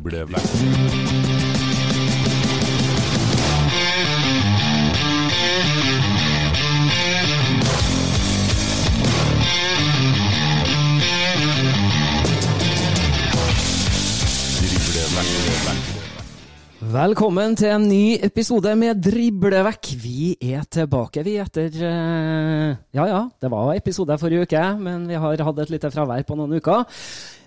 Velkommen 16.92 17.54
til 17.56 17.70
en 17.72 17.86
ny 17.88 18.18
episode 18.20 18.72
med 18.76 18.98
Driblevekk. 19.00 19.94
Vi 20.02 20.34
er 20.44 20.66
tilbake, 20.68 21.22
vi, 21.24 21.38
etter 21.40 21.70
eh, 21.88 22.74
Ja 22.98 23.06
ja, 23.08 23.22
det 23.40 23.52
var 23.54 23.70
episode 23.78 24.18
forrige 24.20 24.44
uke, 24.44 24.64
men 24.82 25.06
vi 25.08 25.16
har 25.16 25.44
hatt 25.48 25.62
et 25.64 25.72
lite 25.72 25.92
fravær 25.94 26.26
på 26.28 26.36
noen 26.36 26.58
uker. 26.60 26.84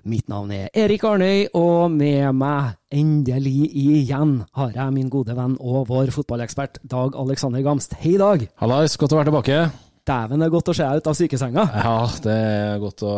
Mitt 0.09 0.33
navn 0.33 0.55
er 0.56 0.73
Erik 0.73 1.05
Arnøy, 1.05 1.51
og 1.61 1.92
med 1.92 2.31
meg, 2.41 2.78
endelig 2.89 3.69
igjen, 3.83 4.39
har 4.57 4.73
jeg 4.79 4.96
min 4.96 5.13
gode 5.13 5.36
venn 5.36 5.58
og 5.61 5.90
vår 5.92 6.14
fotballekspert 6.17 6.80
Dag 6.80 7.13
Alexander 7.13 7.61
Gamst. 7.67 7.98
Hei, 8.01 8.17
Dag. 8.17 8.48
Hallais, 8.64 8.96
godt 8.96 9.13
å 9.13 9.20
være 9.20 9.29
tilbake. 9.29 9.63
Dæven, 10.08 10.40
det 10.40 10.48
er 10.48 10.57
godt 10.57 10.73
å 10.73 10.79
se 10.80 10.89
deg 10.89 11.05
ut 11.05 11.13
av 11.13 11.20
sykesenga. 11.20 11.69
Ja, 11.85 11.96
det 12.24 12.40
er 12.48 12.80
godt 12.80 13.05
å 13.05 13.14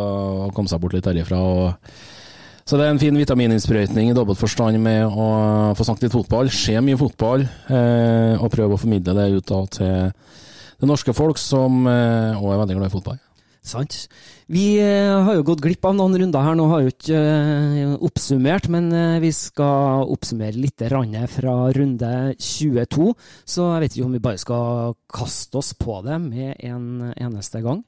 komme 0.56 0.74
seg 0.74 0.82
bort 0.82 0.98
litt 0.98 1.06
herifra. 1.06 1.44
Og... 1.46 2.14
Så 2.66 2.74
det 2.74 2.82
er 2.82 2.90
en 2.90 2.98
fin 2.98 3.14
vitamininnsprøytning 3.14 4.08
i 4.10 4.14
dobbelt 4.16 4.40
forstand 4.40 4.80
med 4.82 5.04
å 5.06 5.26
få 5.78 5.84
snakket 5.86 6.08
litt 6.08 6.16
fotball, 6.16 6.48
se 6.50 6.74
mye 6.82 6.98
fotball, 6.98 7.44
eh, 7.70 8.34
og 8.42 8.50
prøve 8.50 8.74
å 8.74 8.80
formidle 8.82 9.14
det 9.14 9.26
ut 9.36 9.52
da, 9.52 9.60
til 9.70 10.08
det 10.82 10.88
norske 10.90 11.14
folk, 11.14 11.38
som 11.38 11.86
eh, 11.86 12.34
også 12.34 12.50
er 12.56 12.60
veldig 12.64 12.78
glad 12.80 12.90
i 12.90 12.94
fotball. 12.96 13.20
Sant. 13.62 14.00
Vi 14.46 14.76
eh, 14.78 15.10
har 15.26 15.34
jo 15.34 15.42
gått 15.42 15.58
glipp 15.64 15.88
av 15.88 15.96
noen 15.98 16.12
runder 16.20 16.44
her, 16.46 16.54
nå 16.54 16.68
har 16.70 16.84
jo 16.84 16.90
ikke 16.92 17.18
eh, 17.18 17.94
oppsummert, 18.06 18.68
men 18.70 18.92
eh, 18.94 19.16
vi 19.18 19.32
skal 19.34 20.06
oppsummere 20.06 20.54
litt 20.54 20.84
fra 20.86 21.54
runde 21.74 22.10
22. 22.38 23.08
Så 23.42 23.66
jeg 23.72 23.82
vet 23.82 23.96
ikke 23.96 24.06
om 24.06 24.14
vi 24.14 24.20
bare 24.22 24.38
skal 24.38 24.94
kaste 25.10 25.58
oss 25.58 25.72
på 25.74 25.98
det 26.06 26.20
med 26.22 26.62
en 26.62 27.10
eneste 27.16 27.62
gang. 27.64 27.82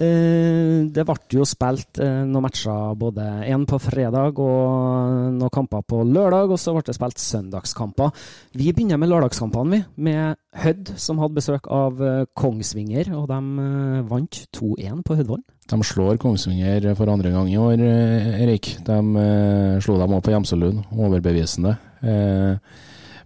Det 0.00 1.02
ble 1.04 1.16
jo 1.36 1.44
spilt 1.44 1.98
noen 2.00 2.42
matcher, 2.46 2.94
både 2.96 3.26
én 3.52 3.66
på 3.68 3.76
fredag 3.84 4.38
og 4.40 5.34
noen 5.36 5.52
kamper 5.52 5.84
på 5.84 6.00
lørdag, 6.08 6.48
og 6.48 6.58
så 6.58 6.72
ble 6.72 6.86
det 6.88 6.96
spilt 6.96 7.20
søndagskamper. 7.20 8.08
Vi 8.56 8.72
begynner 8.72 8.98
med 8.98 9.12
lørdagskampene, 9.12 9.76
vi, 9.76 10.08
med 10.08 10.40
Hødd, 10.56 10.94
som 10.96 11.20
hadde 11.20 11.36
besøk 11.36 11.68
av 11.68 12.00
Kongsvinger, 12.32 13.12
og 13.14 13.28
de 13.28 13.68
vant 14.08 14.40
2-1 14.56 15.04
på 15.04 15.20
Hødvollen. 15.20 15.44
De 15.70 15.78
slår 15.86 16.18
Kongsvinger 16.18 16.88
for 16.98 17.10
andre 17.12 17.30
gang 17.30 17.48
i 17.50 17.58
år, 17.60 17.78
eh, 17.78 18.42
Erik. 18.42 18.72
De 18.86 18.98
eh, 19.22 19.80
slo 19.84 19.98
dem 20.00 20.16
òg 20.16 20.24
på 20.26 20.34
Gjemselund, 20.34 20.82
overbevisende. 20.90 21.76
Eh, 22.02 22.56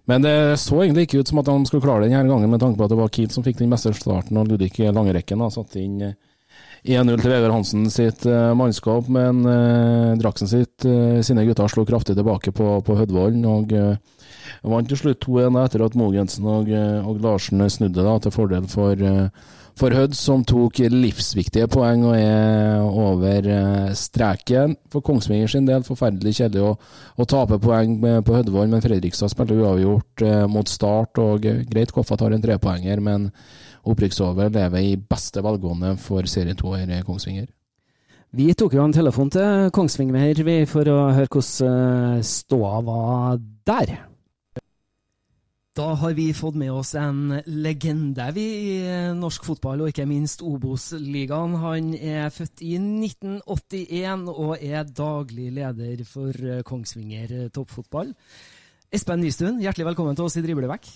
men 0.05 0.21
det 0.21 0.59
så 0.61 0.83
egentlig 0.83 1.07
ikke 1.07 1.23
ut 1.23 1.31
som 1.31 1.41
at 1.41 1.49
de 1.49 1.57
skulle 1.65 1.81
klare 1.81 2.05
det 2.05 2.13
denne 2.13 2.29
gangen, 2.29 2.51
med 2.51 2.61
tanke 2.61 2.77
på 2.77 2.85
at 2.85 2.93
det 2.93 2.99
var 2.99 3.09
Kiel 3.09 3.31
som 3.33 3.45
fikk 3.45 3.57
den 3.63 3.73
beste 3.73 3.93
starten, 3.97 4.37
og 4.37 4.47
Ludvig 4.51 4.77
Langerekken 4.93 5.41
da, 5.41 5.49
satte 5.49 5.81
inn 5.81 5.97
eh, 6.05 6.13
1-0 6.85 7.17
til 7.17 7.31
Vegard 7.31 7.53
Hansen 7.55 7.87
sitt 7.89 8.27
eh, 8.29 8.51
mannskap, 8.57 9.07
men 9.09 9.41
eh, 9.49 10.11
Draksen 10.21 10.49
sitt, 10.51 10.85
eh, 10.85 11.23
sine 11.25 11.45
gutter 11.47 11.71
slo 11.71 11.85
kraftig 11.87 12.13
tilbake 12.17 12.53
på, 12.53 12.67
på 12.85 12.97
Hødvollen. 12.99 13.41
og 13.49 13.73
eh, 13.73 13.95
Vant 14.65 14.89
til 14.89 14.99
slutt 14.99 15.25
2-1 15.25 15.57
etter 15.63 15.83
at 15.85 15.97
Mogensen 15.97 16.45
og, 16.49 16.69
eh, 16.69 17.01
og 17.01 17.21
Larsen 17.25 17.65
snudde 17.73 18.05
da, 18.05 18.15
til 18.21 18.33
fordel 18.35 18.69
for, 18.69 19.01
eh, 19.01 19.53
for 19.75 19.91
Hødd, 19.95 20.15
som 20.15 20.43
tok 20.47 20.79
livsviktige 20.91 21.67
poeng 21.71 22.05
og 22.07 22.15
er 22.15 22.79
over 22.85 23.49
eh, 23.51 23.91
streken. 23.97 24.77
For 24.91 25.03
Kongsvinger 25.05 25.51
sin 25.51 25.67
del 25.67 25.83
forferdelig 25.87 26.37
kjedelig 26.39 26.63
å, 26.63 26.71
å 27.19 27.27
tape 27.27 27.59
poeng 27.63 27.97
på 27.99 28.37
Hødvoll, 28.37 28.71
men 28.71 28.83
Fredrikstad 28.83 29.33
spilte 29.33 29.57
uavgjort 29.59 30.23
eh, 30.23 30.45
mot 30.51 30.71
Start. 30.71 31.19
og 31.19 31.43
Greit 31.71 31.91
Koffa 31.95 32.17
tar 32.19 32.35
en 32.35 32.43
trepoenger, 32.43 33.03
men 33.03 33.29
opprykksover 33.85 34.49
lever 34.55 34.87
i 34.87 34.95
beste 34.97 35.43
velgående 35.45 35.95
for 36.01 36.25
serie 36.29 36.55
to 36.57 36.73
her 36.73 36.89
i 36.89 37.03
Kongsvinger. 37.05 37.51
Vi 38.35 38.49
tok 38.57 38.73
jo 38.75 38.83
en 38.83 38.95
telefon 38.95 39.29
til 39.31 39.69
Kongsvinger 39.75 40.19
her, 40.19 40.65
for 40.67 40.87
å 40.91 40.97
høre 41.15 41.31
hvordan 41.31 42.17
eh, 42.17 42.25
ståa 42.25 42.81
var 42.83 43.39
der. 43.67 43.97
Da 45.75 45.89
har 45.99 46.13
vi 46.15 46.29
fått 46.31 46.55
med 46.55 46.71
oss 46.71 46.93
en 46.95 47.33
legende 47.51 48.29
vi 48.31 48.43
i 48.45 48.75
eh, 48.87 49.09
norsk 49.11 49.43
fotball, 49.43 49.81
og 49.83 49.89
ikke 49.91 50.05
minst 50.07 50.39
Obos-ligaen. 50.39 51.57
Han 51.59 51.89
er 51.97 52.29
født 52.31 52.63
i 52.63 52.77
1981 52.79 54.23
og 54.31 54.63
er 54.63 54.87
daglig 54.87 55.49
leder 55.57 56.05
for 56.07 56.31
eh, 56.31 56.61
Kongsvinger 56.63 57.49
toppfotball. 57.51 58.13
Espen 58.95 59.19
Nystuen, 59.19 59.59
hjertelig 59.59 59.89
velkommen 59.89 60.15
til 60.15 60.29
oss 60.29 60.39
i 60.39 60.45
Driblevekk. 60.45 60.87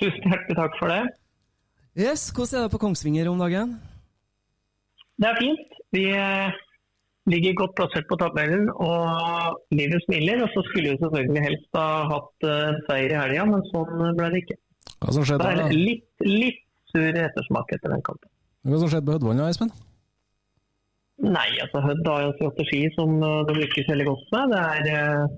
Tusen 0.00 0.32
hjertelig 0.32 0.56
takk 0.56 0.80
for 0.80 0.94
det. 0.94 1.02
Yes, 1.96 2.30
Hvordan 2.32 2.62
er 2.62 2.64
det 2.70 2.72
på 2.72 2.80
Kongsvinger 2.86 3.28
om 3.28 3.44
dagen? 3.44 3.76
Det 5.20 5.28
er 5.28 5.42
fint. 5.42 5.76
Vi 5.92 6.08
eh, 6.08 6.56
ligger 7.30 7.56
godt 7.60 7.74
plassert 7.78 8.06
på 8.10 8.18
tabellen 8.20 8.68
og 8.72 9.74
livet 9.74 10.04
smiler. 10.06 10.44
Og 10.44 10.52
så 10.54 10.62
skulle 10.68 10.94
vi 10.94 11.00
selvfølgelig 11.02 11.42
helst 11.46 11.78
ha 11.78 11.88
hatt 12.12 12.46
eh, 12.46 12.78
seier 12.88 13.14
i 13.14 13.18
helga, 13.20 13.48
men 13.50 13.66
sånn 13.72 14.14
ble 14.18 14.30
det 14.34 14.44
ikke. 14.44 14.58
Hva 15.02 15.16
som 15.16 15.26
skjedde 15.28 15.50
da? 15.58 15.66
litt, 15.74 16.06
litt 16.24 16.62
sur 16.92 17.20
ettersmak 17.24 17.74
etter 17.76 17.92
den 17.92 18.04
kampen. 18.06 18.30
Hva 18.66 18.80
som 18.82 18.90
skjedde 18.90 19.08
på 19.08 19.16
Hødvollen 19.18 19.42
da, 19.42 19.50
Espen? 19.52 19.72
Nei, 21.26 21.48
altså 21.64 21.80
Hødd 21.80 22.08
har 22.10 22.22
jo 22.22 22.30
en 22.30 22.38
strategi 22.38 22.82
som 22.96 23.16
eh, 23.24 23.42
de 23.48 23.58
lykkes 23.62 23.90
veldig 23.92 24.08
godt 24.10 24.32
med. 24.36 24.52
Det 24.52 24.64
er 24.72 24.90
eh, 24.92 25.36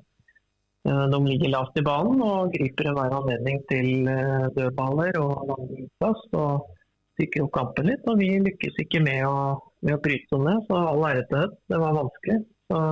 eh, 0.90 1.04
De 1.14 1.20
ligger 1.26 1.54
lavt 1.54 1.78
i 1.78 1.86
banen 1.86 2.24
og 2.24 2.50
griper 2.56 2.90
enhver 2.90 3.14
anledning 3.20 3.62
til 3.70 4.10
eh, 4.10 4.48
dødballer 4.56 5.20
og 5.22 5.46
lange 5.52 5.84
innsats. 5.84 6.26
og 6.34 6.74
stykker 7.18 7.48
opp 7.48 7.54
kampen 7.56 7.88
litt, 7.90 8.04
og 8.06 8.20
vi 8.20 8.30
lykkes 8.44 8.76
ikke 8.84 9.02
med 9.02 9.24
å, 9.26 9.38
med 9.84 9.96
å 9.96 10.02
bryte 10.02 10.38
om 10.38 10.46
det. 10.48 10.56
Så 10.66 10.78
all 10.78 11.06
ære 11.10 11.24
til 11.28 11.40
Hødd. 11.42 11.56
Det 11.70 11.80
var 11.82 11.96
vanskelig. 11.98 12.38
Så 12.68 12.82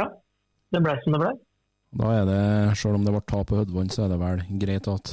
ja, 0.00 0.06
det 0.74 0.82
ble 0.86 0.96
som 1.02 1.16
det 1.16 1.22
ble. 1.24 1.34
Da 1.94 2.14
er 2.18 2.24
det, 2.26 2.40
selv 2.80 2.98
om 2.98 3.04
det 3.06 3.12
ble 3.14 3.22
tap 3.30 3.46
på 3.50 3.60
Hødvann, 3.60 3.92
så 3.92 4.04
er 4.04 4.14
det 4.14 4.18
vel 4.22 4.42
greit 4.62 4.88
at 4.90 5.12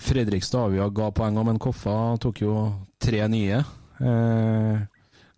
Fredrikstad 0.00 0.70
Avia 0.70 0.86
ga 0.96 1.10
poenger, 1.12 1.44
men 1.44 1.60
Koffa 1.60 1.96
tok 2.22 2.40
jo 2.40 2.54
tre 3.02 3.20
nye. 3.28 3.60
Eh, 4.00 4.80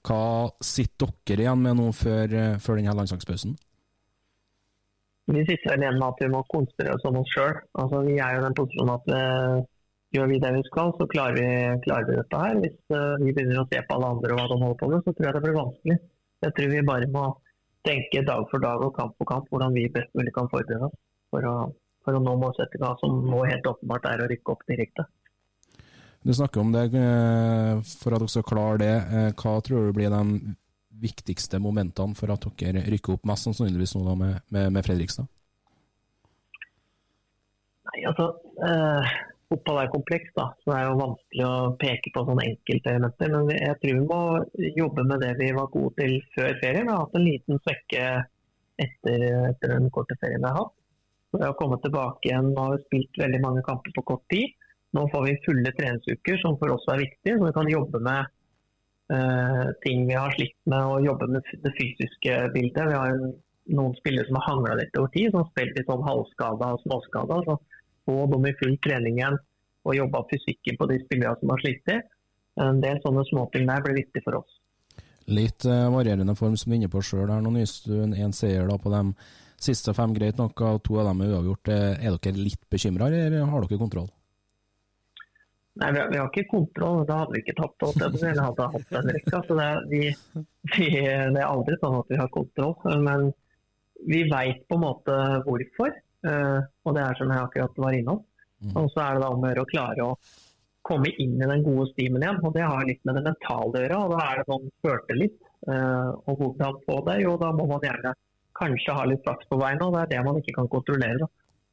hva 0.07 0.23
sitter 0.63 1.11
dere 1.27 1.47
igjen 1.47 1.65
med 1.65 1.79
nå 1.81 1.89
før, 1.95 2.35
eh, 2.39 2.59
før 2.63 2.79
denne 2.79 2.95
landslagspausen? 2.95 3.57
Vi 5.33 5.43
sitter 5.49 5.79
igjen 5.79 5.99
med 5.99 6.09
at 6.09 6.23
vi 6.23 6.31
må 6.31 6.43
konsentrere 6.51 6.95
oss 6.95 7.07
om 7.11 7.19
oss 7.21 7.35
sjøl. 7.35 7.59
Altså, 7.79 8.03
vi 8.07 8.17
er 8.19 8.37
jo 8.37 8.41
i 8.43 8.47
den 8.47 8.57
posisjonen 8.59 8.95
at 8.95 9.11
vi, 9.11 9.21
gjør 10.13 10.29
vi 10.31 10.41
det 10.43 10.51
vi 10.57 10.65
skal, 10.69 10.93
så 10.99 11.07
klarer 11.11 11.39
vi, 11.39 11.47
klarer 11.87 12.09
vi 12.09 12.19
dette 12.19 12.43
her. 12.43 12.59
Hvis 12.65 12.77
uh, 12.95 13.17
vi 13.23 13.33
begynner 13.33 13.63
å 13.63 13.69
se 13.71 13.81
på 13.81 13.97
alle 13.97 14.11
andre 14.17 14.35
og 14.35 14.41
hva 14.41 14.49
de 14.51 14.59
holder 14.61 14.81
på 14.81 14.91
med, 14.93 15.05
så 15.07 15.15
tror 15.15 15.29
jeg 15.29 15.37
det 15.37 15.45
blir 15.47 15.59
vanskelig. 15.59 15.99
Jeg 16.43 16.57
tror 16.59 16.73
vi 16.73 16.85
bare 16.91 17.09
må 17.15 17.25
tenke 17.87 18.27
dag 18.27 18.45
for 18.51 18.63
dag 18.63 18.83
og 18.85 18.95
kamp 18.97 19.17
for 19.19 19.29
kamp 19.29 19.49
hvordan 19.51 19.75
vi 19.75 19.89
best 19.95 20.13
mulig 20.19 20.35
kan 20.35 20.51
forberede 20.53 20.87
oss 20.87 20.99
for 21.33 21.49
å, 21.49 21.57
for 22.05 22.19
å 22.19 22.23
nå 22.23 22.37
målsettinga, 22.39 22.95
som 23.01 23.23
nå 23.27 23.43
helt 23.49 23.67
åpenbart 23.67 24.07
er 24.11 24.23
å 24.23 24.31
rykke 24.31 24.55
opp 24.55 24.65
direkte. 24.71 25.07
Du 26.23 26.35
snakker 26.35 26.61
om 26.63 26.71
det, 26.71 26.85
eh, 26.95 27.81
for 27.99 28.15
at 28.15 28.23
dere 28.23 28.31
skal 28.31 28.47
klare 28.47 28.79
det. 28.79 28.97
Eh, 29.11 29.31
hva 29.35 29.57
tror 29.65 29.89
du 29.89 29.97
blir 29.97 30.13
de 30.13 30.55
viktigste 31.03 31.59
momentene 31.59 32.15
for 32.15 32.31
at 32.31 32.47
dere 32.61 32.85
rykker 32.87 33.17
opp, 33.17 33.27
mest 33.27 33.49
sannsynligvis 33.49 33.97
nå 33.97 34.05
da 34.07 34.15
med, 34.15 34.37
med, 34.55 34.71
med 34.77 34.87
Fredrikstad? 34.87 35.27
Nei, 37.91 38.05
altså, 38.07 38.29
eh, 38.69 39.17
Fotball 39.53 39.83
er 39.83 39.91
komplekst, 39.93 40.33
da, 40.39 40.47
så 40.63 40.71
det 40.71 40.77
er 40.79 40.87
jo 40.89 41.01
vanskelig 41.01 41.45
å 41.45 41.73
peke 41.81 42.13
på 42.15 42.23
sånne 42.25 42.47
enkeltelementer. 42.49 43.33
Men 43.35 43.51
jeg 43.53 43.79
tror 43.83 43.99
vi 43.99 44.07
må 44.09 44.21
jobbe 44.81 45.05
med 45.11 45.21
det 45.25 45.33
vi 45.41 45.51
var 45.57 45.69
gode 45.75 45.93
til 45.99 46.15
før 46.33 46.57
ferien. 46.63 46.87
Vi 46.89 46.95
har 46.95 47.03
hatt 47.03 47.19
en 47.19 47.27
liten 47.27 47.61
svekke 47.61 48.07
etter, 48.81 49.27
etter 49.51 49.75
den 49.75 49.91
korte 49.93 50.17
ferien 50.23 50.41
vi 50.41 50.49
har 50.49 50.63
hatt. 50.63 50.75
Så 51.33 51.41
å 51.49 51.57
komme 51.57 51.79
tilbake 51.85 52.29
igjen 52.29 52.51
Nå 52.53 52.67
har 52.71 52.83
spilt 52.87 53.21
veldig 53.21 53.41
mange 53.45 53.65
kamper 53.69 53.95
på 53.97 54.05
kort 54.13 54.25
tid. 54.33 54.57
Nå 54.97 55.07
får 55.13 55.29
vi 55.29 55.39
fulle 55.47 55.73
treningsuker, 55.77 56.41
som 56.43 56.59
for 56.61 56.75
oss 56.75 56.89
er 56.93 57.01
viktig, 57.01 57.37
så 57.39 57.47
vi 57.47 57.55
kan 57.57 57.71
jobbe 57.73 58.01
med 58.05 58.33
uh, 59.13 59.69
ting 59.85 60.05
vi 60.09 60.19
har 60.19 60.35
slitt 60.37 60.59
med, 60.69 60.81
og 60.85 61.07
jobbe 61.07 61.31
med 61.33 61.55
det 61.65 61.73
fysiske 61.79 62.41
bildet. 62.57 62.91
Vi 62.91 62.99
har 62.99 63.17
noen 63.73 63.95
spillere 63.97 64.29
som 64.29 64.37
har 64.41 64.49
hangla 64.51 64.77
litt 64.83 64.99
over 65.01 65.13
tid, 65.15 65.31
som 65.31 65.41
har 65.41 65.49
spilt 65.53 65.79
litt 65.79 65.89
sånn 65.89 66.05
halvskada 66.05 66.75
og 66.75 66.85
småskada. 66.85 67.41
Så 67.49 67.57
få 68.07 68.25
dem 68.33 68.49
i 68.49 68.55
full 68.59 68.77
trening 68.85 69.21
igjen 69.21 69.39
og 69.83 69.97
jobbe 69.97 70.19
opp 70.21 70.31
fysikken 70.31 70.79
på 70.79 70.89
de 70.91 70.99
spillerne 71.03 71.39
som 71.41 71.53
har 71.55 71.63
slitt. 71.63 71.95
En 72.63 72.83
del 72.83 73.01
sånne 73.03 73.25
småting 73.31 73.67
der 73.69 73.85
blir 73.85 73.99
viktig 73.99 74.23
for 74.25 74.43
oss. 74.43 74.59
Litt 75.33 75.65
uh, 75.67 75.89
varierende 75.95 76.35
form 76.39 76.57
som 76.59 76.71
du 76.71 76.77
er 76.77 76.81
inne 76.83 76.91
på 76.93 77.03
sjøl 77.05 77.31
her 77.31 77.43
nå, 77.43 77.55
Nystuen. 77.55 78.15
Én 78.15 78.35
seier 78.37 78.67
da 78.69 78.79
på 78.79 78.93
de 78.93 79.03
siste 79.63 79.95
fem, 79.95 80.15
greit 80.15 80.39
nok, 80.41 80.59
og 80.67 80.83
to 80.87 80.99
av 81.01 81.09
dem 81.11 81.23
er 81.23 81.37
uavgjort. 81.37 81.71
Er 81.73 82.19
dere 82.19 82.43
litt 82.43 82.63
bekymra, 82.71 83.09
eller 83.09 83.47
har 83.47 83.67
dere 83.67 83.81
kontroll? 83.81 84.11
Nei, 85.81 85.89
vi 85.95 86.01
har, 86.03 86.11
vi 86.13 86.19
har, 86.21 86.29
ikke 86.29 86.51
kontroll. 86.51 87.05
Da 87.09 87.23
hadde 87.23 87.37
vi 87.37 87.43
ikke 87.45 87.57
tapt 87.63 87.85
det, 87.97 88.09
eller 88.21 88.49
hadde 88.49 88.71
hatt 88.75 88.91
den 88.93 89.13
rekka. 89.17 89.43
Så 89.47 89.57
det, 89.57 89.69
vi, 89.89 90.01
vi, 90.75 90.89
det, 90.99 91.39
er 91.41 91.47
aldri 91.47 91.79
sånn 91.81 92.01
at 92.03 92.13
vi 92.13 92.19
har 92.21 92.33
kontroll. 92.35 92.75
Men 93.07 93.31
vi 94.11 94.25
veit 94.29 94.67
på 94.69 94.77
en 94.77 94.85
måte 94.85 95.19
hvorfor. 95.47 95.95
Uh, 96.23 96.61
og 96.87 96.97
det 96.97 97.05
er 97.05 97.19
som 97.19 97.33
jeg 97.33 97.47
akkurat 97.47 97.85
var 97.85 97.99
innom. 97.99 98.23
Mm. 98.63 98.75
Og 98.79 98.91
så 98.95 99.05
er 99.05 99.17
det 99.17 99.25
da 99.25 99.31
om 99.35 99.43
å 99.43 99.51
gjøre 99.51 99.65
å 99.65 99.71
klare 99.73 100.09
å 100.09 100.17
komme 100.87 101.11
inn 101.23 101.39
i 101.39 101.49
den 101.49 101.65
gode 101.67 101.89
stimen 101.93 102.23
igjen. 102.23 102.43
og 102.43 102.55
Det 102.55 102.67
har 102.67 102.85
litt 102.87 103.03
med 103.07 103.19
det 103.19 103.25
mentale 103.27 103.71
å 103.71 103.83
gjøre. 103.85 104.03
og 104.03 104.15
Da 104.15 104.27
er 104.27 104.41
det 104.41 104.49
sånn 104.51 104.69
spørte 104.83 105.19
litt. 105.19 105.41
Uh, 105.63 106.11
og 106.27 106.39
hvordan 106.41 106.79
få 106.87 106.99
det? 107.07 107.21
Jo, 107.23 107.37
da 107.39 107.53
må 107.55 107.69
man 107.71 107.85
gjerne 107.87 108.15
kanskje 108.59 108.97
ha 108.97 109.07
litt 109.09 109.23
flaks 109.27 109.49
på 109.51 109.59
veien, 109.61 109.83
og 109.83 109.95
det 109.95 110.03
er 110.03 110.11
det 110.13 110.25
man 110.27 110.39
ikke 110.41 110.57
kan 110.59 110.71
kontrollere. 110.71 111.29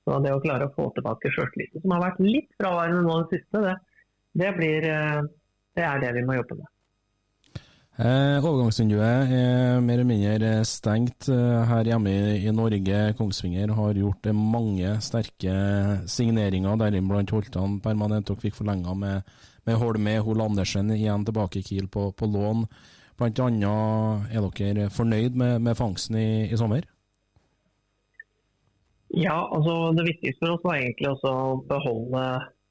Så 0.08 0.18
Det 0.24 0.34
å 0.34 0.42
klare 0.42 0.70
å 0.70 0.74
få 0.74 0.88
tilbake 0.96 1.30
sjøltilliten, 1.36 1.84
som 1.84 1.94
har 1.94 2.06
vært 2.08 2.22
litt 2.24 2.50
fraværende 2.58 3.04
nå 3.06 3.18
det 3.22 3.38
siste, 3.38 3.62
det, 3.66 3.76
det, 4.42 4.52
blir, 4.58 4.88
eh, 4.90 5.20
det 5.78 5.86
er 5.86 6.00
det 6.02 6.14
vi 6.18 6.24
må 6.26 6.38
jobbe 6.40 6.62
med. 6.62 6.70
Eh, 8.00 8.38
overgangsvinduet 8.40 9.32
er 9.36 9.82
mer 9.84 10.00
eller 10.00 10.08
mindre 10.08 10.52
stengt 10.64 11.28
eh, 11.34 11.64
her 11.68 11.90
hjemme 11.90 12.12
i, 12.14 12.38
i 12.48 12.54
Norge. 12.56 13.00
Kongsvinger 13.18 13.74
har 13.76 13.98
gjort 14.00 14.30
mange 14.36 14.94
sterke 15.04 15.56
signeringer, 16.08 16.80
deriblant 16.80 17.34
holdt 17.36 17.58
han 17.60 17.82
permanent 17.84 18.32
og 18.32 18.40
fikk 18.40 18.56
forlenga 18.62 18.94
med, 18.96 19.34
med 19.68 19.80
Holme, 19.82 20.14
Hol 20.24 20.46
Andersen 20.46 20.94
igjen 20.96 21.26
tilbake 21.28 21.60
i 21.60 21.66
Kiel 21.68 21.90
på, 21.92 22.08
på 22.16 22.30
lån. 22.32 22.64
Blant 23.20 23.44
annet, 23.44 24.32
er 24.32 24.48
dere 24.48 24.88
fornøyd 24.96 25.36
med, 25.36 25.58
med 25.68 25.76
fangsten 25.76 26.16
i, 26.16 26.30
i, 26.48 26.56
sommer? 26.56 26.88
Ja, 29.12 29.42
altså 29.52 29.90
det 29.98 30.08
viktigste 30.14 30.46
for 30.46 30.56
oss 30.56 30.64
var 30.64 30.80
egentlig 30.80 31.12
å 31.20 31.36
beholde 31.68 32.24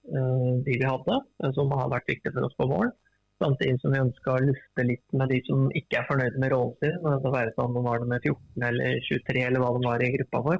Eh, 0.08 0.52
de 0.64 0.78
vi 0.80 0.86
hadde, 0.88 1.20
eh, 1.44 1.52
som 1.52 1.72
har 1.76 1.90
vært 1.92 2.08
viktig 2.08 2.32
for 2.32 2.46
oss 2.48 2.56
på 2.56 2.69
våren. 2.70 2.92
Samtidig 3.38 3.79
som 3.82 3.93
vi 3.94 4.00
ønska 4.02 4.35
å 4.35 4.43
lufte 4.43 4.85
litt 4.87 5.14
med 5.14 5.31
de 5.31 5.38
som 5.46 5.69
ikke 5.79 6.00
er 6.00 6.06
fornøyde 6.08 6.40
med 6.43 6.50
rollen 6.52 6.75
sin. 6.82 6.96
Det 7.23 7.32
være 7.35 7.55
sånn 7.55 7.70
om 7.70 7.76
de 7.79 7.82
var 7.85 8.02
det 8.02 8.08
med 8.11 8.25
14 8.26 8.67
eller 8.69 8.99
23 9.06 9.44
eller 9.46 9.62
hva 9.62 9.70
de 9.76 9.85
var 9.87 10.05
i 10.05 10.11
gruppa 10.17 10.43
vår. 10.49 10.58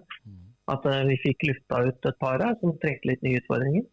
At 0.75 0.87
eh, 0.87 1.05
vi 1.09 1.17
fikk 1.25 1.47
lufta 1.49 1.83
ut 1.89 2.11
et 2.11 2.21
par 2.23 2.45
her 2.45 2.55
som 2.61 2.77
trengte 2.79 3.11
litt 3.11 3.25
nye 3.27 3.43
utfordringer. 3.43 3.87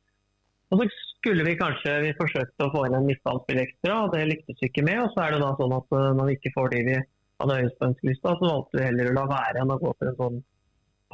Og 0.73 0.81
så 0.81 0.87
skulle 0.91 1.45
vi 1.47 1.57
kanskje 1.57 1.97
vi 2.03 2.15
forsøkte 2.17 2.67
å 2.67 2.71
få 2.73 2.85
inn 2.87 2.97
en 2.97 3.05
midtbanespiller 3.09 3.67
ekstra, 3.67 3.99
og 4.05 4.15
det 4.15 4.25
lyktes 4.29 4.61
vi 4.61 4.69
ikke 4.69 4.85
med. 4.85 5.01
Og 5.05 5.13
så 5.13 5.25
er 5.25 5.35
det 5.35 5.43
da 5.43 5.51
sånn 5.59 5.77
at 5.77 5.95
når 6.19 6.29
vi 6.29 6.37
ikke 6.39 6.55
får 6.57 6.73
de 6.73 6.81
vi 6.89 6.97
hadde 7.41 7.57
høyest 7.59 7.79
på 7.79 7.89
ønskelista, 7.89 8.33
så 8.39 8.49
valgte 8.49 8.79
vi 8.79 8.85
heller 8.87 9.11
å 9.11 9.15
la 9.17 9.25
være 9.31 9.61
enn 9.61 9.73
å 9.73 9.79
gå 9.81 9.93
for 9.93 10.11
en 10.11 10.19
sånn 10.19 10.43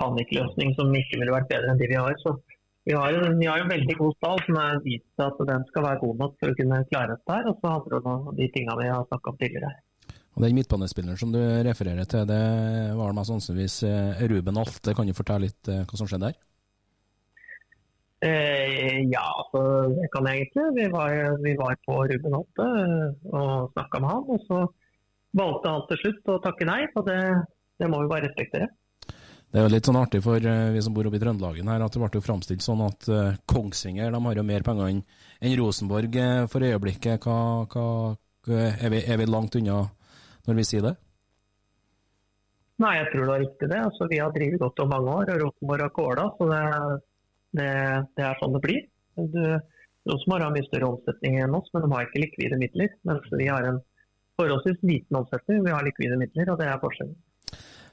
panikkløsning 0.02 0.74
som 0.78 0.96
ikke 0.98 1.20
ville 1.22 1.36
vært 1.36 1.50
bedre 1.52 1.72
enn 1.72 1.82
de 1.82 1.90
vi 1.92 2.00
har. 2.00 2.18
Så 2.24 2.36
vi 2.88 2.94
har, 2.98 3.13
en, 3.13 3.39
vi 3.39 3.45
har 3.45 3.62
en 3.62 3.69
veldig 3.69 3.95
god 4.00 4.16
stall 4.18 4.39
som 4.48 4.57
har 4.57 4.80
vist 4.86 5.22
at 5.22 5.42
den 5.50 5.66
skal 5.69 5.86
være 5.86 6.01
god 6.01 6.22
nok 6.24 6.38
for 6.42 6.51
å 6.51 6.57
kunne 6.57 6.83
klare 6.89 7.13
dette. 7.13 7.36
her, 7.36 7.50
og 7.51 7.60
så 7.62 7.74
handler 7.75 7.98
det 7.98 8.13
om 8.13 8.36
de 8.39 8.48
tingene 8.56 8.78
vi 8.80 8.89
har 8.89 9.10
snakka 9.10 9.33
om 9.33 9.42
tidligere. 9.42 9.74
Og 10.31 10.45
Den 10.45 10.56
midtbanespilleren 10.56 11.19
som 11.19 11.33
du 11.33 11.42
refererer 11.68 12.07
til, 12.10 12.24
det 12.25 12.42
var 12.98 13.13
mest 13.13 13.30
sannsynligvis 13.30 13.81
eh, 13.83 14.24
Ruben 14.31 14.57
Alte. 14.57 14.95
Kan 14.98 15.10
du 15.10 15.13
fortelle 15.13 15.50
litt 15.50 15.69
eh, 15.69 15.83
hva 15.86 16.00
som 16.00 16.10
skjedde 16.10 16.31
der? 16.31 16.39
Eh, 18.22 19.01
ja, 19.12 19.25
altså, 19.44 19.62
det 19.98 20.07
kan 20.13 20.30
jeg 20.30 20.45
egentlig. 20.45 20.66
Vi 20.77 20.89
var, 20.94 21.16
vi 21.44 21.56
var 21.60 21.77
på 21.86 22.00
Ruben 22.13 22.38
Alte 22.38 22.68
eh, 22.81 23.07
og 23.34 23.74
snakka 23.75 24.01
med 24.01 24.13
han. 24.13 24.30
Og 24.36 24.45
så 24.48 24.62
valgte 25.38 25.74
han 25.75 25.88
til 25.89 26.01
slutt 26.06 26.31
å 26.31 26.42
takke 26.48 26.69
nei, 26.69 26.84
og 26.95 27.06
det, 27.12 27.19
det 27.81 27.89
må 27.92 28.01
vi 28.04 28.12
bare 28.13 28.30
respektere. 28.30 28.72
Det 29.51 29.59
er 29.59 29.65
jo 29.65 29.71
litt 29.74 29.88
sånn 29.88 30.00
artig 30.00 30.21
for 30.24 30.39
uh, 30.48 30.71
vi 30.71 30.81
som 30.83 30.94
bor 30.95 31.07
oppe 31.09 31.18
i 31.19 31.21
Trøndelagen 31.21 31.68
her, 31.68 31.83
at 31.83 31.92
det 31.92 32.00
ble 32.00 32.09
jo 32.15 32.24
framstilt 32.24 32.63
sånn 32.63 32.83
at 32.86 33.07
uh, 33.12 33.33
Kongsvinger 33.51 34.13
de 34.13 34.19
har 34.24 34.39
jo 34.39 34.45
mer 34.48 34.63
penger 34.63 34.92
enn 34.94 35.01
en 35.44 35.56
Rosenborg 35.59 36.15
uh, 36.15 36.44
for 36.51 36.63
øyeblikket. 36.63 37.25
Hva, 37.25 37.65
hva, 37.68 37.88
er, 38.48 38.88
vi, 38.94 39.01
er, 39.03 39.18
vi, 39.19 39.27
langt 39.27 39.57
unna 39.59 39.81
når 40.48 40.58
vi 40.62 40.65
sier 40.70 40.86
det? 40.86 40.93
Nei, 42.81 42.93
jeg 42.96 43.10
tror 43.12 43.27
det 43.27 43.34
er 43.34 43.43
riktig 43.43 43.70
det. 43.74 43.81
Altså, 43.89 44.08
vi 44.10 44.22
har 44.22 44.31
drevet 44.34 44.62
godt 44.62 44.79
om 44.86 44.89
mange 44.96 45.17
år, 45.20 45.34
og 45.34 45.43
Rosenborg 45.43 45.84
har 45.84 45.91
kåla. 45.98 46.25
Så 46.38 46.48
det, 46.50 46.62
det, 47.60 47.67
det, 48.15 48.25
er 48.29 48.39
sånn 48.39 48.55
det 48.55 48.62
blir. 48.63 48.79
Du, 49.36 49.41
Rosenborg 50.10 50.48
har 50.48 50.55
mye 50.55 50.70
større 50.70 50.93
omsetning 50.96 51.41
enn 51.43 51.60
oss, 51.60 51.67
men 51.75 51.84
de 51.84 51.91
har 51.91 52.08
ikke 52.08 52.24
likvide 52.24 52.62
midler. 52.63 52.96
Mens 53.10 53.27
vi 53.36 53.51
har 53.51 53.67
en 53.67 53.84
forholdsvis 54.39 54.79
liten 54.88 55.20
omsetning, 55.20 55.60
vi 55.67 55.75
har 55.75 55.86
likvide 55.86 56.17
midler, 56.24 56.55
og 56.55 56.63
det 56.63 56.72
er 56.72 56.81
forskjellen. 56.81 57.20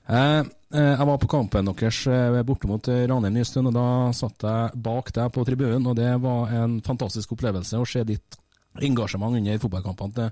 Eh, 0.08 0.40
eh, 0.72 0.94
jeg 0.94 1.06
var 1.10 1.18
på 1.20 1.28
kampen 1.28 1.68
deres 1.68 1.98
eh, 2.08 2.38
borte 2.48 2.68
mot 2.70 2.86
Ranheim 2.88 3.34
Nystuen, 3.36 3.68
og 3.68 3.74
da 3.76 3.88
satt 4.16 4.46
jeg 4.46 4.80
bak 4.86 5.12
deg 5.12 5.32
på 5.34 5.44
tribunen. 5.44 5.84
og 5.90 5.98
Det 5.98 6.14
var 6.22 6.54
en 6.62 6.78
fantastisk 6.84 7.34
opplevelse 7.36 7.76
å 7.76 7.88
se 7.88 8.04
ditt 8.08 8.38
engasjement 8.80 9.36
under 9.36 9.60
fotballkampene 9.60 10.16
til, 10.16 10.30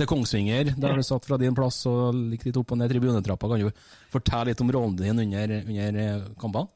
til 0.00 0.08
Kongsvinger, 0.10 0.72
der 0.74 0.96
du 0.98 1.06
satt 1.06 1.26
fra 1.28 1.38
din 1.38 1.54
plass 1.54 1.84
og 1.86 2.18
gikk 2.32 2.48
litt 2.48 2.58
opp 2.58 2.74
og 2.74 2.80
ned 2.80 2.90
tribunetrappa. 2.90 3.50
Kan 3.52 3.62
du 3.62 3.84
fortelle 4.10 4.50
litt 4.50 4.62
om 4.64 4.72
rollen 4.74 4.96
din 4.98 5.22
under, 5.26 5.58
under 5.70 6.24
kampene? 6.40 6.70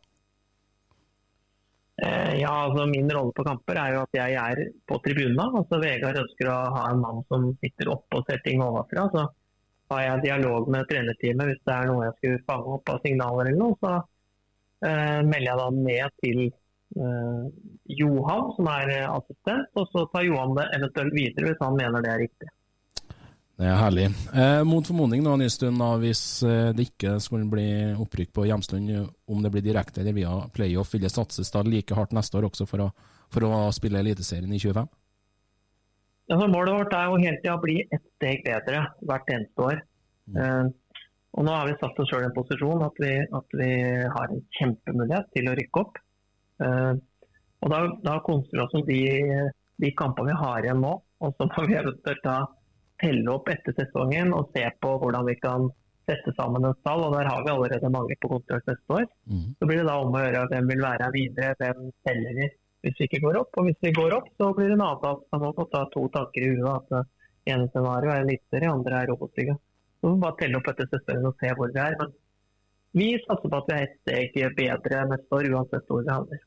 Ja, 1.97 2.51
altså 2.67 2.85
Min 2.91 3.09
rolle 3.09 3.33
på 3.33 3.43
kamper 3.47 3.79
er 3.81 3.95
jo 3.95 4.03
at 4.05 4.19
jeg 4.19 4.37
er 4.37 4.61
på 4.87 4.99
tribunene. 5.03 5.49
Altså 5.63 5.81
Vegard 5.81 6.21
ønsker 6.21 6.53
å 6.53 6.57
ha 6.77 6.85
en 6.93 7.01
mann 7.01 7.23
som 7.33 7.49
sitter 7.65 7.89
oppe 7.95 8.21
og 8.21 8.29
ser 8.29 8.43
ting 8.45 8.61
ovenfra. 8.61 9.07
Så 9.15 9.25
har 9.93 10.03
jeg 10.03 10.25
dialog 10.27 10.69
med 10.73 10.87
trenerteamet 10.91 11.51
hvis 11.51 11.65
det 11.67 11.75
er 11.77 11.89
noe 11.91 12.07
jeg 12.09 12.17
skulle 12.19 12.45
fange 12.51 12.77
opp 12.77 12.93
av 12.93 13.01
signaler 13.05 13.51
eller 13.51 13.61
noe. 13.61 13.79
Så 13.81 13.93
uh, 13.97 15.21
melder 15.27 15.49
jeg 15.51 15.61
da 15.61 15.69
ned 15.77 16.21
til 16.25 16.43
uh, 16.51 17.47
Johan, 18.01 18.53
som 18.57 18.69
er 18.73 18.93
eh, 18.97 19.09
assistent, 19.09 19.73
og 19.79 19.89
så 19.93 20.05
tar 20.11 20.27
Johan 20.27 20.57
det 20.59 20.69
eventuelt 20.79 21.15
videre 21.15 21.53
hvis 21.53 21.63
han 21.63 21.79
mener 21.79 22.03
det 22.03 22.13
er 22.13 22.23
riktig. 22.25 22.53
Det 23.57 23.65
er 23.65 23.79
herlig. 23.81 24.09
Eh, 24.37 24.63
mot 24.69 24.85
formodning 24.85 25.23
nå, 25.25 25.37
Nystuen, 25.41 25.79
hvis 26.03 26.25
det 26.45 26.89
ikke 26.91 27.15
skulle 27.25 27.47
bli 27.49 27.69
opprykk 27.95 28.35
på 28.37 28.45
Hjemstund, 28.51 28.91
om 29.33 29.41
det 29.41 29.53
blir 29.55 29.65
direkte 29.65 30.03
eller 30.03 30.19
via 30.19 30.35
playoff, 30.53 30.93
vil 30.93 31.07
det 31.07 31.15
satses 31.15 31.55
da 31.55 31.63
like 31.65 31.97
hardt 31.97 32.13
neste 32.17 32.37
år 32.37 32.51
også 32.51 32.67
for 32.69 32.85
å, 32.85 32.91
for 33.33 33.47
å 33.49 33.63
spille 33.73 34.03
Eliteserien 34.03 34.53
i 34.53 34.61
25? 34.61 34.91
Altså, 36.27 36.47
målet 36.51 36.75
vårt 36.75 36.95
er 36.97 37.07
jo 37.07 37.21
hele 37.23 37.39
tida 37.43 37.55
å 37.55 37.63
bli 37.63 37.77
ett 37.85 38.03
steg 38.17 38.43
bedre 38.47 38.83
hvert 39.07 39.29
eneste 39.31 39.63
år. 39.63 39.83
Mm. 40.27 40.39
Uh, 40.41 41.05
og 41.37 41.45
Nå 41.47 41.53
har 41.53 41.69
vi 41.69 41.77
satt 41.79 41.99
oss 42.01 42.09
sjøl 42.11 42.25
i 42.25 42.29
en 42.31 42.35
posisjon 42.35 42.83
at 42.87 42.99
vi, 43.03 43.13
at 43.39 43.57
vi, 43.61 43.71
har 44.15 44.33
en 44.33 44.43
kjempemulighet 44.59 45.29
til 45.37 45.51
å 45.51 45.57
rykke 45.59 45.83
opp. 45.85 46.01
Uh, 46.63 46.95
Og 47.65 47.73
Da, 47.73 47.79
da 48.05 48.19
konstruerer 48.25 48.59
vi 48.59 48.65
oss 48.67 48.77
om 48.79 48.85
de, 48.87 49.01
de 49.83 49.91
kampene 49.99 50.33
vi 50.33 50.41
har 50.43 50.67
igjen 50.67 50.83
nå. 50.83 50.93
Og 51.25 51.33
så 51.37 51.49
må 51.49 51.65
vi 51.69 51.79
eventuelt 51.79 52.23
da 52.25 52.37
telle 53.03 53.33
opp 53.33 53.49
etter 53.53 53.77
sesongen 53.77 54.33
og 54.37 54.53
se 54.57 54.65
på 54.83 54.93
hvordan 55.03 55.27
vi 55.29 55.37
kan 55.41 55.71
sette 56.07 56.33
sammen 56.37 56.65
en 56.69 56.77
stall. 56.81 57.03
og 57.07 57.17
Der 57.17 57.29
har 57.31 57.43
vi 57.45 57.53
allerede 57.53 57.93
mange 57.93 58.17
på 58.21 58.31
kontrakt 58.35 58.69
neste 58.71 59.01
år. 59.01 59.09
Mm. 59.31 59.49
Så 59.59 59.69
blir 59.69 59.83
det 59.83 59.89
da 59.89 59.97
om 60.03 60.15
å 60.15 60.23
gjøre 60.23 60.47
hvem 60.53 60.71
vil 60.73 60.85
være 60.85 61.09
her 61.09 61.17
videre, 61.17 61.57
hvem 61.61 61.91
selger 62.07 62.41
vi 62.41 62.51
hvis 62.87 63.01
vi 63.01 63.09
ikke 63.09 63.23
går 63.27 63.41
opp. 63.43 63.59
Og 63.59 63.69
hvis 63.69 63.81
vi 63.83 63.95
går 63.97 64.15
opp, 64.15 64.29
så 64.39 64.53
blir 64.55 64.71
det 64.71 64.79
en 64.79 64.87
avtale. 64.87 65.25
Man 65.35 65.43
må 65.43 65.53
få 65.57 65.67
ta 65.73 65.85
to 65.93 66.07
tanker 66.15 66.47
i 66.47 66.53
huet. 66.55 66.69
at 66.77 66.91
det 67.47 67.55
ene 67.55 67.71
scenarioet 67.71 68.15
er 68.15 68.27
Eliteserie, 68.27 68.73
andre 68.73 69.01
er 69.03 69.15
Obos-liga. 69.15 69.57
Så 70.01 70.07
vi 70.07 70.13
må 70.15 70.23
bare 70.23 70.39
telle 70.41 70.61
opp 70.61 70.71
etter 70.73 70.91
sesongen 70.93 71.31
og 71.31 71.41
se 71.41 71.55
hvor 71.59 71.73
vi 71.75 71.83
er. 71.83 71.97
Men 72.01 72.13
vi 72.97 73.09
satser 73.25 73.51
på 73.53 73.59
at 73.59 73.71
vi 73.71 73.77
er 73.77 73.89
ett 73.89 73.97
steg 74.03 74.59
bedre 74.61 75.09
neste 75.11 75.39
år, 75.39 75.51
uansett 75.55 75.91
hvor 75.91 76.05
vi 76.05 76.13
havner. 76.13 76.45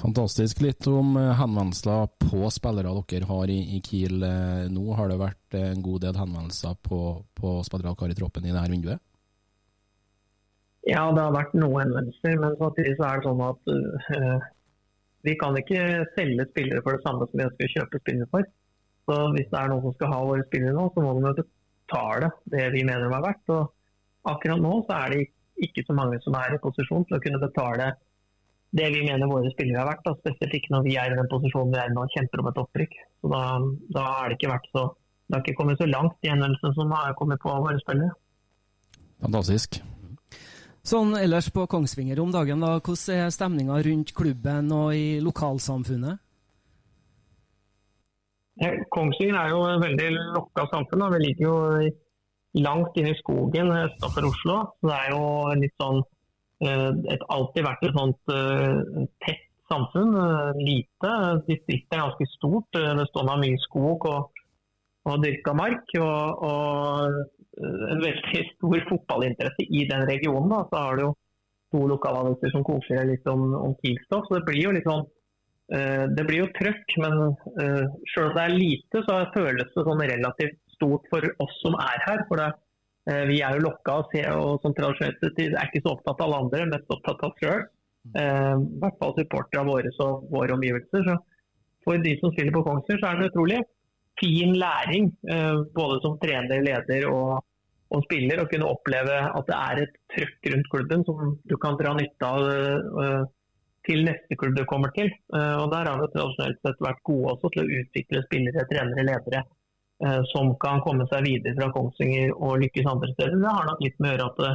Fantastisk. 0.00 0.62
Litt 0.64 0.86
om 0.88 1.16
eh, 1.20 1.32
henvendelser 1.36 2.08
på 2.22 2.48
spillere 2.54 2.94
dere 3.10 3.28
har 3.28 3.52
i, 3.52 3.58
i 3.76 3.80
Kiel 3.84 4.22
eh, 4.24 4.68
nå. 4.72 4.84
Har 4.96 5.10
det 5.10 5.18
vært 5.20 5.58
eh, 5.58 5.68
en 5.74 5.84
god 5.84 6.06
del 6.06 6.16
henvendelser 6.16 6.78
på, 6.88 7.00
på 7.36 7.56
spillere 7.66 7.90
dere 7.90 8.06
har 8.06 8.14
i 8.14 8.18
troppen 8.20 8.46
i 8.46 8.54
dette 8.54 8.72
vinduet? 8.72 9.02
Ja, 10.88 11.04
det 11.12 11.20
har 11.20 11.34
vært 11.36 11.52
noen 11.58 11.82
henvendelser, 11.84 12.38
men 12.40 12.56
samtidig 12.56 12.94
så 12.96 13.10
er 13.10 13.20
det 13.20 13.28
sånn 13.28 13.42
at 13.44 13.74
vi 15.26 15.36
kan 15.40 15.56
ikke 15.58 16.06
selge 16.16 16.46
spillere 16.50 16.82
for 16.84 16.96
det 16.96 17.04
samme 17.04 17.26
som 17.28 17.40
vi 17.40 17.46
ønsker 17.46 17.68
å 17.68 17.74
kjøpe 17.74 18.02
spillere 18.02 18.30
for. 18.34 18.46
Så 19.08 19.16
Hvis 19.34 19.50
det 19.50 19.58
er 19.58 19.72
noen 19.72 19.84
som 19.84 19.96
skal 19.96 20.12
ha 20.12 20.20
våre 20.28 20.46
spillere 20.46 20.76
nå, 20.76 20.86
så 20.94 21.04
må 21.04 21.16
de 21.16 21.34
betale 21.42 22.30
det 22.54 22.68
vi 22.76 22.84
mener 22.86 23.08
de 23.08 23.16
er 23.18 23.26
verdt. 23.26 23.52
Og 23.56 24.30
akkurat 24.32 24.62
nå 24.62 24.76
så 24.86 25.00
er 25.00 25.14
det 25.14 25.26
ikke 25.66 25.84
så 25.86 25.96
mange 25.96 26.20
som 26.24 26.36
er 26.38 26.54
i 26.56 26.62
posisjon 26.62 27.04
til 27.08 27.18
å 27.18 27.22
kunne 27.24 27.42
betale 27.42 27.90
det 28.76 28.86
vi 28.94 29.02
mener 29.02 29.28
våre 29.28 29.50
spillere 29.52 29.82
er 29.82 29.90
verdt. 29.90 30.06
Da. 30.06 30.16
Spesielt 30.22 30.56
ikke 30.60 30.74
når 30.76 30.86
vi 30.86 30.96
er 31.02 31.12
i 31.12 31.18
den 31.18 31.30
posisjonen 31.32 31.74
vi 31.74 31.82
er 31.82 31.90
i 31.90 31.96
nå 31.96 32.06
og 32.06 32.16
kjemper 32.16 32.42
om 32.42 32.50
et 32.52 32.64
opprykk. 32.64 32.96
Så 33.20 33.32
da, 33.34 33.44
da 33.98 34.06
er 34.22 34.30
det 34.30 34.38
ikke 34.38 34.54
vært 34.54 34.72
så 34.72 34.88
det 35.30 35.36
har 35.36 35.44
ikke 35.46 35.60
kommet 35.60 35.78
så 35.78 35.86
langt 35.86 36.26
i 36.26 36.30
henvendelsene 36.32 36.74
som 36.74 36.90
har 36.90 37.12
kommet 37.14 37.38
på 37.38 37.52
våre 37.54 37.78
spillere. 37.78 38.10
Fantastisk. 39.22 39.78
Sånn 40.86 41.12
ellers 41.18 41.50
på 41.52 41.66
Kongsvinger 41.68 42.22
om 42.22 42.30
dagen, 42.32 42.62
da, 42.64 42.78
hvordan 42.80 43.26
er 43.26 43.34
stemninga 43.34 43.76
rundt 43.84 44.14
klubben 44.16 44.70
og 44.72 44.94
i 44.96 45.20
lokalsamfunnet? 45.20 46.22
Kongsvinger 48.92 49.36
er 49.40 49.52
jo 49.52 49.60
et 49.68 49.82
veldig 49.84 50.08
lokka 50.36 50.66
samfunn. 50.72 51.04
Vi 51.14 51.20
ligger 51.24 51.46
jo 51.46 51.58
langt 52.64 52.96
inne 53.00 53.12
i 53.14 53.20
skogen 53.20 53.70
utenfor 53.72 54.28
Oslo. 54.28 54.56
Det 54.84 54.96
er 54.96 55.12
jo 55.14 55.22
litt 55.60 55.76
sånn 55.80 56.00
eh, 56.64 56.90
et, 57.14 57.24
alltid 57.28 57.64
vært 57.64 57.86
et 57.86 57.96
sånt 57.96 58.34
uh, 58.34 59.06
tett 59.24 59.46
samfunn. 59.70 60.16
Lite. 60.58 61.12
Distriktet 61.46 61.96
er 61.96 62.04
ganske 62.04 62.28
stort. 62.34 62.68
Det 62.74 63.08
står 63.12 63.32
av 63.32 63.40
mye 63.44 63.60
skog 63.64 64.08
og, 64.10 64.40
og 65.08 65.20
dyrka 65.24 65.54
mark. 65.56 65.94
Og, 66.00 66.48
og, 66.50 67.20
en 67.66 68.02
veldig 68.02 68.44
stor 68.54 68.84
fotballinteresse 68.88 69.66
i 69.68 69.86
den 69.90 70.06
regionen. 70.08 70.50
Da. 70.52 70.64
Så 70.70 70.82
har 70.84 70.96
du 70.96 71.04
jo 71.06 71.14
to 71.70 71.86
lokalaviser 71.92 72.52
som 72.54 72.66
koser 72.66 73.04
litt 73.08 73.26
om, 73.30 73.50
om 73.54 73.74
Kielstoff. 73.82 74.28
Så 74.28 74.38
det 74.38 74.46
blir 74.48 74.62
jo 74.64 74.76
litt 74.76 74.88
sånn 74.88 75.06
det 75.70 76.24
blir 76.26 76.40
jo 76.40 76.46
trøkk, 76.56 76.96
men 76.98 77.12
uh, 77.30 77.84
selv 78.10 78.24
om 78.24 78.32
det 78.34 78.42
er 78.42 78.54
lite, 78.56 79.02
så 79.06 79.20
føles 79.30 79.68
det 79.70 79.84
sånn 79.86 80.00
relativt 80.02 80.56
stort 80.74 81.04
for 81.12 81.22
oss 81.44 81.60
som 81.62 81.76
er 81.78 82.02
her. 82.08 82.24
For 82.26 82.42
det, 82.42 82.48
vi 83.30 83.36
er 83.46 83.54
jo 83.54 83.68
lokka 83.68 84.00
og, 84.00 84.10
ser, 84.10 84.32
og 84.34 84.58
som 84.64 84.74
tradisjonelt 84.74 85.22
sett 85.22 85.38
er 85.44 85.68
ikke 85.68 85.84
så 85.84 85.92
opptatt 85.94 86.18
av 86.18 86.26
alle 86.26 86.40
andre, 86.42 86.66
mest 86.72 86.90
opptatt 86.90 87.22
av 87.22 87.38
sjøl. 87.38 87.62
I 88.10 88.26
hvert 88.82 88.98
fall 88.98 89.14
supporterne 89.14 89.70
våre 89.70 89.94
og 90.02 90.26
våre 90.34 90.56
omgivelser. 90.56 91.06
Så 91.06 91.16
for 91.86 92.02
de 92.02 92.16
som 92.18 92.34
spiller 92.34 92.56
på 92.56 92.64
Kongsvinger, 92.66 93.00
så 93.04 93.12
er 93.12 93.20
det 93.20 93.30
utrolig 93.30 93.60
fin 94.20 94.52
læring, 94.60 95.10
både 95.74 96.00
som 96.04 96.18
trener, 96.20 96.60
leder 96.62 97.06
og, 97.08 97.40
og 97.90 98.04
spiller, 98.04 98.42
å 98.42 98.48
kunne 98.50 98.68
oppleve 98.68 99.16
at 99.26 99.48
det 99.48 99.58
er 99.58 99.82
et 99.84 99.94
trøkk 100.14 100.50
rundt 100.52 100.70
klubben 100.74 101.04
som 101.08 101.34
du 101.48 101.56
kan 101.62 101.78
dra 101.80 101.94
nytte 101.96 102.28
av 102.28 103.28
til 103.88 104.04
neste 104.06 104.36
klubb 104.38 104.58
du 104.58 104.64
kommer 104.68 104.92
til. 104.96 105.10
Uh, 105.34 105.56
og 105.62 105.70
Der 105.72 105.88
har 105.88 106.00
vi 106.00 106.10
tradisjonelt 106.12 106.60
sett 106.66 106.84
vært 106.84 107.02
gode 107.08 107.34
også 107.34 107.50
til 107.54 107.64
å 107.64 107.80
utvikle 107.80 108.24
spillere, 108.26 108.68
trenere, 108.72 109.06
ledere 109.08 109.46
som 110.30 110.54
kan 110.56 110.78
komme 110.80 111.04
seg 111.10 111.26
videre 111.26 111.52
fra 111.58 111.66
Kongsvinger 111.74 112.30
og 112.32 112.62
lykkes 112.62 112.86
andre 112.88 113.10
steder. 113.10 113.34
Det 113.36 113.50
har 113.52 113.66
nok 113.68 113.82
litt 113.84 113.98
med 114.00 114.08
å 114.08 114.12
gjøre 114.14 114.28
at 114.30 114.38
det, 114.40 114.52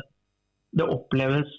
det 0.80 0.88
oppleves 0.96 1.52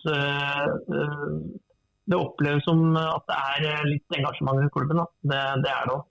det 2.11 2.19
oppleves 2.19 2.67
som 2.67 2.81
at 2.99 3.31
det 3.31 3.37
er 3.69 3.87
litt 3.87 4.19
engasjement 4.19 4.59
i 4.65 4.73
klubben. 4.75 5.05
Det, 5.23 5.39
det, 5.63 5.71
er 5.71 5.87
det 5.87 5.95
òg. 5.95 6.03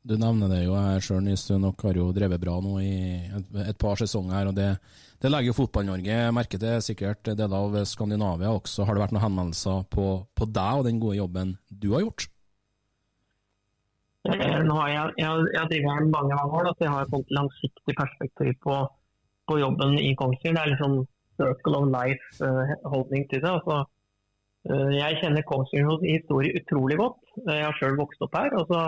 Du 0.00 0.14
nevner 0.16 0.48
det 0.48 0.62
jo 0.64 0.72
her 0.78 1.02
sjøl, 1.04 1.20
Nystuen. 1.26 1.60
nok 1.60 1.82
har 1.84 1.98
jo 1.98 2.08
drevet 2.16 2.40
bra 2.40 2.56
nå 2.64 2.78
i 2.80 2.92
et, 3.20 3.48
et 3.66 3.78
par 3.78 4.00
sesonger. 4.00 4.32
her, 4.32 4.48
og 4.48 4.54
Det, 4.56 4.68
det 5.20 5.30
legger 5.30 5.50
jo 5.50 5.56
Fotball-Norge 5.58 6.20
merke 6.32 6.56
til, 6.60 6.80
sikkert 6.80 7.28
deler 7.28 7.56
av 7.58 7.76
Skandinavia 7.84 8.48
også. 8.48 8.86
Har 8.88 8.96
det 8.96 9.02
vært 9.04 9.12
noen 9.12 9.26
henvendelser 9.26 9.84
på, 9.92 10.06
på 10.32 10.48
deg 10.48 10.80
og 10.80 10.86
den 10.88 11.02
gode 11.02 11.18
jobben 11.18 11.58
du 11.68 11.92
har 11.92 12.06
gjort? 12.06 12.30
Eh, 14.28 14.56
nå 14.64 14.78
har 14.78 14.88
jeg, 14.88 15.12
jeg, 15.20 15.44
jeg 15.56 15.68
drevet 15.68 15.92
her 15.92 16.08
mange 16.16 16.40
mange 16.40 16.62
år, 16.62 16.72
så 16.72 16.86
jeg 16.86 16.96
har 16.96 17.12
fått 17.12 17.36
langsiktig 17.36 17.96
perspektiv 18.00 18.56
på, 18.64 18.80
på 19.52 19.60
jobben 19.60 19.98
i 20.00 20.14
Kongsvinger. 20.16 20.56
Det 20.56 20.64
er 20.64 20.72
liksom 20.74 20.96
circle 21.36 21.76
of 21.76 21.92
life-holdning 21.92 23.28
til 23.28 23.44
det. 23.44 23.52
Altså, 23.52 23.84
jeg 24.96 25.20
kjenner 25.20 25.44
Kongsvingers 25.48 26.08
historie 26.08 26.56
utrolig 26.56 27.00
godt. 27.00 27.20
Jeg 27.44 27.64
har 27.68 27.76
sjøl 27.76 28.00
vokst 28.00 28.24
opp 28.24 28.36
her. 28.36 28.56
og 28.60 28.68
så 28.72 28.82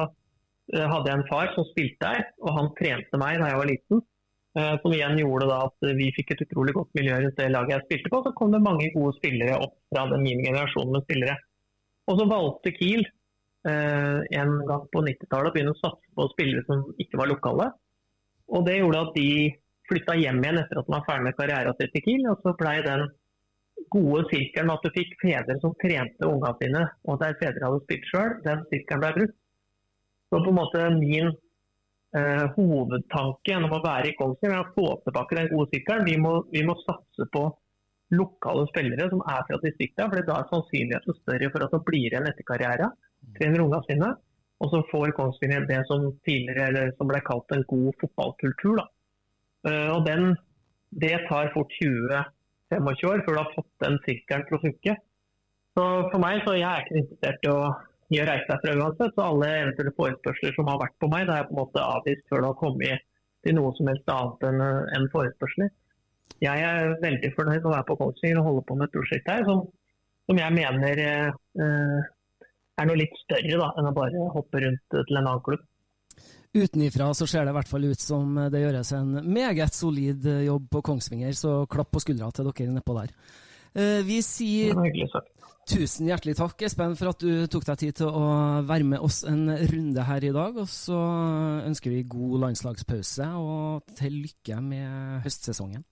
hadde 0.72 1.10
jeg 1.10 1.18
en 1.18 1.28
far 1.28 1.52
som 1.54 1.66
spilte 1.68 2.08
her, 2.14 2.24
og 2.40 2.56
han 2.56 2.72
trente 2.78 3.20
meg 3.20 3.38
da 3.40 3.52
jeg 3.52 3.60
var 3.60 3.70
liten. 3.70 4.02
Som 4.52 4.92
igjen 4.92 5.16
gjorde 5.16 5.46
da 5.48 5.62
at 5.64 5.86
vi 5.96 6.10
fikk 6.12 6.34
et 6.34 6.42
utrolig 6.44 6.74
godt 6.76 6.90
miljø 6.98 7.14
rundt 7.22 7.38
det 7.40 7.46
laget 7.48 7.72
jeg 7.72 7.84
spilte 7.86 8.10
på. 8.12 8.18
Så 8.24 8.32
kom 8.36 8.52
det 8.52 8.60
mange 8.60 8.90
gode 8.92 9.14
spillere 9.16 9.56
opp 9.64 9.78
fra 9.88 10.04
den 10.10 10.24
min 10.26 10.42
generasjon 10.44 10.92
med 10.92 11.06
spillere. 11.06 11.38
Og 12.10 12.20
så 12.20 12.26
valgte 12.28 12.74
Kiel 12.76 13.06
en 13.64 14.52
gang 14.68 14.84
på 14.92 15.04
90-tallet 15.06 15.48
å 15.48 15.54
begynne 15.54 15.72
å 15.72 15.80
satse 15.80 16.12
på 16.18 16.28
spillere 16.34 16.66
som 16.68 16.84
ikke 17.00 17.20
var 17.20 17.30
lokale. 17.32 17.70
Og 18.52 18.66
det 18.68 18.76
gjorde 18.82 19.04
at 19.06 19.16
de 19.16 19.28
flytta 19.88 20.18
hjem 20.20 20.44
igjen 20.44 20.60
etter 20.60 20.82
at 20.82 20.88
de 20.88 20.96
var 20.98 21.08
ferdig 21.08 21.28
med 21.30 21.38
karrieren 21.40 21.78
sin 21.78 21.92
til 21.94 22.04
Kiel. 22.04 22.30
Og 22.32 22.44
så 22.44 22.56
blei 22.60 22.76
den 22.84 23.08
gode 23.92 24.26
sirkelen 24.28 24.72
at 24.74 24.84
du 24.84 24.92
fikk 24.94 25.16
fedre 25.22 25.56
som 25.62 25.72
trente 25.80 26.28
ungene 26.28 26.58
sine, 26.60 26.82
og 27.08 27.22
der 27.24 27.40
fedre 27.40 27.70
hadde 27.70 27.84
spilt 27.86 28.10
sjøl, 28.12 28.36
den 28.44 28.66
sirkelen 28.68 29.02
ble 29.06 29.14
brutt. 29.16 29.38
Så 30.32 30.38
på 30.40 30.48
en 30.48 30.56
måte 30.56 30.84
min 30.96 31.26
eh, 32.16 32.44
hovedtanke 32.54 33.52
gjennom 33.52 33.74
å 33.76 33.82
være 33.84 34.08
i 34.08 34.14
Kongsvinger 34.16 34.54
er 34.56 34.62
å 34.64 34.72
få 34.72 34.94
tilbake 35.04 35.36
den 35.36 35.50
gode 35.50 35.68
sykkelen. 35.74 36.06
Vi, 36.08 36.14
vi, 36.54 36.62
må 36.64 36.76
satse 36.86 37.26
på 37.36 37.42
lokale 38.16 38.64
spillere 38.70 39.10
som 39.12 39.20
er 39.28 39.44
fra 39.44 39.58
distriktet, 39.60 40.06
for 40.06 40.24
da 40.30 40.38
er 40.38 40.48
sannsynligheten 40.48 41.18
større 41.18 41.50
for 41.52 41.66
at 41.66 41.76
de 41.76 41.82
blir 41.90 42.08
igjen 42.08 42.30
etter 42.30 42.48
karrieren. 42.48 42.96
trener 43.36 43.66
unga 43.66 43.82
sine. 43.90 44.08
Og 44.64 44.72
så 44.72 44.80
får 44.88 45.12
Kongsvinger 45.20 45.68
det 45.68 45.82
som 45.90 46.08
tidligere 46.24 46.70
eller 46.70 46.96
som 46.96 47.12
ble 47.12 47.20
kalt 47.28 47.52
en 47.52 47.68
god 47.68 47.92
fotballkultur. 48.00 48.80
Da. 48.80 48.88
Uh, 49.68 49.88
og 49.98 50.08
den, 50.08 50.32
Det 50.92 51.16
tar 51.28 51.52
fort 51.52 51.72
20-25 51.82 53.06
år 53.08 53.22
før 53.24 53.32
du 53.36 53.40
har 53.40 53.54
fått 53.54 53.72
den 53.84 54.00
sirkelen 54.08 54.48
til 54.48 54.56
å 54.56 54.64
funke. 54.64 54.96
Så 55.76 55.84
for 56.12 56.20
meg 56.24 56.42
så 56.44 56.56
jeg 56.56 56.68
er 56.68 56.84
ikke 56.84 57.00
interessert 57.00 57.48
i 57.48 57.52
å 57.52 57.62
i 58.12 58.21
å 58.23 58.26
reise 58.28 58.49
derfra 58.49 58.76
uansett. 58.78 59.14
Så 59.16 59.25
alle 59.25 59.50
eventuelle 59.61 59.95
forespørsler 59.99 60.57
som 60.57 60.69
har 60.71 60.81
vært 60.83 60.99
på 61.00 61.11
meg, 61.12 61.26
det 61.26 61.35
har 61.35 61.42
jeg 61.42 61.50
på 61.50 61.57
en 61.57 61.62
måte 61.62 61.87
avvist 61.97 62.26
før 62.28 62.42
det 62.42 62.50
har 62.50 62.61
kommet 62.61 63.07
til 63.42 63.57
noe 63.59 63.73
som 63.76 63.90
helst 63.90 64.12
annet 64.14 64.49
enn 64.49 64.64
en 64.99 65.09
forespørsler. 65.12 65.71
Jeg 66.42 66.64
er 66.66 66.97
veldig 67.02 67.31
fornøyd 67.37 67.61
med 67.61 67.71
å 67.71 67.75
være 67.76 67.88
på 67.90 67.99
Kongsvinger 68.00 68.40
og 68.40 68.49
holde 68.49 68.64
på 68.69 68.76
med 68.78 68.88
et 68.88 68.97
prosjekt 68.97 69.31
her 69.31 69.45
som, 69.47 69.62
som 70.31 70.40
jeg 70.40 70.57
mener 70.57 71.02
eh, 71.02 72.09
er 72.81 72.88
noe 72.88 72.99
litt 72.99 73.14
større 73.25 73.61
da, 73.61 73.69
enn 73.78 73.90
å 73.90 73.95
bare 73.97 74.31
hoppe 74.35 74.62
rundt 74.64 74.97
til 74.97 75.19
en 75.19 75.23
annen 75.26 75.45
klubb. 75.47 75.69
Utenifra 76.52 77.07
så 77.16 77.26
ser 77.28 77.47
det 77.47 77.54
i 77.54 77.57
hvert 77.57 77.71
fall 77.71 77.87
ut 77.88 78.02
som 78.02 78.37
det 78.52 78.61
gjøres 78.61 78.90
en 78.97 79.14
meget 79.25 79.73
solid 79.73 80.26
jobb 80.45 80.66
på 80.75 80.83
Kongsvinger, 80.90 81.33
så 81.37 81.62
klapp 81.71 81.92
på 81.95 82.02
skuldra 82.04 82.28
til 82.35 82.50
dere 82.50 82.75
nedpå 82.75 82.97
der. 82.99 83.14
Vi 83.72 84.18
sier 84.20 84.76
tusen 85.68 86.08
hjertelig 86.10 86.34
takk, 86.36 86.60
Espen, 86.66 86.96
for 86.98 87.12
at 87.12 87.22
du 87.22 87.46
tok 87.48 87.64
deg 87.68 87.78
tid 87.80 87.96
til 88.02 88.10
å 88.10 88.26
være 88.68 88.84
med 88.84 89.00
oss 89.04 89.22
en 89.28 89.46
runde 89.70 90.04
her 90.04 90.26
i 90.26 90.32
dag. 90.34 90.58
Og 90.60 90.68
så 90.68 90.98
ønsker 91.64 91.94
vi 91.94 92.02
god 92.12 92.42
landslagspause 92.46 93.30
og 93.40 93.94
til 93.96 94.18
lykke 94.26 94.60
med 94.66 95.22
høstsesongen. 95.24 95.86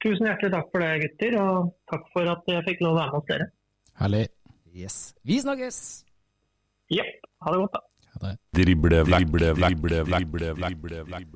Tusen 0.00 0.30
hjertelig 0.30 0.54
takk 0.54 0.70
for 0.72 0.80
det, 0.80 0.92
gutter, 1.02 1.36
og 1.42 1.72
takk 1.92 2.06
for 2.14 2.32
at 2.32 2.46
jeg 2.48 2.64
fikk 2.70 2.86
lov 2.86 2.94
å 2.94 3.00
være 3.02 3.10
med 3.10 3.18
hos 3.18 3.28
dere. 3.28 3.50
Herlig. 4.00 4.24
Yes. 4.72 4.96
Vi 5.26 5.36
snakkes! 5.42 5.82
Ja. 6.94 7.04
Ha 7.44 7.52
det 7.52 7.60
godt, 7.66 7.76
da. 7.76 7.89
Drible, 8.20 9.00
drible, 9.06 9.52
vekk, 9.56 9.84
drible, 9.88 10.50
vekk, 10.58 11.28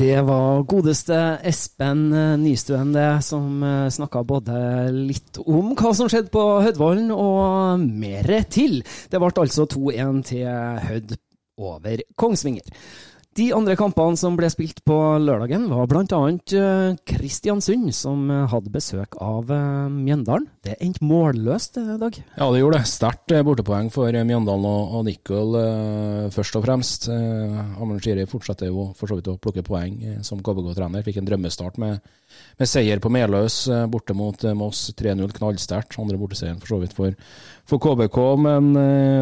Det 0.00 0.14
var 0.24 0.62
godeste 0.70 1.18
Espen 1.44 2.06
eh, 2.16 2.36
Nystuen 2.40 2.94
det, 2.94 3.08
som 3.26 3.60
snakka 3.92 4.22
både 4.24 4.56
litt 4.94 5.42
om 5.44 5.74
hva 5.76 5.92
som 5.96 6.08
skjedde 6.08 6.32
på 6.32 6.46
Hødvollen, 6.64 7.10
og 7.12 7.84
mer 7.84 8.32
til. 8.48 8.80
Det 9.12 9.20
ble 9.20 9.32
altså 9.44 9.68
2-1 9.68 10.22
til 10.32 10.48
Hødd 10.88 11.16
over 11.60 12.04
Kongsvinger. 12.16 12.64
De 13.32 13.46
andre 13.56 13.72
kampene 13.80 14.18
som 14.20 14.34
ble 14.36 14.48
spilt 14.52 14.82
på 14.84 14.96
lørdagen, 15.22 15.64
var 15.72 15.86
bl.a. 15.88 16.18
Uh, 16.52 16.96
Kristiansund, 17.08 17.88
som 17.96 18.26
eh, 18.28 18.42
hadde 18.52 18.72
besøk 18.74 19.16
av 19.24 19.48
uh, 19.48 19.88
Mjøndalen. 19.88 20.50
Det 20.60 20.74
endte 20.84 21.06
målløst 21.08 21.78
dag? 21.80 22.18
Ja, 22.36 22.50
det 22.52 22.60
gjorde 22.60 22.82
det. 22.82 22.90
Sterkt 22.90 23.32
bortepoeng 23.46 23.88
for 23.94 24.12
Mjøndalen 24.12 24.66
og, 24.68 24.98
Nicol, 25.06 25.56
først 26.34 26.58
og 26.60 26.66
fremst. 26.66 27.08
Amund 27.08 28.04
Shiri 28.04 28.28
fortsetter 28.28 28.68
jo 28.68 28.90
for 28.98 29.08
så 29.08 29.18
vidt 29.18 29.32
å 29.32 29.38
plukke 29.40 29.64
poeng 29.66 29.96
som 30.26 30.44
KBK-trener. 30.44 31.02
Fikk 31.06 31.22
en 31.22 31.30
drømmestart 31.30 31.80
med, 31.82 32.04
med 32.60 32.70
seier 32.70 33.00
på 33.02 33.10
Meløs 33.12 33.64
borte 33.90 34.14
mot 34.16 34.44
Moss. 34.58 34.84
3-0, 34.98 35.24
knallsterkt. 35.40 35.98
Andre 35.98 36.20
borteseieren 36.20 36.60
for 36.62 36.76
så 36.76 36.82
vidt 36.84 36.94
for, 36.94 37.16
for 37.68 37.78
KBK, 37.82 38.16
men 38.42 38.72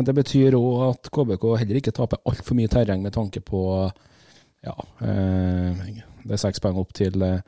det 0.07 0.15
betyr 0.17 0.57
òg 0.57 0.85
at 0.89 1.11
KBK 1.13 1.45
heller 1.61 1.79
ikke 1.81 1.93
taper 1.95 2.23
altfor 2.27 2.57
mye 2.59 2.71
terreng 2.73 3.03
med 3.05 3.13
tanke 3.15 3.43
på 3.45 3.61
ja, 4.61 4.77
eh, 5.01 6.01
det 6.21 6.37
er 6.37 6.41
seks 6.41 6.61
poeng 6.61 6.79
opp 6.81 6.93
til 6.97 7.23
eh, 7.25 7.43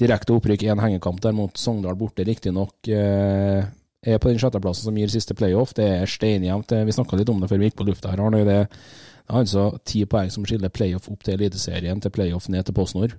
direkte 0.00 0.34
opprykk. 0.36 0.64
i 0.64 0.72
en 0.72 0.82
hengekamp 0.82 1.20
der 1.24 1.36
mot 1.36 1.56
Sogndal 1.56 1.96
borte, 1.96 2.26
riktignok. 2.28 2.76
Eh, 2.88 3.64
er 4.08 4.20
på 4.22 4.30
den 4.30 4.38
sjetteplassen 4.38 4.88
som 4.88 4.96
gir 4.96 5.10
siste 5.10 5.34
playoff. 5.34 5.74
Det 5.74 5.84
er 5.84 6.06
steinjevnt. 6.06 6.70
Vi 6.86 6.94
snakka 6.94 7.18
litt 7.18 7.28
om 7.32 7.40
det 7.40 7.48
før 7.50 7.58
vi 7.58 7.70
gikk 7.70 7.80
på 7.80 7.88
lufta 7.88 8.12
her. 8.12 8.20
Arne. 8.22 8.44
Det 8.46 8.58
er 8.60 8.68
altså 9.40 9.70
ti 9.84 10.04
poeng 10.06 10.30
som 10.30 10.46
skiller 10.46 10.70
playoff 10.72 11.08
opp 11.10 11.24
til 11.26 11.34
Eliteserien, 11.34 12.00
til 12.00 12.14
playoff 12.14 12.46
ned 12.52 12.68
til 12.68 12.76
PostNord. 12.76 13.16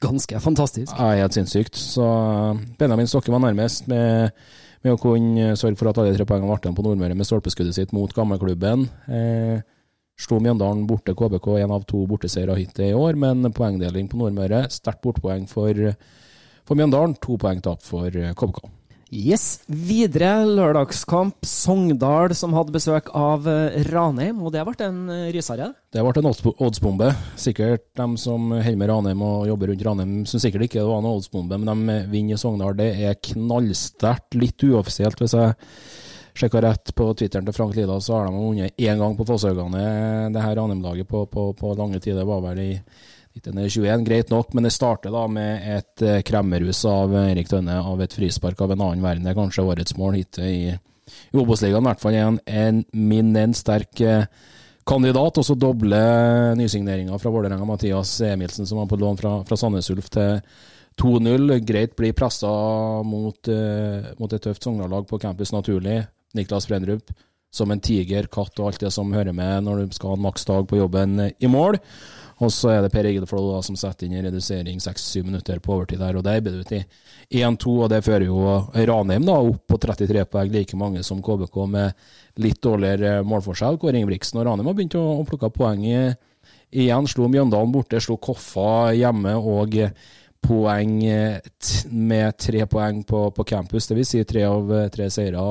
Ganske 0.00 0.40
fantastisk. 0.40 0.92
Ja, 0.94 1.18
helt 1.18 1.36
sinnssykt. 1.36 1.76
Så 1.76 2.06
Benjamin 2.78 3.10
Stokke 3.10 3.32
var 3.32 3.42
nærmest 3.42 3.88
med, 3.90 4.30
med, 4.80 4.94
å 4.94 5.00
kunne 5.00 5.52
sørge 5.60 5.76
for 5.76 5.90
at 5.90 6.00
alle 6.00 6.14
tre 6.16 6.26
poengene 6.28 6.48
ble 6.48 6.62
igjen 6.64 6.78
på 6.78 6.84
Nordmøre 6.86 7.18
med 7.18 7.28
stolpeskuddet 7.28 7.76
sitt 7.76 7.94
mot 7.96 8.12
gamleklubben. 8.16 8.86
Eh, 9.12 9.60
Slo 10.20 10.40
Mjøndalen 10.40 10.86
borte 10.88 11.14
KBK, 11.16 11.48
én 11.62 11.72
av 11.72 11.86
to 11.88 12.02
borteseiere 12.08 12.56
hittil 12.58 12.90
i 12.90 12.96
år, 12.96 13.16
men 13.20 13.52
poengdeling 13.56 14.08
på 14.10 14.20
Nordmøre. 14.20 14.66
Sterkt 14.72 15.04
bortpoeng 15.04 15.46
for, 15.48 15.94
for 16.68 16.80
Mjøndalen, 16.80 17.16
to 17.24 17.38
poeng 17.40 17.64
tap 17.64 17.84
for 17.84 18.12
KBK. 18.12 18.79
Yes. 19.10 19.64
Videre 19.66 20.44
lørdagskamp. 20.46 21.42
Sogndal 21.46 22.34
som 22.38 22.54
hadde 22.54 22.74
besøk 22.74 23.10
av 23.16 23.48
Ranheim, 23.90 24.38
og 24.44 24.54
det 24.54 24.62
ble 24.68 24.86
en 24.86 25.00
rysare? 25.34 25.72
Det 25.90 26.04
ble 26.06 26.22
en 26.22 26.30
oddsbombe. 26.30 27.08
Sikkert 27.34 27.88
de 27.98 28.06
som 28.22 28.52
holder 28.54 28.78
med 28.78 28.92
Ranheim 28.92 29.24
og 29.26 29.48
jobber 29.50 29.72
rundt 29.72 29.82
Ranheim, 29.86 30.14
syns 30.30 30.46
sikkert 30.46 30.68
ikke 30.68 30.78
det 30.78 30.86
var 30.86 31.02
en 31.02 31.10
oddsbombe, 31.10 31.58
men 31.58 31.82
de 31.86 31.98
vinner 32.12 32.38
Sogndal. 32.38 32.78
Det 32.78 32.92
er 33.02 33.18
knallsterkt. 33.32 34.38
Litt 34.38 34.62
uoffisielt, 34.68 35.18
hvis 35.18 35.34
jeg 35.34 35.58
sjekka 36.40 36.62
rett 36.62 36.94
på 36.96 37.08
Twitteren 37.18 37.46
til 37.46 37.56
Frank 37.56 37.76
Lida, 37.76 37.98
så 38.00 38.16
har 38.16 38.28
de 38.28 38.38
vunnet 38.38 38.78
én 38.78 39.00
gang 39.00 39.16
på 39.18 39.26
Fosshaugane. 39.28 40.30
Det 40.32 40.44
her 40.44 40.56
Ranheim-laget 40.56 41.08
på, 41.08 41.24
på, 41.26 41.50
på, 41.58 41.74
lange 41.78 42.00
tider 42.00 42.28
var 42.28 42.42
vel 42.44 42.62
i 42.62 42.70
1921, 43.38 44.04
greit 44.04 44.30
nok, 44.32 44.54
men 44.54 44.66
det 44.66 44.72
starter 44.74 45.12
da 45.14 45.24
med 45.30 45.66
et 45.70 46.02
eh, 46.02 46.22
kremmerhus 46.26 46.82
av 46.90 47.14
Erik 47.22 47.50
Tønne 47.50 47.76
av 47.78 48.00
et 48.02 48.14
frispark 48.14 48.60
av 48.64 48.74
en 48.74 48.82
annen 48.88 49.04
verden. 49.04 49.26
Det 49.26 49.32
er 49.32 49.38
kanskje 49.38 49.66
årets 49.70 49.94
mål 49.98 50.18
hittil 50.18 50.48
i, 50.48 50.72
i 51.30 51.38
Obos-ligaen. 51.38 51.84
I 51.84 51.90
hvert 51.92 52.02
fall 52.02 52.18
en, 52.18 52.40
en 52.50 52.82
eminent 52.90 53.56
sterk 53.56 54.02
eh, 54.02 54.26
kandidat. 54.90 55.38
Og 55.38 55.46
så 55.46 55.56
doble 55.58 56.02
nysigneringa 56.58 57.18
fra 57.22 57.32
Vålerenga. 57.32 57.68
Mathias 57.68 58.16
Emilsen, 58.26 58.66
som 58.66 58.82
var 58.82 58.90
på 58.90 58.98
lån 59.00 59.20
fra, 59.20 59.34
fra 59.46 59.58
Sandnes 59.60 59.90
Ulf 59.94 60.10
til 60.10 60.40
2-0. 61.00 61.58
Greit 61.66 61.96
blir 61.98 62.16
pressa 62.16 62.50
mot, 63.06 63.48
uh, 63.48 64.12
mot 64.18 64.32
et 64.32 64.42
tøft 64.42 64.66
Sogndal-lag 64.66 65.06
på 65.08 65.20
campus 65.22 65.54
naturlig. 65.54 66.02
Niklas 66.36 66.68
Brendrup 66.70 67.14
som 67.50 67.70
en 67.74 67.82
tiger, 67.82 68.28
katt 68.30 68.58
og 68.62 68.70
alt 68.70 68.82
det 68.84 68.92
som 68.94 69.10
hører 69.10 69.34
med 69.34 69.64
når 69.66 69.82
du 69.82 69.96
skal 69.96 70.12
ha 70.12 70.18
en 70.18 70.22
maksdag 70.28 70.68
på 70.70 70.78
jobben 70.78 71.16
i 71.32 71.50
mål. 71.50 71.80
Og 72.40 72.48
så 72.52 72.70
er 72.72 72.80
det 72.80 72.90
Per 72.94 73.04
Egil 73.04 73.26
Flå 73.28 73.42
som 73.64 73.76
setter 73.76 74.06
inn 74.06 74.14
en 74.16 74.24
redusering 74.24 74.80
seks-syv 74.80 75.26
minutter 75.28 75.60
på 75.60 75.74
overtid 75.74 76.00
der, 76.00 76.16
og 76.16 76.24
der 76.24 76.40
blir 76.40 76.62
det 76.64 76.84
i 77.28 77.42
1-2, 77.44 77.74
og 77.84 77.90
det 77.92 78.00
fører 78.06 78.24
jo 78.24 78.40
Ranheim 78.88 79.26
da 79.28 79.36
opp 79.44 79.66
på 79.68 79.78
33 79.82 80.24
poeng, 80.30 80.48
like 80.54 80.78
mange 80.80 81.04
som 81.06 81.20
KBK 81.24 81.58
med 81.68 82.40
litt 82.40 82.62
dårligere 82.64 83.20
målforskjell. 83.28 83.76
Kåre 83.80 84.00
Ingebrigtsen 84.00 84.40
og 84.40 84.48
Ranheim 84.48 84.72
har 84.72 84.78
begynt 84.78 84.96
å, 84.96 85.04
plukke 85.28 85.52
poeng 85.52 85.84
igjen. 85.84 87.10
Slo 87.12 87.28
Mjøndalen 87.28 87.74
borte, 87.74 88.00
slo 88.00 88.16
Koffa 88.16 88.94
hjemme 88.96 89.36
og 89.36 89.76
poeng 90.40 90.96
med 91.92 92.40
tre 92.40 92.64
poeng 92.72 93.04
på, 93.04 93.26
på 93.36 93.48
campus, 93.52 93.90
dvs. 93.90 94.14
Si 94.14 94.24
tre 94.24 94.46
av 94.48 94.72
tre 94.94 95.10
seire 95.12 95.44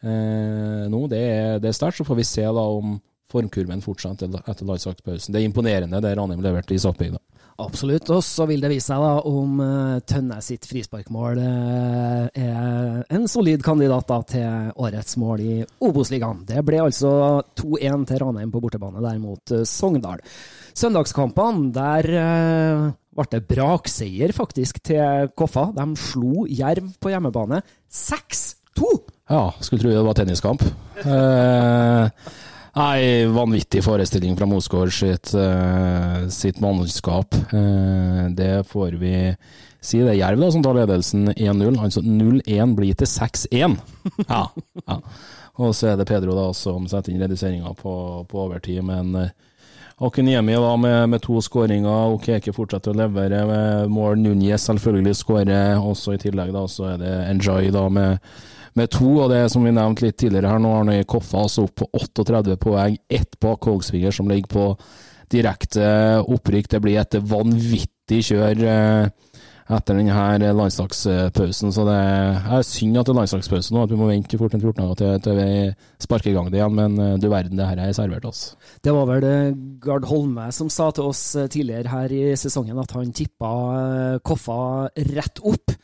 eh, 0.00 0.86
nå. 0.88 1.02
Det 1.12 1.20
er, 1.20 1.58
det 1.60 1.68
er 1.68 1.76
sterkt. 1.76 2.00
Så 2.00 2.08
får 2.08 2.22
vi 2.22 2.32
se 2.32 2.46
da 2.48 2.64
om 2.64 2.96
formkurven 3.34 3.82
fortsatt 3.84 4.24
etter 4.24 4.66
landslagspausen. 4.68 5.34
Det 5.34 5.42
er 5.42 5.48
imponerende 5.48 6.02
det 6.04 6.14
Ranheim 6.18 6.42
leverte 6.44 6.76
i 6.76 6.80
Saltbygda. 6.82 7.20
Absolutt. 7.62 8.08
Og 8.10 8.22
så 8.26 8.48
vil 8.50 8.62
det 8.64 8.72
vise 8.72 8.88
seg 8.90 8.98
da 8.98 9.12
om 9.30 9.60
uh, 9.62 10.00
Tønne 10.02 10.40
sitt 10.42 10.66
frisparkmål 10.66 11.38
uh, 11.38 12.24
er 12.34 13.04
en 13.14 13.28
solid 13.30 13.62
kandidat 13.62 14.08
da, 14.10 14.18
til 14.26 14.72
årets 14.74 15.14
mål 15.22 15.44
i 15.44 15.54
Obos-ligaen. 15.86 16.42
Det 16.48 16.64
ble 16.66 16.82
altså 16.82 17.12
2-1 17.60 18.08
til 18.10 18.22
Ranheim 18.24 18.50
på 18.50 18.62
bortebane 18.64 19.04
der 19.04 19.22
mot 19.22 19.54
uh, 19.54 19.62
Sogndal. 19.68 20.24
Søndagskampene, 20.74 21.70
der 21.70 22.08
ble 23.14 23.26
det 23.30 23.44
brakseier 23.46 24.32
faktisk 24.34 24.80
til 24.82 25.28
Koffa. 25.38 25.68
De 25.76 25.84
slo 26.00 26.48
Jerv 26.50 26.96
på 26.98 27.12
hjemmebane 27.12 27.62
6-2! 27.86 28.90
Ja, 29.30 29.52
skulle 29.60 29.84
tro 29.84 29.92
det 29.94 30.02
var 30.04 30.18
tenniskamp. 30.18 30.64
Eh, 30.98 32.08
nei, 32.76 33.26
vanvittig 33.30 33.84
forestilling 33.84 34.36
fra 34.38 34.48
Mosgaard 34.50 34.92
sitt, 34.92 35.34
uh, 35.34 36.28
sitt 36.28 36.60
mannskap. 36.60 37.34
Uh, 37.52 38.30
det 38.34 38.66
får 38.70 38.98
vi 39.00 39.14
si. 39.80 40.00
Det 40.00 40.14
er 40.14 40.20
Jerv 40.20 40.42
da 40.42 40.50
som 40.50 40.64
tar 40.64 40.78
ledelsen 40.78 41.30
1-0. 41.34 41.78
Altså 41.78 42.02
0-1 42.04 42.76
blir 42.78 42.98
til 42.98 43.10
6-1. 43.10 43.78
Ja, 44.28 44.46
ja. 44.86 45.00
Og 45.54 45.74
så 45.78 45.92
er 45.92 45.98
det 45.98 46.08
Pedro 46.10 46.34
da 46.34 46.48
som 46.56 46.88
setter 46.90 47.12
inn 47.12 47.22
reduseringa 47.22 47.76
på, 47.78 47.92
på, 48.26 48.38
overtid, 48.42 48.82
men 48.82 49.14
uh, 49.14 49.28
Akuniemi 50.02 50.56
da 50.58 50.72
med, 50.76 50.96
med 51.12 51.22
to 51.22 51.38
skåringer. 51.38 52.16
Okeke 52.16 52.52
fortsetter 52.52 52.90
å 52.90 52.98
levere 53.04 53.44
med 53.46 53.92
mål. 53.94 54.18
Núñez 54.18 54.66
selvfølgelig 54.66 55.14
skårer. 55.20 55.78
Også 55.78 56.16
i 56.16 56.18
tillegg 56.18 56.50
da 56.56 56.64
så 56.66 56.88
er 56.96 56.98
det 56.98 57.12
Enjoy 57.28 57.70
da 57.74 57.86
med 57.86 58.34
med 58.78 58.92
to. 58.94 59.08
Og 59.24 59.32
det 59.32 59.46
som 59.52 59.64
vi 59.64 59.74
nevnte 59.74 60.06
litt 60.06 60.18
tidligere 60.20 60.54
her, 60.54 60.62
nå 60.62 60.74
har 60.74 60.84
Arne 60.84 61.08
Koffa 61.08 61.44
altså 61.44 61.68
opp 61.68 61.82
på 61.82 61.90
38 62.00 62.58
poeng, 62.60 62.98
ett 63.08 63.38
bak 63.42 63.62
Kongsvinger, 63.64 64.14
som 64.14 64.30
ligger 64.30 64.50
på 64.50 64.68
direkte 65.32 65.86
opprykk. 66.22 66.70
Det 66.70 66.82
blir 66.84 67.00
et 67.00 67.18
vanvittig 67.30 68.20
kjør 68.28 68.64
eh, 68.68 69.38
etter 69.64 69.96
denne 69.96 70.52
landslagspausen. 70.58 71.72
Så 71.72 71.86
det 71.88 71.96
er 71.96 72.66
synd 72.68 73.00
at 73.00 73.08
det 73.08 73.14
er 73.14 73.20
landslagspause 73.22 73.74
nå, 73.74 73.86
at 73.86 73.94
vi 73.94 74.00
må 74.00 74.10
vente 74.10 74.38
14-14 74.38 74.76
dager 74.82 75.00
til, 75.00 75.14
til 75.24 75.40
vi 75.40 75.48
sparker 76.04 76.32
i 76.32 76.36
gang 76.36 76.50
det 76.52 76.60
igjen. 76.60 76.76
Men 76.76 77.00
eh, 77.00 77.16
du 77.22 77.30
verden, 77.32 77.56
det 77.60 77.70
her 77.70 77.86
er 77.86 77.96
servert 77.96 78.28
oss. 78.28 78.44
Det 78.84 78.94
var 78.94 79.08
vel 79.10 79.28
eh, 79.30 79.56
Gard 79.84 80.06
Holme 80.10 80.50
som 80.54 80.70
sa 80.72 80.90
til 80.94 81.08
oss 81.10 81.24
tidligere 81.46 81.94
her 81.94 82.14
i 82.14 82.22
sesongen 82.38 82.78
at 82.82 82.94
han 82.96 83.14
tippa 83.16 83.54
Koffa 84.24 84.60
rett 85.14 85.42
opp 85.42 85.74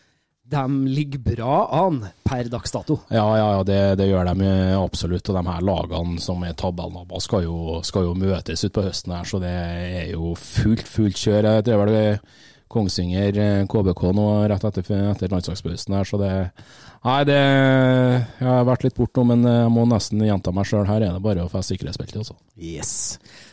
de 0.51 0.87
ligger 0.91 1.23
bra 1.23 1.57
an 1.87 2.03
per 2.27 2.51
dags 2.51 2.73
dato. 2.75 2.99
Ja, 3.09 3.25
ja, 3.39 3.49
ja 3.57 3.65
det, 3.67 3.81
det, 4.01 4.11
gjør 4.11 4.33
de 4.33 4.51
absolutt. 4.75 5.31
Og 5.31 5.39
de 5.39 5.47
her 5.47 5.67
lagene 5.67 6.21
som 6.23 6.45
er 6.47 6.59
tabellnabber, 6.59 7.23
skal, 7.23 7.49
skal, 7.87 8.09
jo 8.09 8.19
møtes 8.19 8.67
utpå 8.67 8.85
høsten 8.89 9.15
her, 9.15 9.27
så 9.29 9.43
det 9.43 9.55
er 9.55 10.13
jo 10.15 10.35
fullt, 10.39 10.87
fullt 10.89 11.21
kjør. 11.21 11.53
Jeg 11.57 11.67
tror 11.69 11.85
vel 11.87 12.23
Kongsvinger 12.71 13.67
KBK 13.67 14.05
nå 14.15 14.29
rett 14.51 14.65
etter, 14.69 14.93
etter 15.11 15.33
landslagspausen 15.33 15.97
her, 15.97 16.07
så 16.07 16.21
det 16.21 16.35
Nei, 17.01 17.21
det 17.25 17.37
Jeg 17.41 18.45
har 18.45 18.67
vært 18.69 18.85
litt 18.85 18.99
borte 18.99 19.23
nå, 19.23 19.31
men 19.33 19.47
jeg 19.49 19.71
må 19.73 19.87
nesten 19.89 20.21
gjenta 20.21 20.53
meg 20.53 20.69
sjøl. 20.69 20.85
Her 20.85 21.07
er 21.07 21.15
det 21.17 21.23
bare 21.25 21.47
å 21.47 21.51
få 21.51 21.63
sikkerhetsbeltet, 21.65 22.21
altså. 22.21 22.37
Yes. 22.61 22.93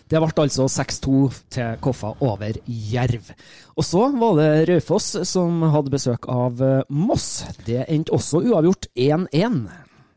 Det 0.08 0.22
ble 0.24 0.44
altså 0.46 0.70
6-2 0.72 1.18
til 1.52 1.80
Koffa 1.84 2.14
over 2.24 2.56
Jerv. 2.66 3.34
Og 3.76 3.84
så 3.84 4.06
var 4.16 4.38
det 4.40 4.70
Raufoss 4.70 5.18
som 5.28 5.66
hadde 5.74 5.92
besøk 5.92 6.30
av 6.32 6.62
eh, 6.64 6.86
Moss. 6.88 7.44
Det 7.68 7.84
endte 7.92 8.16
også 8.16 8.40
uavgjort 8.48 8.88
1-1. 8.96 9.58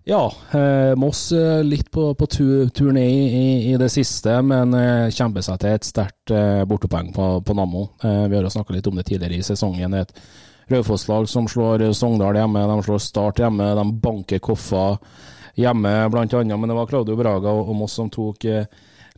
Ja, 0.06 0.22
eh, 0.54 0.92
Moss 0.94 1.32
eh, 1.32 1.64
litt 1.66 1.90
på, 1.90 2.12
på 2.14 2.28
tur, 2.30 2.92
ned 2.92 3.10
i, 3.10 3.72
i, 3.72 3.74
det 3.82 3.88
siste, 3.90 4.36
men 4.46 4.76
eh, 4.78 5.10
kjemper 5.10 5.42
seg 5.44 5.58
til 5.60 5.74
et 5.74 5.88
sterkt 5.88 6.32
eh, 6.34 6.62
bortepoeng 6.70 7.10
på, 7.16 7.26
på 7.46 7.56
Nammo. 7.58 7.88
Eh, 7.98 8.28
vi 8.30 8.38
har 8.38 8.46
jo 8.46 8.52
snakka 8.54 8.76
litt 8.76 8.86
om 8.86 9.00
det 9.00 9.08
tidligere 9.10 9.40
i 9.40 9.48
sesongen. 9.50 9.98
Et 9.98 10.14
Raufoss-lag 10.70 11.26
som 11.28 11.50
slår 11.50 11.88
Sogndal 11.98 12.38
hjemme, 12.38 12.62
de 12.70 12.78
slår 12.86 13.02
Start 13.02 13.42
hjemme, 13.42 13.72
de 13.74 13.86
banker 14.06 14.38
Koffa 14.38 14.92
hjemme, 15.58 15.96
annet. 16.06 16.46
Men 16.46 16.68
det 16.70 16.78
var 16.78 16.86
Claudio 16.86 17.18
Braga 17.18 17.50
og, 17.50 17.68
og 17.72 17.82
Moss 17.82 17.98
som 17.98 18.10
tok 18.10 18.46
eh, 18.46 18.70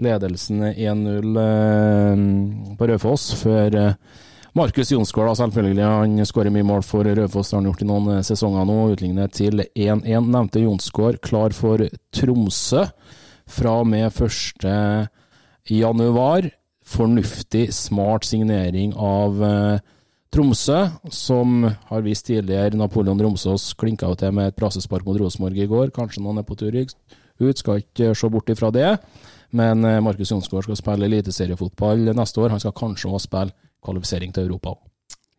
ledelsen 0.04 0.62
1-0 0.72 1.40
eh, 1.42 2.76
på 2.78 2.88
Raufoss, 2.90 3.30
før 3.40 3.78
eh, 3.78 4.20
Markus 4.58 4.92
Jonsgaard 4.92 5.30
da, 5.30 5.36
selvfølgelig. 5.40 5.84
Han 5.86 6.28
skårer 6.28 6.54
mye 6.54 6.66
mål 6.68 6.84
for 6.86 7.08
Raufoss, 7.08 7.50
det 7.50 7.56
har 7.56 7.62
han 7.62 7.70
gjort 7.70 7.84
i 7.84 7.88
noen 7.90 8.10
eh, 8.16 8.24
sesonger 8.26 8.68
nå. 8.68 8.78
Utlignet 8.94 9.36
til 9.38 9.64
1-1. 9.64 10.28
Nevnte 10.28 10.64
Jonsgaard 10.64 11.22
klar 11.24 11.56
for 11.56 11.86
Tromsø 12.14 12.86
fra 13.52 13.78
og 13.82 13.88
med 13.90 14.10
1. 14.12 14.66
januar. 15.72 16.50
Fornuftig, 16.92 17.68
smart 17.72 18.26
signering 18.26 18.92
av 18.98 19.38
Tromsø, 20.32 20.78
som 21.12 21.66
har 21.88 22.04
vist 22.04 22.26
tidligere 22.26 22.78
Napoleon 22.80 23.20
Romsås 23.20 23.74
klinka 23.76 24.08
til 24.16 24.32
med 24.32 24.50
et 24.50 24.56
brassespark 24.56 25.04
mot 25.04 25.18
Rosenborg 25.20 25.60
i 25.60 25.68
går. 25.68 25.92
Kanskje 25.92 26.22
noen 26.24 26.40
er 26.40 26.46
på 26.48 26.56
tur 26.56 26.72
ut, 26.72 26.94
skal 27.58 27.82
ikke 27.82 28.14
se 28.16 28.30
bort 28.32 28.48
ifra 28.48 28.70
det. 28.72 28.94
Men 29.52 29.84
eh, 29.84 30.00
Markus 30.04 30.32
Jonsgaard 30.32 30.66
skal 30.68 30.78
spille 30.80 31.08
eliteseriefotball 31.08 32.12
neste 32.16 32.40
år. 32.40 32.54
Han 32.54 32.62
skal 32.62 32.76
kanskje 32.76 33.10
også 33.10 33.28
spille 33.28 33.56
kvalifisering 33.84 34.32
til 34.32 34.48
Europa. 34.48 34.76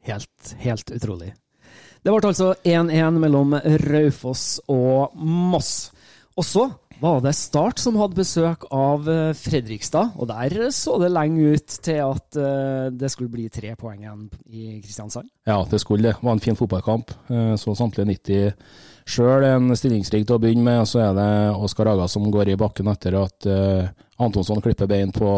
Helt, 0.03 0.53
helt 0.59 0.91
utrolig. 0.91 1.33
Det 2.03 2.11
ble 2.11 2.29
altså 2.29 2.51
1-1 2.67 3.19
mellom 3.23 3.55
Raufoss 3.87 4.59
og 4.67 5.15
Moss. 5.15 5.91
Og 6.35 6.45
så 6.45 6.65
var 6.99 7.21
det 7.23 7.33
Start 7.35 7.81
som 7.81 7.97
hadde 7.99 8.19
besøk 8.19 8.67
av 8.71 9.07
eh, 9.09 9.33
Fredrikstad, 9.35 10.13
og 10.19 10.29
der 10.29 10.69
så 10.75 10.99
det 11.01 11.11
lenge 11.11 11.55
ut 11.55 11.77
til 11.83 11.99
at 12.03 12.37
eh, 12.39 12.87
det 12.93 13.09
skulle 13.11 13.33
bli 13.33 13.49
tre 13.51 13.73
poeng 13.79 14.03
igjen 14.03 14.27
i 14.51 14.79
Kristiansand. 14.83 15.31
Ja, 15.47 15.61
det 15.69 15.81
skulle 15.81 16.11
det. 16.11 16.17
Det 16.19 16.27
var 16.27 16.37
en 16.37 16.43
fin 16.43 16.59
fotballkamp. 16.59 17.15
Så 17.59 17.73
samtlige 17.75 18.11
90 18.13 18.91
sjøl. 19.05 19.45
En 19.47 19.75
stillingsrigg 19.77 20.25
til 20.27 20.37
å 20.37 20.41
begynne 20.41 20.65
med. 20.65 20.89
Så 20.89 21.01
er 21.03 21.13
det 21.17 21.29
Oskar 21.55 21.91
Aga 21.93 22.09
som 22.11 22.25
går 22.31 22.53
i 22.53 22.59
bakken 22.59 22.91
etter 22.91 23.17
at 23.21 23.47
Antonsson 24.21 24.61
klipper 24.63 24.89
bein 24.89 25.13
på 25.15 25.31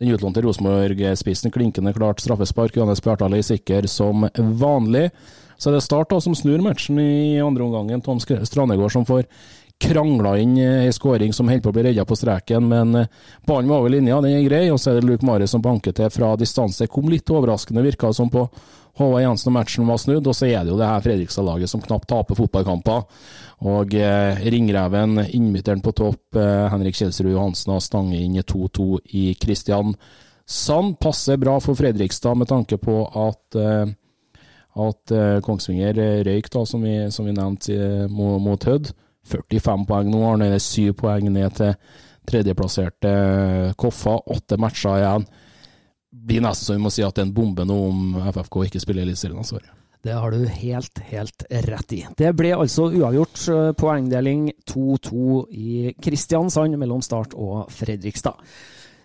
den 0.00 0.14
utlånte 0.14 0.42
Rosenborg-spissen. 0.44 1.52
Klinkende 1.52 1.92
klart 1.96 2.22
straffespark. 2.24 2.76
Johannes 2.76 3.02
Bjartali 3.04 3.42
sikker 3.44 3.88
som 3.90 4.28
vanlig. 4.36 5.10
Så 5.60 5.68
er 5.68 5.76
det 5.76 5.84
Start 5.84 6.08
da 6.08 6.20
som 6.24 6.34
snur 6.34 6.62
matchen 6.64 6.98
i 6.98 7.40
andre 7.44 7.66
omgangen. 7.66 8.00
Tom 8.00 8.20
Strandegård 8.20 8.92
som 8.94 9.04
får 9.04 9.26
krangla 9.80 10.34
inn 10.40 10.58
ei 10.60 10.86
eh, 10.86 10.92
skåring 10.92 11.32
som 11.32 11.48
holder 11.48 11.64
på 11.64 11.72
å 11.72 11.76
bli 11.76 11.84
redda 11.88 12.04
på 12.08 12.16
streken, 12.18 12.66
men 12.68 12.94
eh, 13.00 13.08
ballen 13.48 13.70
var 13.70 13.80
over 13.80 13.92
linja, 13.92 14.20
den 14.20 14.36
er 14.36 14.44
grei. 14.44 14.66
Og 14.72 14.80
så 14.80 14.92
er 14.92 15.00
det 15.00 15.08
Luke 15.08 15.26
Mari 15.26 15.48
som 15.48 15.62
banker 15.64 15.94
til 15.96 16.10
fra 16.12 16.34
distanse. 16.40 16.88
Kom 16.88 17.08
litt 17.12 17.28
overraskende, 17.32 17.84
virka 17.84 18.12
som 18.16 18.32
på 18.32 18.46
Håvard 19.00 19.24
Jensen 19.24 19.50
og 19.50 19.56
matchen 19.56 19.88
var 19.88 20.00
snudd. 20.00 20.28
Og 20.30 20.36
så 20.36 20.48
er 20.50 20.62
det 20.62 20.72
jo 20.72 20.78
det 20.78 20.88
her 20.88 21.04
Fredrikstad-laget 21.04 21.72
som 21.72 21.82
knapt 21.84 22.08
taper 22.10 22.38
fotballkamper. 22.38 23.04
Og 23.70 23.94
eh, 23.96 24.40
ringreven, 24.52 25.18
innbytteren 25.26 25.82
på 25.84 25.94
topp, 25.96 26.36
eh, 26.38 26.66
Henrik 26.72 26.96
Kjelsrud 26.96 27.32
Johansen, 27.32 27.74
har 27.74 27.84
stanget 27.84 28.24
inn 28.24 28.38
2-2 28.40 28.88
i 29.20 29.24
Kristiansand. 29.40 31.00
Passer 31.00 31.40
bra 31.40 31.58
for 31.60 31.78
Fredrikstad 31.78 32.38
med 32.40 32.48
tanke 32.52 32.80
på 32.80 33.02
at 33.08 33.60
eh, 33.60 33.96
at 34.80 35.12
eh, 35.12 35.40
Kongsvinger 35.42 35.98
røyk, 36.24 36.46
da, 36.52 36.64
som 36.66 36.84
vi, 36.86 36.94
vi 37.02 37.32
nevnte, 37.34 38.06
mot, 38.12 38.38
mot 38.42 38.64
Hødd. 38.64 38.92
45 39.30 39.84
poeng 39.88 40.10
nå. 40.10 40.22
Han 40.24 40.44
er 40.46 40.56
7 40.62 40.94
poeng 40.98 41.26
ned 41.32 41.56
til 41.58 41.74
tredjeplasserte 42.30 43.12
Koffa. 43.80 44.16
Åtte 44.32 44.58
matcher 44.60 45.00
igjen. 45.00 45.26
Blir 46.20 46.42
nesten 46.44 46.66
så 46.66 46.76
vi 46.76 46.82
må 46.82 46.92
si 46.92 47.04
at 47.06 47.16
det 47.16 47.24
er 47.24 47.28
en 47.28 47.36
bombe 47.36 47.64
nå 47.66 47.76
om 47.88 48.18
FFK 48.32 48.64
ikke 48.68 48.82
spiller 48.82 49.06
Eliteserien. 49.06 49.70
Det 50.00 50.16
har 50.16 50.32
du 50.32 50.46
helt, 50.48 51.00
helt 51.10 51.44
rett 51.68 51.92
i. 51.92 52.00
Det 52.16 52.30
ble 52.36 52.54
altså 52.56 52.88
uavgjort 52.88 53.40
eh, 53.52 53.70
poengdeling 53.76 54.46
2-2 54.70 55.40
i 55.52 55.94
Kristiansand 56.00 56.78
mellom 56.80 57.02
Start 57.04 57.36
og 57.36 57.68
Fredrikstad. 57.74 58.40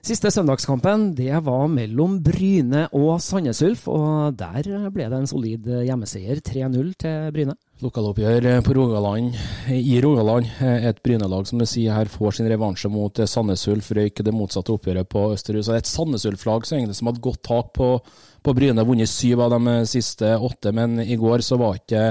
Siste 0.06 0.30
søndagskampen 0.32 1.10
det 1.18 1.34
var 1.44 1.66
mellom 1.72 2.20
Bryne 2.24 2.86
og 2.94 3.18
Sandnes 3.26 3.64
Ulf, 3.66 3.88
og 3.90 4.38
der 4.38 4.88
ble 4.94 5.08
det 5.10 5.18
en 5.18 5.28
solid 5.28 5.68
hjemmeseier. 5.88 6.40
3-0 6.46 6.92
til 7.02 7.32
Bryne. 7.34 7.58
Lokaloppgjør 7.84 8.62
på 8.64 8.74
Rogaland, 8.74 9.34
i 9.68 9.98
Rogaland. 10.02 10.48
Et 10.64 11.00
Bryne-lag 11.04 11.44
som 11.48 11.60
du 11.60 11.66
sier 11.68 11.92
her 11.92 12.08
får 12.08 12.38
sin 12.38 12.48
revansje 12.48 12.88
mot 12.88 13.20
Sandnes 13.28 13.66
Ulf. 13.68 13.90
Røyk 13.92 14.22
det 14.24 14.32
motsatte 14.32 14.72
oppgjøret 14.72 15.10
på 15.12 15.26
Østerhus. 15.34 15.68
Et 15.76 15.90
Sandnes 15.90 16.24
Ulf-lag 16.30 16.64
som 16.64 17.10
hadde 17.10 17.24
godt 17.26 17.42
tak 17.44 17.74
på, 17.76 17.90
på 18.40 18.54
Bryne. 18.56 18.86
Vunnet 18.88 19.12
syv 19.12 19.44
av 19.44 19.58
de 19.58 19.76
siste 19.92 20.38
åtte, 20.40 20.72
men 20.72 21.02
i 21.04 21.20
går 21.20 21.44
så 21.44 21.60
var 21.60 21.76
ikke 21.82 22.06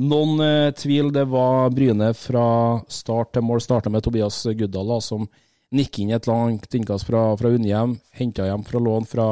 noen 0.00 0.40
eh, 0.40 0.72
tvil. 0.72 1.12
Det 1.12 1.26
var 1.28 1.68
Bryne 1.76 2.14
fra 2.16 2.48
start 2.88 3.34
til 3.36 3.44
mål. 3.44 3.60
Starta 3.60 3.92
med 3.92 4.08
Tobias 4.08 4.40
Guddal, 4.56 4.96
som 5.04 5.28
nikker 5.76 6.06
inn 6.06 6.16
et 6.16 6.30
langt 6.30 6.80
innkast 6.80 7.10
fra, 7.10 7.26
fra 7.36 7.52
Unnhjem. 7.52 7.98
Henta 8.16 8.48
hjem 8.48 8.64
fra 8.64 8.80
lån 8.80 9.10
fra, 9.10 9.28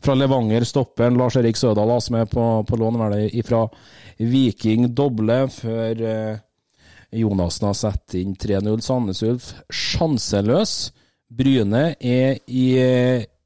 fra 0.00 0.16
Levanger. 0.16 0.64
Stopperen 0.64 1.18
Lars 1.18 1.36
Erik 1.36 1.56
Sødal, 1.56 1.92
som 2.02 2.16
er 2.20 2.28
på, 2.30 2.44
på 2.68 2.78
lån 2.80 3.00
fra 3.46 3.64
Viking 4.20 4.90
doble 4.94 5.42
før 5.52 6.02
eh, 6.04 6.40
Jonassen 7.20 7.66
har 7.70 7.78
satt 7.78 8.14
inn 8.18 8.36
3-0. 8.38 8.80
Sandnes 8.84 9.22
Ulf 9.26 9.52
sjanseløs. 9.72 10.92
Bryne 11.30 11.94
er 11.94 12.40
i, 12.50 12.66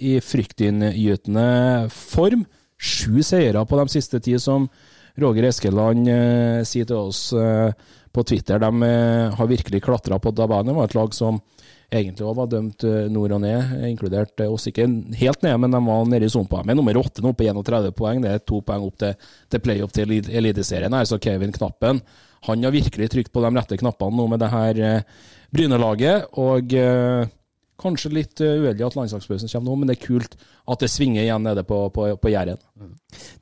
i 0.00 0.12
fryktinngytende 0.24 1.48
form. 1.92 2.44
Sju 2.80 3.22
seire 3.24 3.64
på 3.68 3.78
de 3.80 3.88
siste 3.92 4.20
ti, 4.24 4.36
som 4.40 4.68
Roger 5.20 5.46
Eskeland 5.48 6.08
eh, 6.10 6.62
sier 6.66 6.88
til 6.88 6.98
oss 6.98 7.28
eh, 7.38 7.70
på 8.14 8.24
Twitter. 8.26 8.60
De 8.62 8.88
eh, 8.88 9.34
har 9.36 9.50
virkelig 9.50 9.82
klatra 9.84 10.18
på 10.18 10.32
tabellen. 10.34 10.72
Det 10.72 10.78
var 10.78 10.90
et 10.90 10.96
lag 10.98 11.14
som 11.14 11.40
egentlig 11.94 12.26
òg 12.26 12.36
var 12.38 12.50
dømt 12.52 12.84
eh, 12.88 13.06
nord 13.12 13.34
og 13.36 13.42
ned, 13.44 13.74
inkludert 13.88 14.42
eh, 14.42 14.50
oss 14.50 14.68
ikke 14.70 14.86
helt 15.20 15.44
ned, 15.46 15.56
men 15.62 15.74
de 15.74 15.80
var 15.86 16.08
nede 16.10 16.28
i 16.28 16.32
sumpa. 16.32 16.62
Med 16.66 16.78
nummer 16.78 16.98
åtte 17.00 17.24
nå 17.24 17.34
på 17.36 17.46
31 17.46 17.94
poeng, 17.96 18.22
det 18.24 18.32
er 18.32 18.42
to 18.44 18.60
poeng 18.66 18.86
opp 18.86 18.98
til, 19.00 19.14
til 19.52 19.62
playoff 19.64 19.94
til 19.94 20.12
Eliteserien. 20.12 20.96
Så 21.08 21.20
Kevin 21.22 21.54
Knappen 21.54 22.02
han 22.44 22.66
har 22.66 22.74
virkelig 22.74 23.08
trykt 23.12 23.32
på 23.32 23.40
de 23.40 23.50
rette 23.56 23.78
knappene 23.80 24.18
nå 24.18 24.26
med 24.28 24.42
det 24.42 24.50
her 24.52 24.82
eh, 24.84 25.22
Bryne-laget. 25.54 26.28
og 26.36 26.74
Kanskje 27.84 28.14
litt 28.14 28.40
uheldig 28.40 28.86
at 28.86 28.96
landslagspausen 28.96 29.50
kommer 29.52 29.70
nå, 29.70 29.80
men 29.80 29.90
det 29.90 29.98
er 29.98 30.06
kult 30.06 30.36
at 30.64 30.80
det 30.80 30.88
svinger 30.88 31.26
igjen 31.26 31.44
nede 31.44 31.62
på, 31.68 31.82
på, 31.92 32.06
på 32.16 32.30
Jæren. 32.32 32.60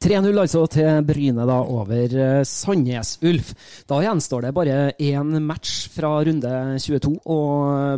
3-0 0.03 0.41
altså 0.43 0.65
til 0.71 1.05
Bryne 1.07 1.45
da 1.49 1.61
over 1.63 2.17
Sandnes 2.49 3.15
Ulf. 3.23 3.53
Da 3.89 4.01
gjenstår 4.03 4.49
det 4.49 4.55
bare 4.57 4.79
én 4.99 5.37
match 5.47 5.87
fra 5.95 6.17
runde 6.27 6.55
22 6.83 7.15
å 7.31 7.39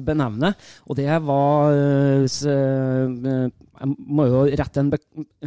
benevne, 0.05 0.53
og 0.85 1.01
det 1.01 1.09
var 1.25 1.73
Jeg 1.75 3.49
må 3.89 4.29
jo 4.29 4.45
rette 4.53 4.85
en, 4.85 4.93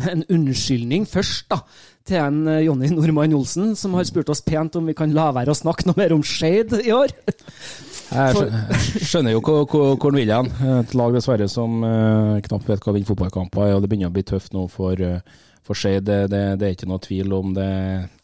en 0.02 0.26
unnskyldning 0.34 1.06
først, 1.10 1.46
da 1.54 1.62
til 2.08 2.24
en 2.24 2.48
Jonny 2.64 2.90
Normann 2.94 3.36
Olsen, 3.36 3.74
som 3.76 3.96
har 3.98 4.08
spurt 4.08 4.30
oss 4.32 4.44
pent 4.46 4.78
om 4.80 4.88
vi 4.88 4.96
kan 4.98 5.12
la 5.16 5.30
være 5.36 5.52
å 5.52 5.58
snakke 5.58 5.90
noe 5.90 6.00
mer 6.00 6.16
om 6.16 6.24
Skeid 6.24 6.72
i 6.80 6.94
år. 6.96 7.12
Jeg 8.08 9.04
skjønner 9.04 9.36
jo 9.36 9.42
hvor, 9.44 9.98
han 10.00 10.16
vil 10.16 10.32
hen. 10.32 10.52
Et 10.80 10.96
lag 10.98 11.16
dessverre 11.16 11.48
som 11.52 11.82
uh, 11.84 12.38
knapt 12.46 12.70
vet 12.70 12.86
hva 12.86 12.96
vinner 12.96 13.10
fotballkamper 13.10 13.66
er, 13.66 13.76
og 13.76 13.84
det 13.84 13.92
begynner 13.92 14.12
å 14.12 14.16
bli 14.16 14.24
tøft 14.28 14.56
nå 14.56 14.64
for, 14.72 14.96
uh, 15.02 15.44
for 15.68 15.78
Skeid. 15.78 16.06
Det, 16.08 16.22
det, 16.32 16.44
det, 16.62 16.70
er 16.70 16.78
ikke 16.78 16.90
noe 16.90 17.04
tvil 17.04 17.36
om 17.36 17.52
det. 17.58 17.68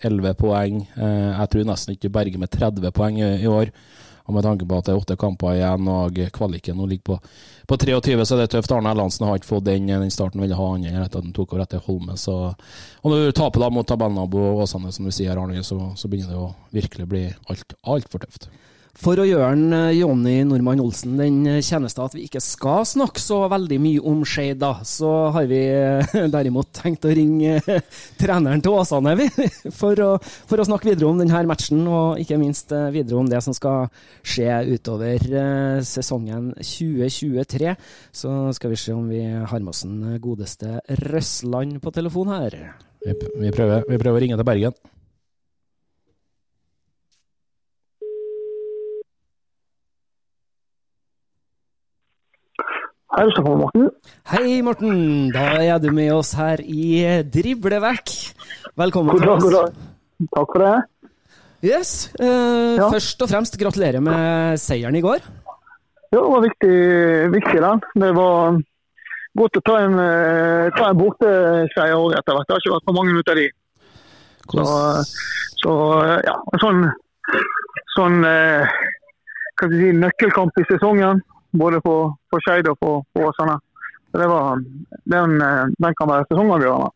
11 0.07 0.39
poeng. 0.39 0.79
Uh, 0.95 1.33
jeg 1.33 1.51
tror 1.51 1.69
nesten 1.73 1.97
ikke 1.97 2.13
Berge 2.15 2.39
med 2.39 2.53
30 2.53 2.95
poeng 2.95 3.19
i, 3.19 3.35
i, 3.43 3.51
år. 3.51 3.73
Og 4.23 4.37
med 4.37 4.47
tanke 4.47 4.63
på 4.63 4.79
at 4.79 4.87
det 4.87 4.93
er 4.93 5.01
åtte 5.01 5.19
kamper 5.19 5.57
igjen 5.57 5.87
og 5.91 6.19
kvaliken 6.31 6.77
nå 6.79 6.85
ligger 6.87 7.09
på, 7.09 7.15
på 7.67 7.77
23, 7.81 8.15
så 8.23 8.37
er 8.37 8.45
det 8.45 8.53
tøft. 8.53 8.71
Arne 8.71 8.93
Erlandsen 8.93 9.27
har 9.27 9.35
ikke 9.35 9.49
fått 9.49 9.65
den, 9.67 9.91
den 9.91 10.13
starten 10.15 10.39
ville 10.39 10.55
ha 10.55 10.67
annet 10.77 10.95
etter 10.95 11.19
at 11.19 11.25
han 11.27 11.35
tok 11.35 11.57
over 11.57 11.65
etter 11.65 11.83
Holme. 11.83 12.15
Så, 12.15 12.37
og 13.03 13.11
når 13.11 13.25
du 13.27 13.35
taper 13.35 13.65
da 13.65 13.73
mot 13.75 13.89
tabellnabo 13.89 14.53
Åsane, 14.63 14.95
som 14.95 15.11
du 15.11 15.11
sier, 15.11 15.35
Arne, 15.35 15.59
så, 15.67 15.89
så 15.99 16.07
begynner 16.07 16.31
det 16.31 16.39
å 16.39 16.53
virkelig 16.71 17.09
bli 17.11 17.25
altfor 17.51 17.81
alt 17.83 18.15
tøft. 18.15 18.47
For 19.01 19.17
å 19.17 19.23
gjøre 19.25 19.47
en 19.55 19.73
eh, 19.73 19.95
Jonny 19.97 20.35
Normann 20.45 20.81
Olsen 20.83 21.15
den 21.17 21.39
eh, 21.49 21.63
tjeneste 21.65 22.03
at 22.03 22.13
vi 22.13 22.27
ikke 22.27 22.41
skal 22.43 22.83
snakke 22.85 23.21
så 23.21 23.39
veldig 23.49 23.79
mye 23.81 24.03
om 24.05 24.19
Skeid, 24.21 24.59
da, 24.61 24.75
så 24.85 25.09
har 25.33 25.47
vi 25.49 25.63
eh, 25.65 26.13
derimot 26.35 26.69
tenkt 26.77 27.07
å 27.09 27.15
ringe 27.17 27.57
treneren 28.21 28.61
til 28.61 28.77
Åsane, 28.77 29.15
vi. 29.17 29.27
For 29.81 29.97
å, 29.97 30.11
for 30.21 30.61
å 30.61 30.67
snakke 30.67 30.91
videre 30.91 31.09
om 31.09 31.17
denne 31.17 31.41
matchen, 31.49 31.81
og 31.89 32.21
ikke 32.21 32.37
minst 32.37 32.69
videre 32.93 33.17
om 33.17 33.27
det 33.29 33.41
som 33.43 33.55
skal 33.57 33.89
skje 34.21 34.61
utover 34.69 35.25
sesongen 35.85 36.51
2023. 36.59 37.73
Så 38.13 38.31
skal 38.55 38.73
vi 38.73 38.79
se 38.79 38.93
om 38.93 39.09
vi 39.09 39.23
har 39.25 39.59
med 39.59 39.73
oss 39.73 39.83
den 39.87 40.19
godeste 40.23 40.77
Røsland 41.01 41.81
på 41.83 41.93
telefon 41.95 42.31
her. 42.35 42.57
Vi, 43.03 43.51
prøver, 43.51 43.87
vi 43.89 43.99
prøver 43.99 44.19
å 44.19 44.23
ringe 44.23 44.39
til 44.39 44.47
Bergen. 44.47 44.92
Hei, 53.13 53.27
Stefan 53.29 53.59
Morten. 53.61 53.89
Hei, 54.31 54.61
Morten. 54.65 54.93
Da 55.29 55.43
er 55.61 55.77
du 55.77 55.91
med 55.93 56.09
oss 56.15 56.31
her 56.33 56.57
i 56.65 57.21
Driblevekk. 57.29 58.09
Velkommen 58.81 59.13
god 59.13 59.21
dag, 59.21 59.27
til 59.27 59.33
oss. 59.35 59.43
God 59.43 59.53
dag. 59.53 60.29
Takk 60.33 60.53
for 60.55 60.63
det. 60.63 60.71
Yes. 61.61 61.91
Eh, 62.17 62.79
ja. 62.79 62.87
Først 62.89 63.21
og 63.21 63.29
fremst 63.29 63.57
gratulerer 63.61 64.01
med 64.01 64.57
seieren 64.57 64.97
i 64.97 65.03
går. 65.05 65.21
Ja, 66.09 66.15
det 66.15 66.23
var 66.31 66.41
viktig, 66.41 66.77
viktig 67.35 67.61
den. 67.61 67.83
Det 68.01 68.09
var 68.17 68.57
godt 69.43 69.59
å 69.59 69.63
ta 69.69 69.75
en, 69.83 69.93
eh, 70.01 70.71
ta 70.73 70.87
en 70.89 70.97
borteseier 70.97 71.93
òg 71.93 72.15
etter 72.17 72.33
hvert. 72.33 72.49
Det 72.49 72.55
har 72.55 72.63
ikke 72.63 72.73
vært 72.73 72.87
for 72.89 72.97
mange 72.97 73.13
minutter 73.13 73.43
i. 73.43 73.45
de. 73.45 74.57
Så, 74.57 74.65
så 75.61 75.75
ja, 76.25 76.33
en 76.49 76.65
sånn, 76.65 76.81
sånn 77.93 78.25
eh, 78.25 78.73
si, 79.61 79.93
nøkkelkamp 80.01 80.57
i 80.57 80.65
sesongen. 80.73 81.21
Både 81.53 81.79
for, 81.85 82.15
for 82.33 82.41
Skeid 82.41 82.67
og 82.71 82.77
for, 82.81 83.03
for 83.13 83.29
Åsane. 83.29 83.59
Det 84.13 84.27
var, 84.29 84.59
den, 85.09 85.39
den 85.83 85.95
kan 85.97 86.09
være 86.09 86.25
sesongavgjørende. 86.29 86.89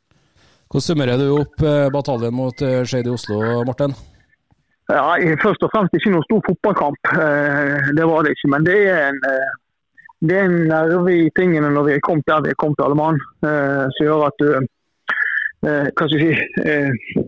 hvordan 0.69 0.85
summerer 0.85 1.17
du 1.17 1.27
opp 1.33 1.63
eh, 1.65 1.87
bataljen 1.93 2.35
mot 2.37 2.61
eh, 2.61 2.83
Skeid 2.85 3.07
i 3.07 3.13
Oslo, 3.13 3.39
Morten? 3.65 3.95
Ja, 4.91 5.15
Først 5.41 5.63
og 5.65 5.71
fremst 5.73 5.97
ikke 5.97 6.13
noen 6.13 6.25
stor 6.27 6.43
fotballkamp, 6.45 7.09
eh, 7.25 7.89
det 7.97 8.05
var 8.05 8.21
det 8.23 8.35
ikke. 8.35 8.51
Men 8.53 8.67
det 8.67 8.77
er 8.91 9.09
en, 9.09 9.19
det 10.29 10.37
er 10.37 10.45
en 10.45 10.59
nerve 10.69 11.15
i 11.15 11.27
tingene 11.39 11.73
når 11.73 11.89
vi 11.89 11.95
er 11.97 12.05
kommet 12.05 12.29
der 12.29 12.45
vi 12.45 12.53
er 12.53 12.61
kommet 12.61 12.85
alle 12.85 12.99
mann, 13.01 13.17
som 13.41 14.05
gjør 14.05 14.27
at 14.29 14.41
du 14.43 14.49
hva 15.67 16.05
skal 16.05 16.21
jeg 16.21 16.37
si, 16.37 17.23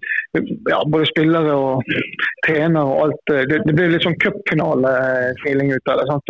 ja, 0.69 0.77
både 0.85 1.07
spillere 1.09 1.53
og 1.57 1.87
trener 2.45 2.85
og 2.85 3.07
alt. 3.07 3.31
Det, 3.49 3.57
det 3.65 3.73
blir 3.73 3.89
litt 3.89 4.05
sånn 4.05 4.19
cupfinale-feeling 4.21 5.73
ut 5.73 5.89
av 5.89 5.97
det. 5.99 6.05
sant? 6.11 6.29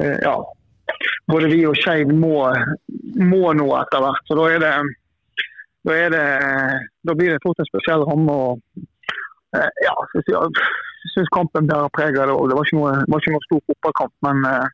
Eh, 0.00 0.16
ja. 0.22 0.36
Både 1.28 1.50
vi 1.52 1.60
og 1.66 1.76
Skeiv 1.76 2.08
må, 2.14 2.46
må 3.20 3.52
noe 3.58 3.82
etter 3.82 4.02
hvert. 4.02 4.24
så 4.28 4.38
da 4.38 4.48
det 4.52 4.72
da, 5.82 5.94
det, 6.14 6.24
da 7.02 7.14
blir 7.18 7.34
det 7.34 7.42
fort 7.42 7.58
en 7.58 7.68
spesiell 7.68 8.04
ramme. 8.06 8.32
og 8.32 8.88
Eh, 9.56 9.72
ja, 9.84 9.92
jeg 10.16 11.10
syns 11.12 11.30
kampen 11.36 11.68
bærer 11.68 11.92
preg 11.92 12.16
av 12.16 12.30
det 12.30 12.36
òg. 12.36 12.48
Det 12.48 12.56
var 12.56 12.68
ikke 12.68 12.78
noe, 12.78 12.92
var 13.12 13.20
ikke 13.20 13.34
noe 13.34 13.46
stor 13.46 13.60
fotballkamp. 13.68 14.14
Men 14.24 14.44
uh, 14.48 14.68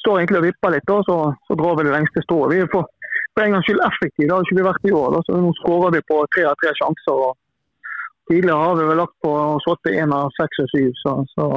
står 0.00 0.20
egentlig 0.20 0.40
og 0.40 0.46
vipper 0.46 0.74
litt, 0.74 0.86
da, 0.88 0.98
så, 1.08 1.16
så 1.48 1.56
drar 1.60 1.76
vi 1.78 1.86
det 1.86 1.94
lengste 1.94 2.24
strået. 2.24 2.54
Vi 2.54 2.62
er 2.64 2.70
for, 2.72 2.88
for 3.34 3.44
en 3.44 3.56
gangs 3.56 3.68
skyld 3.68 3.84
effektive. 3.84 4.28
Det 4.28 4.36
har 4.36 4.46
ikke 4.46 4.60
vi 4.60 4.68
vært 4.70 4.88
i 4.88 4.94
år. 4.96 5.08
Da, 5.16 5.22
så 5.26 5.40
Nå 5.42 5.52
skårer 5.60 5.96
vi 5.96 6.04
på 6.08 6.20
tre 6.32 6.46
av 6.48 6.56
tre 6.62 6.72
sjanser. 6.80 7.24
og 7.28 8.30
Tidligere 8.30 8.62
har 8.62 8.78
vi 8.80 8.88
vel 8.88 9.02
lagt 9.02 9.16
på 9.20 9.34
satt 9.66 9.92
én 9.92 10.16
av 10.16 10.32
seks 10.38 10.62
og 10.62 10.70
syv, 10.72 10.92
så, 10.96 11.10
så, 11.34 11.48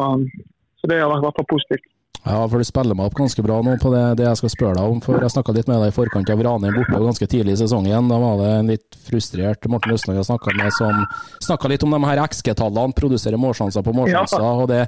så 0.81 0.89
det 0.91 0.97
har 0.99 1.21
vært 1.23 1.45
positivt. 1.47 1.87
Ja, 2.25 2.41
for 2.49 2.59
du 2.59 2.65
spiller 2.67 2.97
meg 2.97 3.07
opp 3.07 3.15
ganske 3.15 3.43
bra 3.45 3.59
nå 3.63 3.77
på 3.79 3.91
det, 3.93 4.01
det 4.19 4.25
jeg 4.25 4.39
skal 4.39 4.51
spørre 4.51 4.77
deg 4.79 4.93
om. 4.93 4.97
For 5.03 5.21
jeg 5.21 5.31
snakka 5.31 5.53
litt 5.55 5.69
med 5.69 5.79
deg 5.79 5.91
i 5.91 5.95
forkant 5.95 6.31
av 6.33 6.41
Ranheim 6.43 6.75
borte 6.75 6.99
ganske 6.99 7.27
tidlig 7.29 7.55
i 7.55 7.59
sesongen. 7.61 8.09
Da 8.11 8.17
var 8.19 8.41
det 8.41 8.49
en 8.57 8.71
litt 8.73 8.97
frustrert 9.07 9.67
Morten 9.71 9.95
Østnøy 9.95 10.17
jeg 10.17 10.27
snakka 10.27 10.55
med, 10.57 10.73
som 10.75 11.05
snakka 11.45 11.71
litt 11.71 11.85
om 11.87 11.95
de 11.95 12.01
her 12.03 12.23
XG-tallene. 12.25 12.95
Produserer 12.97 13.39
målsjanser 13.39 13.85
på 13.85 13.95
målsjanser. 13.95 14.43
Ja. 14.43 14.53
Og 14.63 14.67
det 14.71 14.81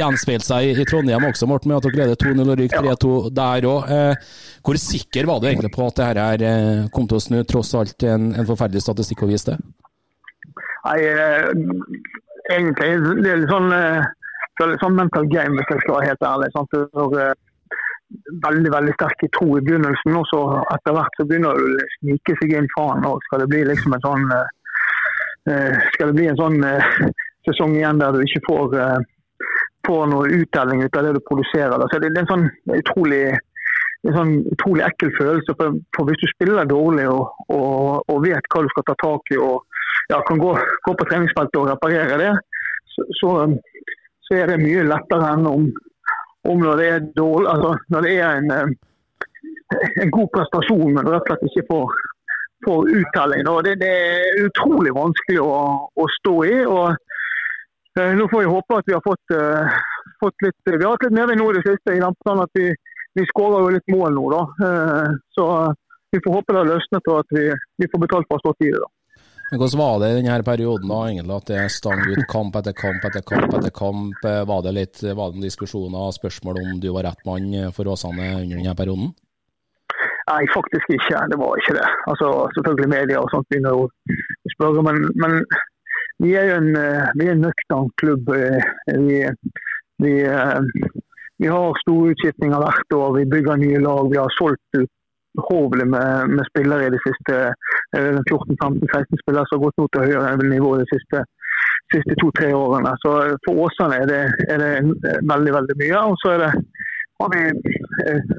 gjenspeilte 0.00 0.48
seg 0.48 0.70
i, 0.70 0.74
i 0.82 0.88
Trondheim 0.88 1.28
også, 1.30 1.50
Morten, 1.50 1.70
med 1.70 1.78
at 1.78 1.86
dere 1.86 2.08
leder 2.08 2.20
2-0 2.24 2.54
og 2.54 2.62
ryker 2.64 2.88
3-2 2.88 3.14
der 3.38 3.68
òg. 3.70 3.92
Eh, 3.94 4.30
hvor 4.66 4.80
sikker 4.80 5.30
var 5.30 5.40
du 5.40 5.50
egentlig 5.50 5.72
på 5.76 5.86
at 5.86 6.00
det 6.00 6.08
her 6.10 6.46
eh, 6.48 6.88
kom 6.94 7.06
til 7.10 7.20
å 7.20 7.22
snu, 7.22 7.38
tross 7.48 7.74
alt 7.78 8.08
en, 8.08 8.32
en 8.34 8.48
forferdelig 8.48 8.82
statistikk 8.88 9.24
å 9.26 9.30
vise 9.30 9.52
det? 9.52 9.60
Nei, 10.88 10.98
eh, 11.06 11.50
egentlig 12.50 12.90
det 13.22 13.30
er 13.30 13.44
litt 13.44 13.52
sånn, 13.52 13.70
eh, 13.76 14.08
er 14.66 14.80
sånn 14.82 14.98
mental 14.98 15.28
game, 15.30 15.56
hvis 15.56 15.72
jeg 15.72 15.82
skal 15.84 15.96
være 15.96 16.10
helt 16.10 16.26
ærlig. 16.30 16.50
Sant? 16.54 16.74
Du 16.74 17.00
har 17.00 17.16
eh, 17.24 17.34
veldig 18.46 18.72
veldig 18.74 18.94
sterk 18.96 19.26
tro 19.36 19.48
i 19.56 19.64
begynnelsen, 19.66 20.16
og 20.18 20.26
så 20.30 20.40
etter 20.74 20.96
hvert 20.96 21.18
så 21.18 21.26
begynner 21.28 21.60
det 21.60 21.86
å 21.86 21.90
snike 21.98 22.38
seg 22.40 22.56
inn 22.58 22.70
faen 22.76 23.06
òg. 23.08 23.20
Skal 23.28 23.44
det 23.44 23.50
bli 23.52 23.62
liksom 23.70 23.96
en 23.96 24.06
sånn 24.06 24.26
eh, 24.36 24.48
eh, 25.52 25.78
Skal 25.96 26.10
det 26.12 26.18
bli 26.18 26.30
en 26.32 26.40
sånn 26.40 26.58
sesong 27.48 27.76
igjen 27.78 28.00
der 28.02 28.12
du 28.12 28.24
ikke 28.24 28.42
får, 28.48 28.74
får 29.88 30.02
noe 30.10 30.34
uttelling 30.40 30.82
ut 30.84 30.98
av 30.98 31.06
det 31.06 31.14
du 31.16 31.22
produserer. 31.24 31.86
Så 31.88 32.02
det, 32.02 32.10
er 32.12 32.20
en 32.20 32.34
sånn 32.34 32.50
utrolig 32.76 33.24
en 34.08 34.16
sånn 34.16 34.34
utrolig 34.52 34.84
ekkel 34.86 35.10
følelse. 35.16 35.54
For, 35.56 35.80
for 35.96 36.08
hvis 36.08 36.20
du 36.22 36.28
spiller 36.30 36.68
dårlig 36.68 37.06
og, 37.08 37.32
og, 37.52 38.04
og 38.08 38.22
vet 38.24 38.48
hva 38.52 38.62
du 38.64 38.70
skal 38.72 38.86
ta 38.88 38.96
tak 39.00 39.32
i, 39.34 39.40
og 39.40 39.64
ja, 40.12 40.20
kan 40.28 40.40
gå, 40.40 40.54
gå 40.86 40.94
på 40.96 41.08
treningsfeltet 41.10 41.58
og 41.60 41.68
reparere 41.70 42.18
det, 42.20 42.30
så, 42.94 43.06
så, 43.20 43.34
så 44.30 44.38
er 44.38 44.52
det 44.52 44.60
mye 44.62 44.86
lettere 44.86 45.32
enn 45.34 45.46
om, 45.50 45.66
om 46.46 46.60
når 46.62 46.80
det 46.80 46.90
dårlig, 47.16 47.48
altså 47.50 47.72
når 47.90 48.06
det 48.06 48.12
er 48.14 48.36
en, 48.38 48.52
eh, 48.54 49.80
en 50.04 50.12
god 50.14 50.30
prestasjon, 50.36 50.92
men 50.94 51.08
rett 51.08 51.24
og 51.24 51.32
slett 51.32 51.48
ikke 51.48 51.66
får, 51.70 51.96
får 52.66 52.92
uttelling. 53.00 53.42
Det, 53.66 53.74
det 53.82 53.90
er 53.90 54.44
utrolig 54.46 54.94
vanskelig 54.94 55.42
å, 55.42 55.56
å 55.90 56.06
stå 56.20 56.36
i. 56.46 56.54
og 56.62 56.86
eh, 57.98 58.14
Nå 58.20 58.28
får 58.30 58.44
vi 58.44 58.54
håpe 58.54 58.78
at 58.78 58.92
vi 58.92 58.94
har 58.94 59.04
fått, 59.08 59.34
eh, 59.34 59.82
fått 60.22 60.46
litt 60.46 60.74
Vi 60.76 60.78
har 60.78 60.94
hatt 60.94 61.08
litt 61.08 61.18
medvind 61.18 61.42
nå 61.42 61.50
i 61.50 61.58
det 61.58 61.66
siste. 61.66 61.96
i 61.96 62.04
den 62.04 62.14
forstand 62.20 62.46
at 62.46 62.62
vi, 62.62 62.70
vi 63.18 63.26
skårer 63.32 63.66
jo 63.66 63.74
litt 63.74 63.94
mål 63.96 64.14
nå. 64.14 64.30
da. 64.36 64.46
Eh, 64.70 65.18
så 65.34 65.50
vi 66.14 66.22
får 66.22 66.38
håpe 66.38 66.54
det 66.54 66.62
har 66.62 66.70
løsnet 66.70 67.10
og 67.10 67.20
at 67.24 67.34
vi, 67.34 67.50
vi 67.82 67.90
får 67.90 68.06
betalt 68.06 68.30
for 68.30 68.38
å 68.38 68.46
stått 68.46 68.66
i 68.68 68.70
det. 68.70 68.78
da. 68.78 68.94
Hvordan 69.50 69.78
var 69.80 69.96
det 69.98 70.08
i 70.10 70.18
denne 70.20 70.42
perioden 70.46 70.90
da, 70.92 70.98
egentlig, 71.08 71.36
at 71.36 71.48
det 71.50 71.62
stang 71.74 72.04
ut 72.06 72.22
kamp 72.30 72.54
etter 72.60 72.76
kamp 72.76 73.02
etter 73.08 73.24
kamp 73.26 73.56
etter 73.58 73.72
kamp? 73.74 74.20
Var 74.22 74.62
det 74.66 74.74
litt 74.76 75.00
var 75.02 75.32
det 75.32 75.40
noen 75.40 75.48
diskusjoner 75.48 76.06
og 76.06 76.14
spørsmål 76.14 76.60
om 76.62 76.78
du 76.82 76.86
var 76.94 77.08
rett 77.08 77.26
mann 77.26 77.48
for 77.74 77.90
Åsane 77.90 78.28
under 78.44 78.54
denne 78.60 78.76
perioden? 78.78 79.10
Nei, 80.30 80.44
faktisk 80.54 80.86
ikke. 80.94 81.24
Det 81.32 81.38
var 81.40 81.58
ikke 81.58 81.74
det. 81.80 81.88
Altså, 82.12 82.28
Selvfølgelig 82.54 82.92
media 82.92 83.18
og 83.18 83.32
sånt 83.32 83.48
begynner 83.50 83.74
å 83.74 83.88
spørre, 84.54 84.84
men, 84.86 85.02
men 85.18 85.40
vi 86.22 86.36
er 86.38 86.50
jo 86.50 86.58
en, 86.60 86.70
eh, 86.76 87.10
vi 87.18 87.30
en 87.32 87.42
nøktern 87.48 87.90
klubb. 87.98 88.30
eh, 88.36 88.70
Vi, 89.08 89.18
vi, 90.04 90.12
eh, 90.22 90.60
vi 91.40 91.50
har 91.50 91.80
store 91.82 92.12
utskiftninger 92.14 92.62
hvert 92.62 92.96
år. 93.00 93.16
Vi 93.18 93.26
bygger 93.34 93.58
nye 93.64 93.82
lag. 93.82 94.10
Vi 94.12 94.20
har 94.20 94.30
solgt 94.38 94.78
ut 94.78 94.90
uhorvelig 95.38 95.86
med, 95.86 96.30
med 96.36 96.44
spillere 96.50 96.86
i 96.86 96.94
de 96.94 97.00
siste 97.04 97.36
eh, 97.96 98.18
14-15-16 98.30 99.22
spillere 99.22 99.46
som 99.46 99.58
har 99.58 99.64
gått 99.66 99.80
noe 99.80 99.92
til 99.94 100.06
høyere 100.08 100.48
nivå 100.50 100.72
de 100.80 100.86
siste, 100.90 101.22
siste 101.94 102.16
to-tre 102.22 102.52
årene. 102.56 102.94
Så 103.04 103.14
For 103.46 103.64
Åsane 103.66 104.02
er 104.02 104.10
det, 104.10 104.22
er 104.48 104.62
det 104.62 104.72
eh, 104.80 105.20
veldig 105.32 105.56
veldig 105.58 105.78
mye. 105.82 106.02
Og 106.10 106.18
så 106.22 106.34
er 106.34 106.44
det, 106.46 106.50
har 107.22 107.34
vi 107.34 107.44
eh, 108.08 108.34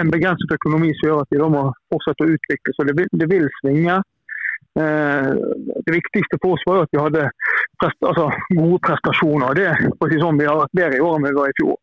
en 0.00 0.12
begrenset 0.12 0.58
økonomi 0.58 0.92
som 0.98 1.10
gjør 1.10 1.24
at 1.24 1.32
vi 1.32 1.40
da 1.40 1.48
må 1.52 1.64
fortsette 1.92 2.26
å 2.26 2.36
utvikle. 2.36 2.76
Så 2.76 2.88
det 2.88 2.96
vil, 3.00 3.10
det 3.22 3.30
vil 3.32 3.48
svinge. 3.62 4.00
Eh, 4.80 5.30
Det 5.86 5.92
viktigste 5.94 6.38
for 6.42 6.56
oss 6.56 6.64
var 6.66 6.80
jo 6.80 6.86
at 6.86 6.94
vi 6.94 7.04
hadde 7.04 7.28
prest, 7.80 8.00
altså, 8.04 8.26
gode 8.58 8.80
prestasjoner. 8.88 9.54
Det, 9.56 9.68
er 9.72 10.18
sånn, 10.20 10.40
Vi 10.40 10.48
har 10.48 10.58
vært 10.60 10.80
bedre 10.80 10.98
i 10.98 11.04
år 11.04 11.16
enn 11.16 11.28
vi 11.28 11.36
var 11.38 11.52
i 11.52 11.56
fjor, 11.60 11.78